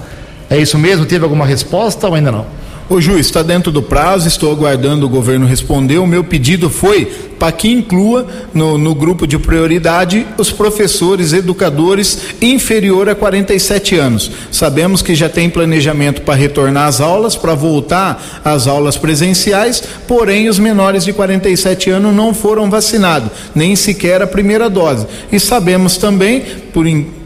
É 0.49 0.57
isso 0.57 0.77
mesmo? 0.77 1.05
Teve 1.05 1.23
alguma 1.23 1.45
resposta 1.45 2.07
ou 2.07 2.15
ainda 2.15 2.31
não? 2.31 2.45
Ô 2.91 2.99
Ju, 2.99 3.17
está 3.17 3.41
dentro 3.41 3.71
do 3.71 3.81
prazo, 3.81 4.27
estou 4.27 4.51
aguardando 4.51 5.05
o 5.05 5.09
governo 5.09 5.45
responder. 5.45 5.97
O 5.97 6.05
meu 6.05 6.25
pedido 6.25 6.69
foi 6.69 7.05
para 7.39 7.49
que 7.49 7.71
inclua 7.71 8.27
no, 8.53 8.77
no, 8.77 8.93
grupo 8.93 9.25
de 9.25 9.39
prioridade 9.39 10.27
os 10.37 10.51
professores, 10.51 11.31
educadores 11.31 12.35
inferior 12.41 13.07
a 13.07 13.15
47 13.15 13.95
anos. 13.95 14.29
Sabemos 14.51 15.01
que 15.01 15.15
já 15.15 15.29
tem 15.29 15.49
planejamento 15.49 16.23
para 16.23 16.33
retornar 16.33 16.89
às 16.89 16.99
aulas, 16.99 17.37
para 17.37 17.55
voltar 17.55 18.41
às 18.43 18.67
aulas 18.67 18.97
presenciais, 18.97 19.81
porém 20.05 20.49
os 20.49 20.59
menores 20.59 21.05
de 21.05 21.13
47 21.13 21.89
anos 21.91 22.13
não 22.13 22.33
foram 22.33 22.69
vacinados, 22.69 23.31
nem 23.55 23.73
sequer 23.73 24.21
a 24.21 24.27
primeira 24.27 24.69
dose. 24.69 25.07
E 25.31 25.39
sabemos 25.39 25.95
também, 25.95 26.41
por 26.73 26.85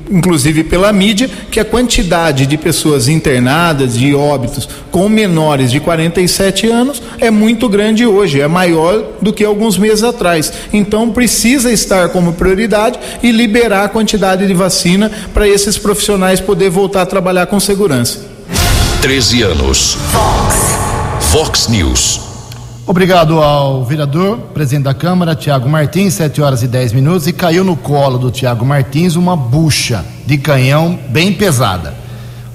inclusive 0.09 0.63
pela 0.63 0.91
mídia, 0.91 1.29
que 1.51 1.59
a 1.59 1.65
quantidade 1.65 2.45
de 2.45 2.57
pessoas 2.57 3.07
internadas, 3.07 3.97
de 3.97 4.13
óbitos 4.13 4.67
com 4.91 5.09
menores 5.09 5.71
de 5.71 5.79
47 5.79 6.67
anos 6.67 7.01
é 7.19 7.29
muito 7.29 7.67
grande 7.67 8.05
hoje, 8.05 8.41
é 8.41 8.47
maior 8.47 9.03
do 9.21 9.33
que 9.33 9.43
alguns 9.43 9.77
meses 9.77 10.03
atrás. 10.03 10.51
Então 10.73 11.11
precisa 11.11 11.71
estar 11.71 12.09
como 12.09 12.33
prioridade 12.33 12.99
e 13.21 13.31
liberar 13.31 13.85
a 13.85 13.89
quantidade 13.89 14.47
de 14.47 14.53
vacina 14.53 15.11
para 15.33 15.47
esses 15.47 15.77
profissionais 15.77 16.39
poder 16.39 16.69
voltar 16.69 17.01
a 17.01 17.05
trabalhar 17.05 17.45
com 17.47 17.59
segurança. 17.59 18.19
13 19.01 19.43
anos. 19.43 19.97
Fox. 20.11 20.75
Fox 21.31 21.67
News. 21.67 22.24
Obrigado 22.87 23.41
ao 23.41 23.83
vereador, 23.83 24.37
presidente 24.53 24.83
da 24.83 24.93
Câmara, 24.93 25.33
Tiago 25.33 25.67
Martins, 25.67 26.13
7 26.13 26.39
horas 26.39 26.61
e 26.61 26.67
10 26.67 26.93
minutos, 26.93 27.25
e 27.25 27.33
caiu 27.33 27.63
no 27.63 27.75
colo 27.75 28.19
do 28.19 28.29
Tiago 28.29 28.63
Martins 28.63 29.15
uma 29.15 29.35
bucha 29.35 30.05
de 30.23 30.37
canhão 30.37 30.99
bem 31.09 31.33
pesada. 31.33 31.95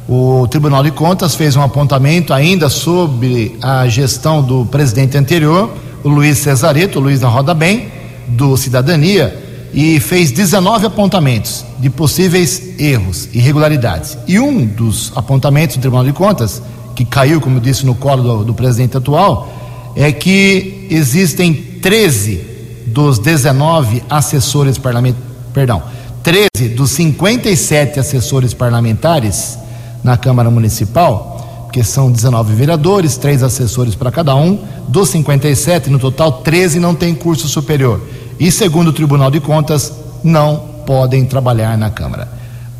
O 0.08 0.46
Tribunal 0.48 0.84
de 0.84 0.92
Contas 0.92 1.34
fez 1.34 1.56
um 1.56 1.62
apontamento 1.62 2.32
ainda 2.32 2.68
sobre 2.68 3.58
a 3.60 3.88
gestão 3.88 4.40
do 4.40 4.64
presidente 4.66 5.18
anterior, 5.18 5.68
o 6.04 6.08
Luiz 6.08 6.38
Cesareto, 6.38 7.00
o 7.00 7.02
Luiz 7.02 7.18
da 7.18 7.28
Roda 7.28 7.52
Bem, 7.52 7.88
do 8.28 8.56
Cidadania, 8.56 9.36
e 9.74 9.98
fez 9.98 10.30
19 10.30 10.86
apontamentos 10.86 11.64
de 11.80 11.90
possíveis 11.90 12.78
erros, 12.78 13.28
irregularidades. 13.34 14.16
E 14.28 14.38
um 14.38 14.64
dos 14.64 15.12
apontamentos 15.16 15.74
do 15.74 15.80
Tribunal 15.80 16.04
de 16.04 16.12
Contas, 16.12 16.62
que 16.94 17.04
caiu, 17.04 17.40
como 17.40 17.58
disse, 17.58 17.84
no 17.84 17.96
colo 17.96 18.22
do, 18.22 18.44
do 18.44 18.54
presidente 18.54 18.96
atual, 18.96 19.59
é 19.96 20.12
que 20.12 20.86
existem 20.90 21.52
13 21.54 22.50
dos 22.86 23.18
19 23.18 24.02
assessores 24.08 24.78
parlamentares, 24.78 25.28
perdão, 25.52 25.82
13 26.22 26.74
dos 26.74 26.90
57 26.90 27.98
assessores 27.98 28.52
parlamentares 28.52 29.58
na 30.02 30.16
Câmara 30.16 30.50
Municipal, 30.50 31.68
que 31.72 31.82
são 31.84 32.10
19 32.10 32.54
vereadores, 32.54 33.16
três 33.16 33.42
assessores 33.42 33.94
para 33.94 34.10
cada 34.10 34.34
um, 34.34 34.58
dos 34.88 35.08
57, 35.10 35.88
no 35.88 35.98
total 35.98 36.32
13 36.42 36.80
não 36.80 36.94
têm 36.94 37.14
curso 37.14 37.48
superior. 37.48 38.00
E 38.38 38.50
segundo 38.50 38.88
o 38.88 38.92
Tribunal 38.92 39.30
de 39.30 39.40
Contas, 39.40 39.92
não 40.22 40.56
podem 40.86 41.24
trabalhar 41.24 41.78
na 41.78 41.90
Câmara. 41.90 42.28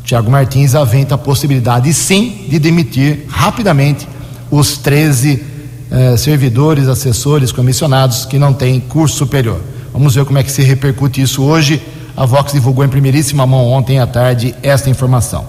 Tiago 0.03 0.29
Martins 0.29 0.75
aventa 0.75 1.15
a 1.15 1.17
possibilidade, 1.17 1.93
sim, 1.93 2.45
de 2.49 2.59
demitir 2.59 3.25
rapidamente 3.29 4.07
os 4.49 4.77
13 4.77 5.50
eh, 5.91 6.15
servidores, 6.15 6.87
assessores, 6.87 7.51
comissionados 7.51 8.23
que 8.23 8.39
não 8.39 8.53
têm 8.53 8.79
curso 8.79 9.17
superior. 9.17 9.59
Vamos 9.91 10.15
ver 10.15 10.23
como 10.23 10.39
é 10.39 10.43
que 10.43 10.49
se 10.49 10.61
repercute 10.61 11.21
isso 11.21 11.43
hoje. 11.43 11.81
A 12.15 12.25
Vox 12.25 12.53
divulgou 12.53 12.85
em 12.85 12.87
primeiríssima 12.87 13.45
mão 13.45 13.67
ontem 13.67 13.99
à 13.99 14.07
tarde 14.07 14.55
esta 14.63 14.89
informação. 14.89 15.45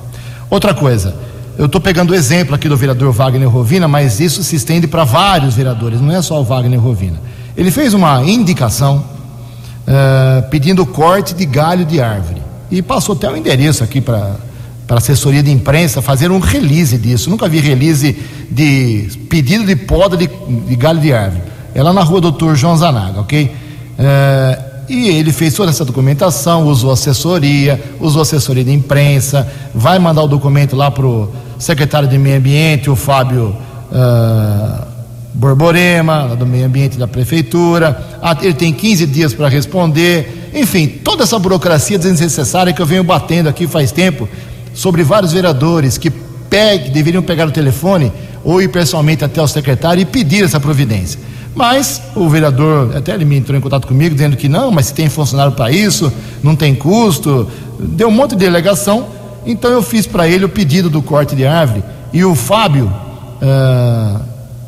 Outra 0.50 0.74
coisa, 0.74 1.14
eu 1.56 1.66
estou 1.66 1.80
pegando 1.80 2.10
o 2.10 2.14
exemplo 2.14 2.56
aqui 2.56 2.68
do 2.68 2.76
vereador 2.76 3.12
Wagner 3.12 3.48
Rovina, 3.48 3.86
mas 3.86 4.18
isso 4.18 4.42
se 4.42 4.56
estende 4.56 4.88
para 4.88 5.04
vários 5.04 5.54
vereadores, 5.54 6.00
não 6.00 6.10
é 6.10 6.20
só 6.20 6.40
o 6.40 6.44
Wagner 6.44 6.80
Rovina. 6.80 7.20
Ele 7.56 7.70
fez 7.70 7.94
uma 7.94 8.24
indicação 8.24 9.04
uh, 9.86 10.48
pedindo 10.50 10.84
corte 10.84 11.34
de 11.34 11.46
galho 11.46 11.84
de 11.84 12.00
árvore 12.00 12.42
e 12.68 12.82
passou 12.82 13.14
até 13.14 13.30
o 13.30 13.36
endereço 13.36 13.84
aqui 13.84 14.00
para 14.00 14.34
para 14.92 14.98
assessoria 14.98 15.42
de 15.42 15.50
imprensa 15.50 16.02
fazer 16.02 16.30
um 16.30 16.38
release 16.38 16.98
disso. 16.98 17.30
Nunca 17.30 17.48
vi 17.48 17.60
release 17.60 18.14
de 18.50 19.08
pedido 19.30 19.64
de 19.64 19.74
poda 19.74 20.18
de, 20.18 20.28
de 20.68 20.76
galho 20.76 21.00
de 21.00 21.14
árvore. 21.14 21.44
É 21.74 21.82
lá 21.82 21.94
na 21.94 22.02
rua 22.02 22.20
Doutor 22.20 22.54
João 22.56 22.76
Zanaga, 22.76 23.20
ok? 23.20 23.50
É, 23.98 24.58
e 24.90 25.08
ele 25.08 25.32
fez 25.32 25.54
toda 25.54 25.70
essa 25.70 25.82
documentação, 25.82 26.66
usou 26.66 26.92
assessoria, 26.92 27.82
usou 28.00 28.20
assessoria 28.20 28.62
de 28.62 28.70
imprensa, 28.70 29.50
vai 29.74 29.98
mandar 29.98 30.24
o 30.24 30.28
documento 30.28 30.76
lá 30.76 30.90
para 30.90 31.06
o 31.06 31.32
secretário 31.58 32.06
de 32.06 32.18
Meio 32.18 32.36
Ambiente, 32.36 32.90
o 32.90 32.94
Fábio 32.94 33.56
uh, 33.90 34.86
Borborema, 35.32 36.36
do 36.38 36.44
Meio 36.44 36.66
Ambiente 36.66 36.98
da 36.98 37.08
Prefeitura. 37.08 38.18
Ah, 38.20 38.36
ele 38.42 38.52
tem 38.52 38.70
15 38.74 39.06
dias 39.06 39.32
para 39.32 39.48
responder. 39.48 40.50
Enfim, 40.54 40.86
toda 40.86 41.22
essa 41.22 41.38
burocracia 41.38 41.98
desnecessária 41.98 42.74
que 42.74 42.82
eu 42.82 42.84
venho 42.84 43.02
batendo 43.02 43.48
aqui 43.48 43.66
faz 43.66 43.90
tempo 43.90 44.28
sobre 44.74 45.02
vários 45.02 45.32
vereadores 45.32 45.98
que 45.98 46.10
pegue, 46.10 46.90
deveriam 46.90 47.22
pegar 47.22 47.46
o 47.46 47.50
telefone 47.50 48.12
ou 48.44 48.60
ir 48.60 48.68
pessoalmente 48.68 49.24
até 49.24 49.40
o 49.40 49.46
secretário 49.46 50.02
e 50.02 50.04
pedir 50.04 50.44
essa 50.44 50.60
providência. 50.60 51.18
Mas 51.54 52.00
o 52.14 52.28
vereador, 52.28 52.96
até 52.96 53.12
ele 53.14 53.24
me 53.24 53.36
entrou 53.36 53.56
em 53.56 53.60
contato 53.60 53.86
comigo 53.86 54.14
dizendo 54.14 54.36
que 54.36 54.48
não, 54.48 54.70
mas 54.70 54.86
se 54.86 54.94
tem 54.94 55.08
funcionário 55.08 55.52
para 55.52 55.70
isso, 55.70 56.12
não 56.42 56.56
tem 56.56 56.74
custo, 56.74 57.48
deu 57.78 58.08
um 58.08 58.12
monte 58.12 58.30
de 58.30 58.36
delegação. 58.36 59.06
Então 59.44 59.70
eu 59.70 59.82
fiz 59.82 60.06
para 60.06 60.26
ele 60.26 60.44
o 60.44 60.48
pedido 60.48 60.88
do 60.88 61.02
corte 61.02 61.36
de 61.36 61.44
árvore 61.46 61.82
e 62.12 62.24
o 62.24 62.34
Fábio 62.34 62.86
uh, 62.86 64.20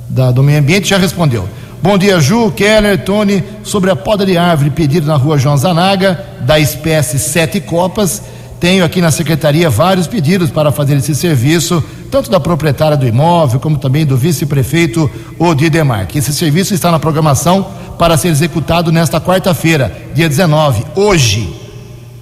da, 0.08 0.30
do 0.30 0.42
Meio 0.42 0.58
Ambiente 0.58 0.88
já 0.88 0.98
respondeu. 0.98 1.48
Bom 1.82 1.98
dia, 1.98 2.18
Ju, 2.18 2.50
Keller, 2.50 3.04
Tony. 3.04 3.44
Sobre 3.62 3.90
a 3.90 3.96
poda 3.96 4.24
de 4.24 4.38
árvore 4.38 4.70
pedida 4.70 5.06
na 5.06 5.16
rua 5.16 5.36
João 5.36 5.56
Zanaga, 5.56 6.24
da 6.40 6.58
espécie 6.58 7.18
Sete 7.18 7.60
Copas, 7.60 8.22
tenho 8.64 8.82
aqui 8.82 8.98
na 8.98 9.10
secretaria 9.10 9.68
vários 9.68 10.06
pedidos 10.06 10.50
para 10.50 10.72
fazer 10.72 10.96
esse 10.96 11.14
serviço, 11.14 11.84
tanto 12.10 12.30
da 12.30 12.40
proprietária 12.40 12.96
do 12.96 13.06
imóvel, 13.06 13.60
como 13.60 13.76
também 13.76 14.06
do 14.06 14.16
vice-prefeito 14.16 15.10
Odir 15.38 15.68
Demarque. 15.68 16.16
Esse 16.16 16.32
serviço 16.32 16.72
está 16.72 16.90
na 16.90 16.98
programação 16.98 17.66
para 17.98 18.16
ser 18.16 18.28
executado 18.28 18.90
nesta 18.90 19.20
quarta-feira, 19.20 19.94
dia 20.14 20.30
19, 20.30 20.82
hoje, 20.94 21.54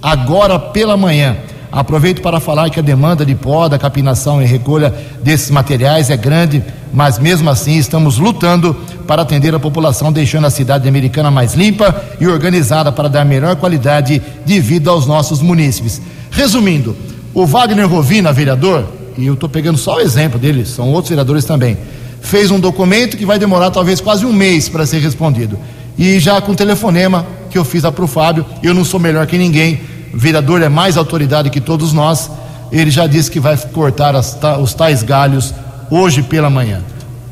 agora 0.01 0.59
pela 0.59 0.97
manhã. 0.97 1.37
Aproveito 1.71 2.21
para 2.21 2.41
falar 2.41 2.69
que 2.69 2.77
a 2.77 2.83
demanda 2.83 3.25
de 3.25 3.35
poda, 3.35 3.79
capinação 3.79 4.41
e 4.41 4.45
recolha 4.45 4.93
desses 5.23 5.49
materiais 5.49 6.09
é 6.09 6.17
grande, 6.17 6.61
mas 6.93 7.17
mesmo 7.17 7.49
assim 7.49 7.77
estamos 7.77 8.17
lutando 8.17 8.75
para 9.07 9.21
atender 9.21 9.55
a 9.55 9.59
população, 9.59 10.11
deixando 10.11 10.45
a 10.45 10.51
cidade 10.51 10.89
americana 10.89 11.31
mais 11.31 11.53
limpa 11.53 12.03
e 12.19 12.27
organizada 12.27 12.91
para 12.91 13.07
dar 13.07 13.23
melhor 13.23 13.55
qualidade 13.55 14.21
de 14.45 14.59
vida 14.59 14.91
aos 14.91 15.07
nossos 15.07 15.41
munícipes. 15.41 16.01
Resumindo, 16.33 16.95
o 17.31 17.45
Wagner 17.45 17.87
Rovina, 17.87 18.33
vereador, 18.33 18.85
e 19.17 19.27
eu 19.27 19.35
estou 19.35 19.47
pegando 19.47 19.77
só 19.77 19.97
o 19.97 19.99
exemplo 19.99 20.39
dele, 20.39 20.65
são 20.65 20.91
outros 20.91 21.09
vereadores 21.09 21.45
também, 21.45 21.77
fez 22.21 22.49
um 22.49 22.59
documento 22.59 23.15
que 23.15 23.25
vai 23.25 23.37
demorar 23.37 23.69
talvez 23.69 24.01
quase 24.01 24.25
um 24.25 24.33
mês 24.33 24.67
para 24.67 24.85
ser 24.85 24.99
respondido. 24.99 25.59
E 25.95 26.19
já 26.19 26.41
com 26.41 26.55
telefonema 26.55 27.25
que 27.51 27.57
eu 27.57 27.63
fiz 27.63 27.83
para 27.83 28.03
o 28.03 28.07
Fábio, 28.07 28.45
eu 28.63 28.73
não 28.73 28.83
sou 28.83 28.99
melhor 28.99 29.27
que 29.27 29.37
ninguém, 29.37 29.81
o 30.11 30.17
vereador 30.17 30.63
é 30.63 30.69
mais 30.69 30.97
autoridade 30.97 31.51
que 31.51 31.61
todos 31.61 31.93
nós, 31.93 32.31
ele 32.71 32.89
já 32.89 33.05
disse 33.05 33.29
que 33.29 33.39
vai 33.39 33.55
cortar 33.55 34.15
as, 34.15 34.35
os 34.59 34.73
tais 34.73 35.03
galhos 35.03 35.53
hoje 35.91 36.23
pela 36.23 36.49
manhã. 36.49 36.81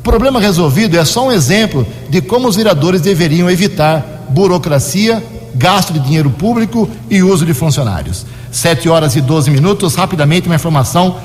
Problema 0.03 0.39
resolvido 0.39 0.95
é 0.95 1.05
só 1.05 1.27
um 1.27 1.31
exemplo 1.31 1.87
de 2.07 2.21
como 2.21 2.47
os 2.47 2.55
vereadores 2.55 3.01
deveriam 3.01 3.49
evitar 3.49 4.25
burocracia, 4.29 5.23
gasto 5.55 5.91
de 5.91 5.99
dinheiro 5.99 6.29
público 6.29 6.87
e 7.09 7.23
uso 7.23 7.45
de 7.45 7.53
funcionários. 7.53 8.25
Sete 8.51 8.89
horas 8.89 9.15
e 9.15 9.21
12 9.21 9.49
minutos, 9.49 9.95
rapidamente 9.95 10.47
uma 10.47 10.55
informação. 10.55 11.15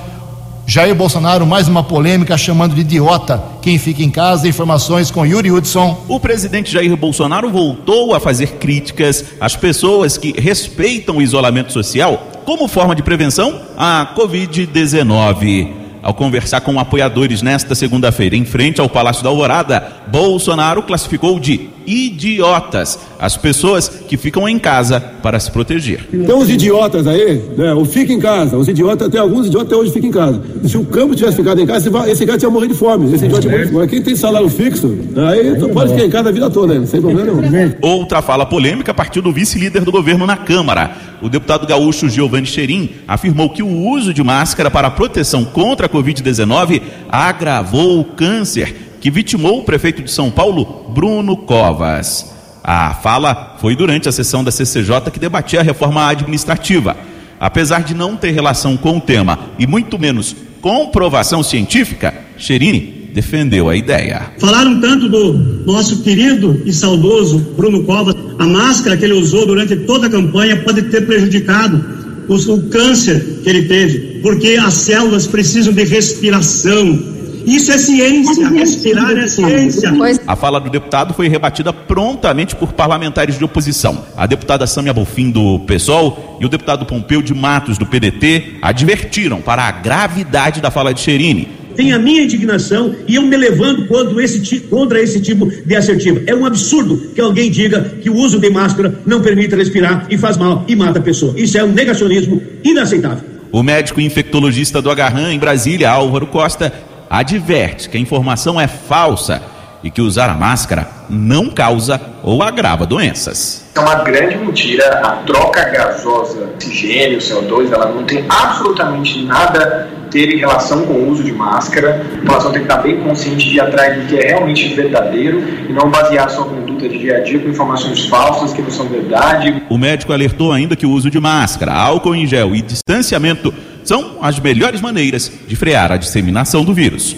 Jair 0.64 0.94
Bolsonaro, 0.94 1.44
mais 1.44 1.66
uma 1.66 1.82
polêmica, 1.82 2.38
chamando 2.38 2.76
de 2.76 2.82
idiota 2.82 3.42
quem 3.60 3.78
fica 3.78 4.00
em 4.00 4.10
casa. 4.10 4.46
Informações 4.46 5.10
com 5.10 5.26
Yuri 5.26 5.50
Hudson. 5.50 6.04
O 6.06 6.20
presidente 6.20 6.72
Jair 6.72 6.96
Bolsonaro 6.96 7.50
voltou 7.50 8.14
a 8.14 8.20
fazer 8.20 8.52
críticas 8.58 9.24
às 9.40 9.56
pessoas 9.56 10.16
que 10.16 10.40
respeitam 10.40 11.16
o 11.16 11.22
isolamento 11.22 11.72
social 11.72 12.28
como 12.44 12.68
forma 12.68 12.94
de 12.94 13.02
prevenção 13.02 13.60
à 13.76 14.14
Covid-19. 14.16 15.72
Ao 16.02 16.14
conversar 16.14 16.60
com 16.60 16.78
apoiadores 16.78 17.42
nesta 17.42 17.74
segunda-feira, 17.74 18.36
em 18.36 18.44
frente 18.44 18.80
ao 18.80 18.88
Palácio 18.88 19.24
da 19.24 19.30
Alvorada, 19.30 20.04
Bolsonaro 20.06 20.84
classificou 20.84 21.40
de 21.40 21.70
idiotas 21.86 22.98
as 23.18 23.36
pessoas 23.36 23.88
que 23.88 24.16
ficam 24.16 24.48
em 24.48 24.58
casa 24.58 25.00
para 25.00 25.38
se 25.40 25.50
proteger. 25.50 26.06
Tem 26.10 26.34
uns 26.34 26.50
idiotas 26.50 27.06
aí, 27.06 27.42
né? 27.56 27.72
O 27.72 27.84
fica 27.84 28.12
em 28.12 28.20
casa. 28.20 28.56
Os 28.56 28.68
idiotas, 28.68 29.08
tem 29.08 29.20
alguns 29.20 29.46
idiotas 29.46 29.68
até 29.68 29.76
hoje 29.76 29.92
ficam 29.92 30.08
em 30.08 30.12
casa. 30.12 30.40
Se 30.64 30.76
o 30.76 30.84
campo 30.84 31.14
tivesse 31.14 31.36
ficado 31.36 31.60
em 31.60 31.66
casa, 31.66 31.88
esse 32.10 32.26
cara 32.26 32.38
tinha 32.38 32.50
morrido 32.50 32.74
de 32.74 32.78
fome. 32.78 33.12
Esse 33.12 33.24
idiota 33.24 33.48
tinha 33.48 33.68
morrido 33.70 33.88
Quem 33.88 34.02
tem 34.02 34.16
salário 34.16 34.48
fixo, 34.48 34.96
aí 35.28 35.56
tu 35.58 35.68
pode 35.70 35.92
ficar 35.92 36.04
em 36.04 36.10
casa 36.10 36.28
a 36.28 36.32
vida 36.32 36.50
toda, 36.50 36.78
né? 36.78 36.86
sem 36.86 37.00
problema 37.00 37.40
nenhum. 37.40 37.72
Outra 37.80 38.20
fala 38.20 38.44
polêmica 38.44 38.92
partiu 38.92 39.22
do 39.22 39.32
vice-líder 39.32 39.82
do 39.82 39.92
governo 39.92 40.26
na 40.26 40.36
Câmara. 40.36 40.96
O 41.22 41.28
deputado 41.28 41.66
gaúcho 41.66 42.08
Giovanni 42.08 42.46
Cherim 42.46 42.90
afirmou 43.08 43.48
que 43.48 43.62
o 43.62 43.88
uso 43.88 44.12
de 44.12 44.22
máscara 44.22 44.70
para 44.70 44.90
proteção 44.90 45.44
contra 45.44 45.86
a 45.86 45.88
Covid-19 45.88 46.82
agravou 47.08 48.00
o 48.00 48.04
câncer 48.04 48.85
que 49.06 49.10
vitimou 49.12 49.60
o 49.60 49.62
prefeito 49.62 50.02
de 50.02 50.10
São 50.10 50.32
Paulo, 50.32 50.90
Bruno 50.92 51.36
Covas. 51.36 52.34
A 52.60 52.92
fala 52.92 53.54
foi 53.60 53.76
durante 53.76 54.08
a 54.08 54.12
sessão 54.12 54.42
da 54.42 54.50
CCJ 54.50 55.12
que 55.12 55.20
debatia 55.20 55.60
a 55.60 55.62
reforma 55.62 56.08
administrativa. 56.08 56.96
Apesar 57.38 57.84
de 57.84 57.94
não 57.94 58.16
ter 58.16 58.32
relação 58.32 58.76
com 58.76 58.96
o 58.96 59.00
tema 59.00 59.38
e 59.60 59.64
muito 59.64 59.96
menos 59.96 60.34
comprovação 60.60 61.40
científica, 61.44 62.12
Cherini 62.36 63.10
defendeu 63.14 63.68
a 63.68 63.76
ideia. 63.76 64.32
Falaram 64.40 64.80
tanto 64.80 65.08
do 65.08 65.34
nosso 65.64 66.02
querido 66.02 66.60
e 66.66 66.72
saudoso 66.72 67.38
Bruno 67.56 67.84
Covas. 67.84 68.16
A 68.40 68.44
máscara 68.44 68.96
que 68.96 69.04
ele 69.04 69.14
usou 69.14 69.46
durante 69.46 69.76
toda 69.76 70.08
a 70.08 70.10
campanha 70.10 70.64
pode 70.64 70.82
ter 70.82 71.06
prejudicado 71.06 71.80
o, 72.28 72.62
câncer 72.70 73.38
que 73.44 73.48
ele 73.48 73.68
teve, 73.68 74.20
porque 74.20 74.56
as 74.60 74.74
células 74.74 75.28
precisam 75.28 75.72
de 75.72 75.84
respiração. 75.84 77.15
Isso 77.46 77.70
é 77.70 77.78
ciência, 77.78 78.48
respirar 78.48 79.16
é 79.16 79.28
ciência. 79.28 79.92
A 80.26 80.34
fala 80.34 80.60
do 80.60 80.68
deputado 80.68 81.14
foi 81.14 81.28
rebatida 81.28 81.72
prontamente 81.72 82.56
por 82.56 82.72
parlamentares 82.72 83.38
de 83.38 83.44
oposição. 83.44 84.04
A 84.16 84.26
deputada 84.26 84.66
Sâmia 84.66 84.92
Bolfin, 84.92 85.30
do 85.30 85.60
PSOL, 85.60 86.38
e 86.40 86.44
o 86.44 86.48
deputado 86.48 86.84
Pompeu 86.84 87.22
de 87.22 87.32
Matos, 87.32 87.78
do 87.78 87.86
PDT, 87.86 88.56
advertiram 88.60 89.40
para 89.40 89.62
a 89.62 89.70
gravidade 89.70 90.60
da 90.60 90.72
fala 90.72 90.92
de 90.92 91.00
Cherini 91.00 91.48
tem 91.76 91.92
a 91.92 91.98
minha 91.98 92.22
indignação 92.22 92.96
e 93.06 93.16
eu 93.16 93.22
me 93.22 93.36
levando 93.36 93.86
contra 93.86 94.24
esse, 94.24 94.60
contra 94.60 94.98
esse 94.98 95.20
tipo 95.20 95.46
de 95.46 95.76
assertivo. 95.76 96.22
É 96.26 96.34
um 96.34 96.46
absurdo 96.46 97.10
que 97.14 97.20
alguém 97.20 97.50
diga 97.50 97.82
que 98.00 98.08
o 98.08 98.14
uso 98.14 98.40
de 98.40 98.48
máscara 98.48 98.98
não 99.04 99.20
permite 99.20 99.54
respirar 99.54 100.06
e 100.08 100.16
faz 100.16 100.38
mal 100.38 100.64
e 100.66 100.74
mata 100.74 100.98
a 100.98 101.02
pessoa. 101.02 101.34
Isso 101.36 101.58
é 101.58 101.62
um 101.62 101.72
negacionismo 101.72 102.42
inaceitável. 102.64 103.22
O 103.52 103.62
médico 103.62 104.00
infectologista 104.00 104.80
do 104.80 104.90
Agarran, 104.90 105.32
em 105.32 105.38
Brasília, 105.38 105.90
Álvaro 105.90 106.26
Costa, 106.26 106.72
adverte 107.08 107.88
que 107.88 107.96
a 107.96 108.00
informação 108.00 108.60
é 108.60 108.66
falsa 108.66 109.42
e 109.82 109.90
que 109.90 110.00
usar 110.00 110.28
a 110.28 110.34
máscara 110.34 110.88
não 111.08 111.48
causa 111.48 112.00
ou 112.22 112.42
agrava 112.42 112.84
doenças. 112.84 113.70
É 113.74 113.78
uma 113.78 113.96
grande 113.96 114.36
mentira. 114.36 115.00
A 115.04 115.10
troca 115.24 115.64
gasosa, 115.70 116.44
oxigênio, 116.54 117.18
CO2, 117.18 117.72
ela 117.72 117.92
não 117.92 118.02
tem 118.04 118.24
absolutamente 118.28 119.22
nada 119.22 119.88
a 120.04 120.08
ter 120.08 120.34
em 120.34 120.38
relação 120.38 120.84
com 120.86 120.94
o 120.94 121.08
uso 121.08 121.22
de 121.22 121.32
máscara. 121.32 122.04
A 122.14 122.18
população 122.18 122.50
tem 122.50 122.62
que 122.62 122.66
estar 122.66 122.82
bem 122.82 123.00
consciente 123.00 123.48
de 123.48 123.56
ir 123.56 123.60
atrás 123.60 123.96
do 123.96 124.06
que 124.08 124.16
é 124.18 124.28
realmente 124.28 124.74
verdadeiro 124.74 125.44
e 125.68 125.72
não 125.72 125.88
basear 125.88 126.28
sua 126.30 126.46
conduta 126.46 126.88
de 126.88 126.98
dia 126.98 127.18
a 127.18 127.20
dia 127.20 127.38
com 127.38 127.48
informações 127.48 128.06
falsas 128.06 128.52
que 128.52 128.62
não 128.62 128.70
são 128.70 128.86
verdade. 128.86 129.62
O 129.68 129.78
médico 129.78 130.12
alertou 130.12 130.52
ainda 130.52 130.74
que 130.74 130.86
o 130.86 130.90
uso 130.90 131.10
de 131.10 131.20
máscara, 131.20 131.72
álcool 131.72 132.14
em 132.14 132.26
gel 132.26 132.56
e 132.56 132.62
distanciamento 132.62 133.54
são 133.86 134.18
as 134.20 134.38
melhores 134.40 134.80
maneiras 134.80 135.30
de 135.46 135.54
frear 135.56 135.92
a 135.92 135.96
disseminação 135.96 136.64
do 136.64 136.74
vírus. 136.74 137.16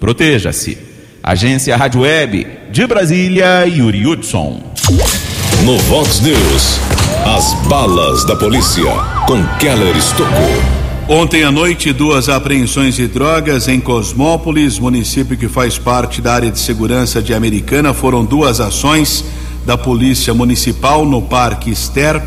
Proteja-se. 0.00 0.76
Agência 1.22 1.76
Rádio 1.76 2.02
Web 2.02 2.46
de 2.70 2.86
Brasília, 2.86 3.66
Yuri 3.66 4.06
Hudson. 4.06 4.62
No 5.64 5.78
Vox 5.78 6.20
News, 6.20 6.80
as 7.24 7.54
balas 7.68 8.24
da 8.24 8.34
polícia 8.34 8.90
com 9.26 9.44
Keller 9.58 9.96
Estocou. 9.96 10.78
Ontem 11.08 11.42
à 11.42 11.50
noite, 11.50 11.92
duas 11.92 12.28
apreensões 12.28 12.96
de 12.96 13.06
drogas 13.06 13.68
em 13.68 13.80
Cosmópolis, 13.80 14.78
município 14.78 15.36
que 15.36 15.48
faz 15.48 15.78
parte 15.78 16.20
da 16.20 16.34
área 16.34 16.50
de 16.50 16.58
segurança 16.58 17.22
de 17.22 17.32
Americana. 17.32 17.94
Foram 17.94 18.24
duas 18.24 18.60
ações 18.60 19.24
da 19.64 19.76
Polícia 19.76 20.34
Municipal 20.34 21.04
no 21.04 21.22
Parque 21.22 21.74
Ster. 21.74 22.22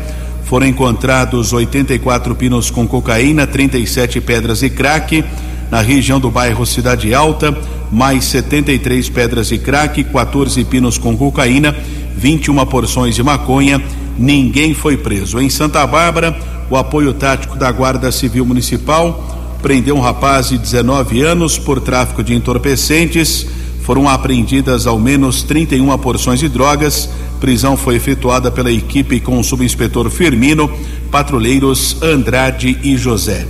Foram 0.52 0.66
encontrados 0.66 1.50
84 1.54 2.34
pinos 2.34 2.70
com 2.70 2.86
cocaína, 2.86 3.46
37 3.46 4.20
pedras 4.20 4.62
e 4.62 4.68
crack 4.68 5.24
na 5.70 5.80
região 5.80 6.20
do 6.20 6.30
bairro 6.30 6.66
Cidade 6.66 7.14
Alta, 7.14 7.56
mais 7.90 8.24
73 8.26 9.08
pedras 9.08 9.48
de 9.48 9.56
crack, 9.56 10.04
14 10.04 10.62
pinos 10.64 10.98
com 10.98 11.16
cocaína, 11.16 11.74
21 12.14 12.66
porções 12.66 13.14
de 13.14 13.22
maconha. 13.22 13.82
Ninguém 14.18 14.74
foi 14.74 14.98
preso. 14.98 15.40
Em 15.40 15.48
Santa 15.48 15.86
Bárbara, 15.86 16.38
o 16.68 16.76
apoio 16.76 17.14
tático 17.14 17.56
da 17.56 17.72
Guarda 17.72 18.12
Civil 18.12 18.44
Municipal 18.44 19.56
prendeu 19.62 19.96
um 19.96 20.00
rapaz 20.00 20.50
de 20.50 20.58
19 20.58 21.22
anos 21.22 21.56
por 21.56 21.80
tráfico 21.80 22.22
de 22.22 22.34
entorpecentes. 22.34 23.46
Foram 23.82 24.08
apreendidas 24.08 24.86
ao 24.86 24.98
menos 24.98 25.42
31 25.42 25.96
porções 25.98 26.38
de 26.38 26.48
drogas. 26.48 27.08
Prisão 27.40 27.76
foi 27.76 27.96
efetuada 27.96 28.50
pela 28.50 28.70
equipe 28.70 29.18
com 29.18 29.38
o 29.38 29.44
subinspetor 29.44 30.08
Firmino, 30.08 30.70
patrulheiros 31.10 31.96
Andrade 32.00 32.78
e 32.82 32.96
José. 32.96 33.46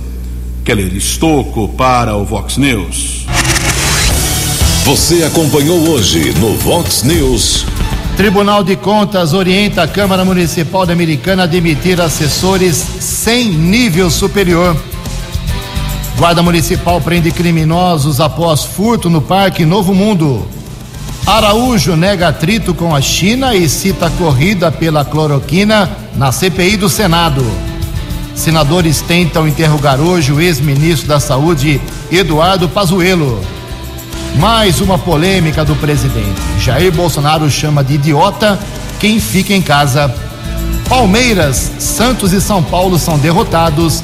Keller 0.65 0.93
Estocco 0.95 1.67
para 1.69 2.15
o 2.15 2.25
Vox 2.25 2.57
News. 2.57 3.27
Você 4.85 5.23
acompanhou 5.23 5.89
hoje 5.89 6.33
no 6.39 6.55
Vox 6.55 7.03
News. 7.03 7.65
Tribunal 8.17 8.63
de 8.63 8.75
Contas 8.75 9.33
orienta 9.33 9.83
a 9.83 9.87
Câmara 9.87 10.25
Municipal 10.25 10.85
da 10.85 10.93
Americana 10.93 11.43
a 11.43 11.47
demitir 11.47 12.01
assessores 12.01 12.75
sem 12.99 13.49
nível 13.49 14.09
superior. 14.09 14.75
Guarda 16.17 16.43
Municipal 16.43 17.01
prende 17.01 17.31
criminosos 17.31 18.19
após 18.19 18.63
furto 18.63 19.09
no 19.09 19.21
Parque 19.21 19.65
Novo 19.65 19.93
Mundo. 19.95 20.47
Araújo 21.25 21.95
nega 21.95 22.27
atrito 22.27 22.73
com 22.73 22.95
a 22.95 23.01
China 23.01 23.55
e 23.55 23.67
cita 23.67 24.09
corrida 24.11 24.71
pela 24.71 25.03
cloroquina 25.03 25.89
na 26.15 26.31
CPI 26.31 26.77
do 26.77 26.87
Senado. 26.87 27.43
Senadores 28.35 29.01
tentam 29.01 29.47
interrogar 29.47 29.99
hoje 29.99 30.31
o 30.31 30.39
ex-ministro 30.39 31.07
da 31.07 31.19
Saúde, 31.19 31.81
Eduardo 32.11 32.69
Pazuello. 32.69 33.41
Mais 34.37 34.81
uma 34.81 34.97
polêmica 34.97 35.65
do 35.65 35.75
presidente. 35.75 36.41
Jair 36.59 36.91
Bolsonaro 36.91 37.49
chama 37.49 37.83
de 37.83 37.95
idiota 37.95 38.59
quem 38.99 39.19
fica 39.19 39.53
em 39.53 39.61
casa. 39.61 40.13
Palmeiras, 40.87 41.71
Santos 41.79 42.33
e 42.33 42.41
São 42.41 42.61
Paulo 42.61 42.99
são 42.99 43.17
derrotados 43.17 44.03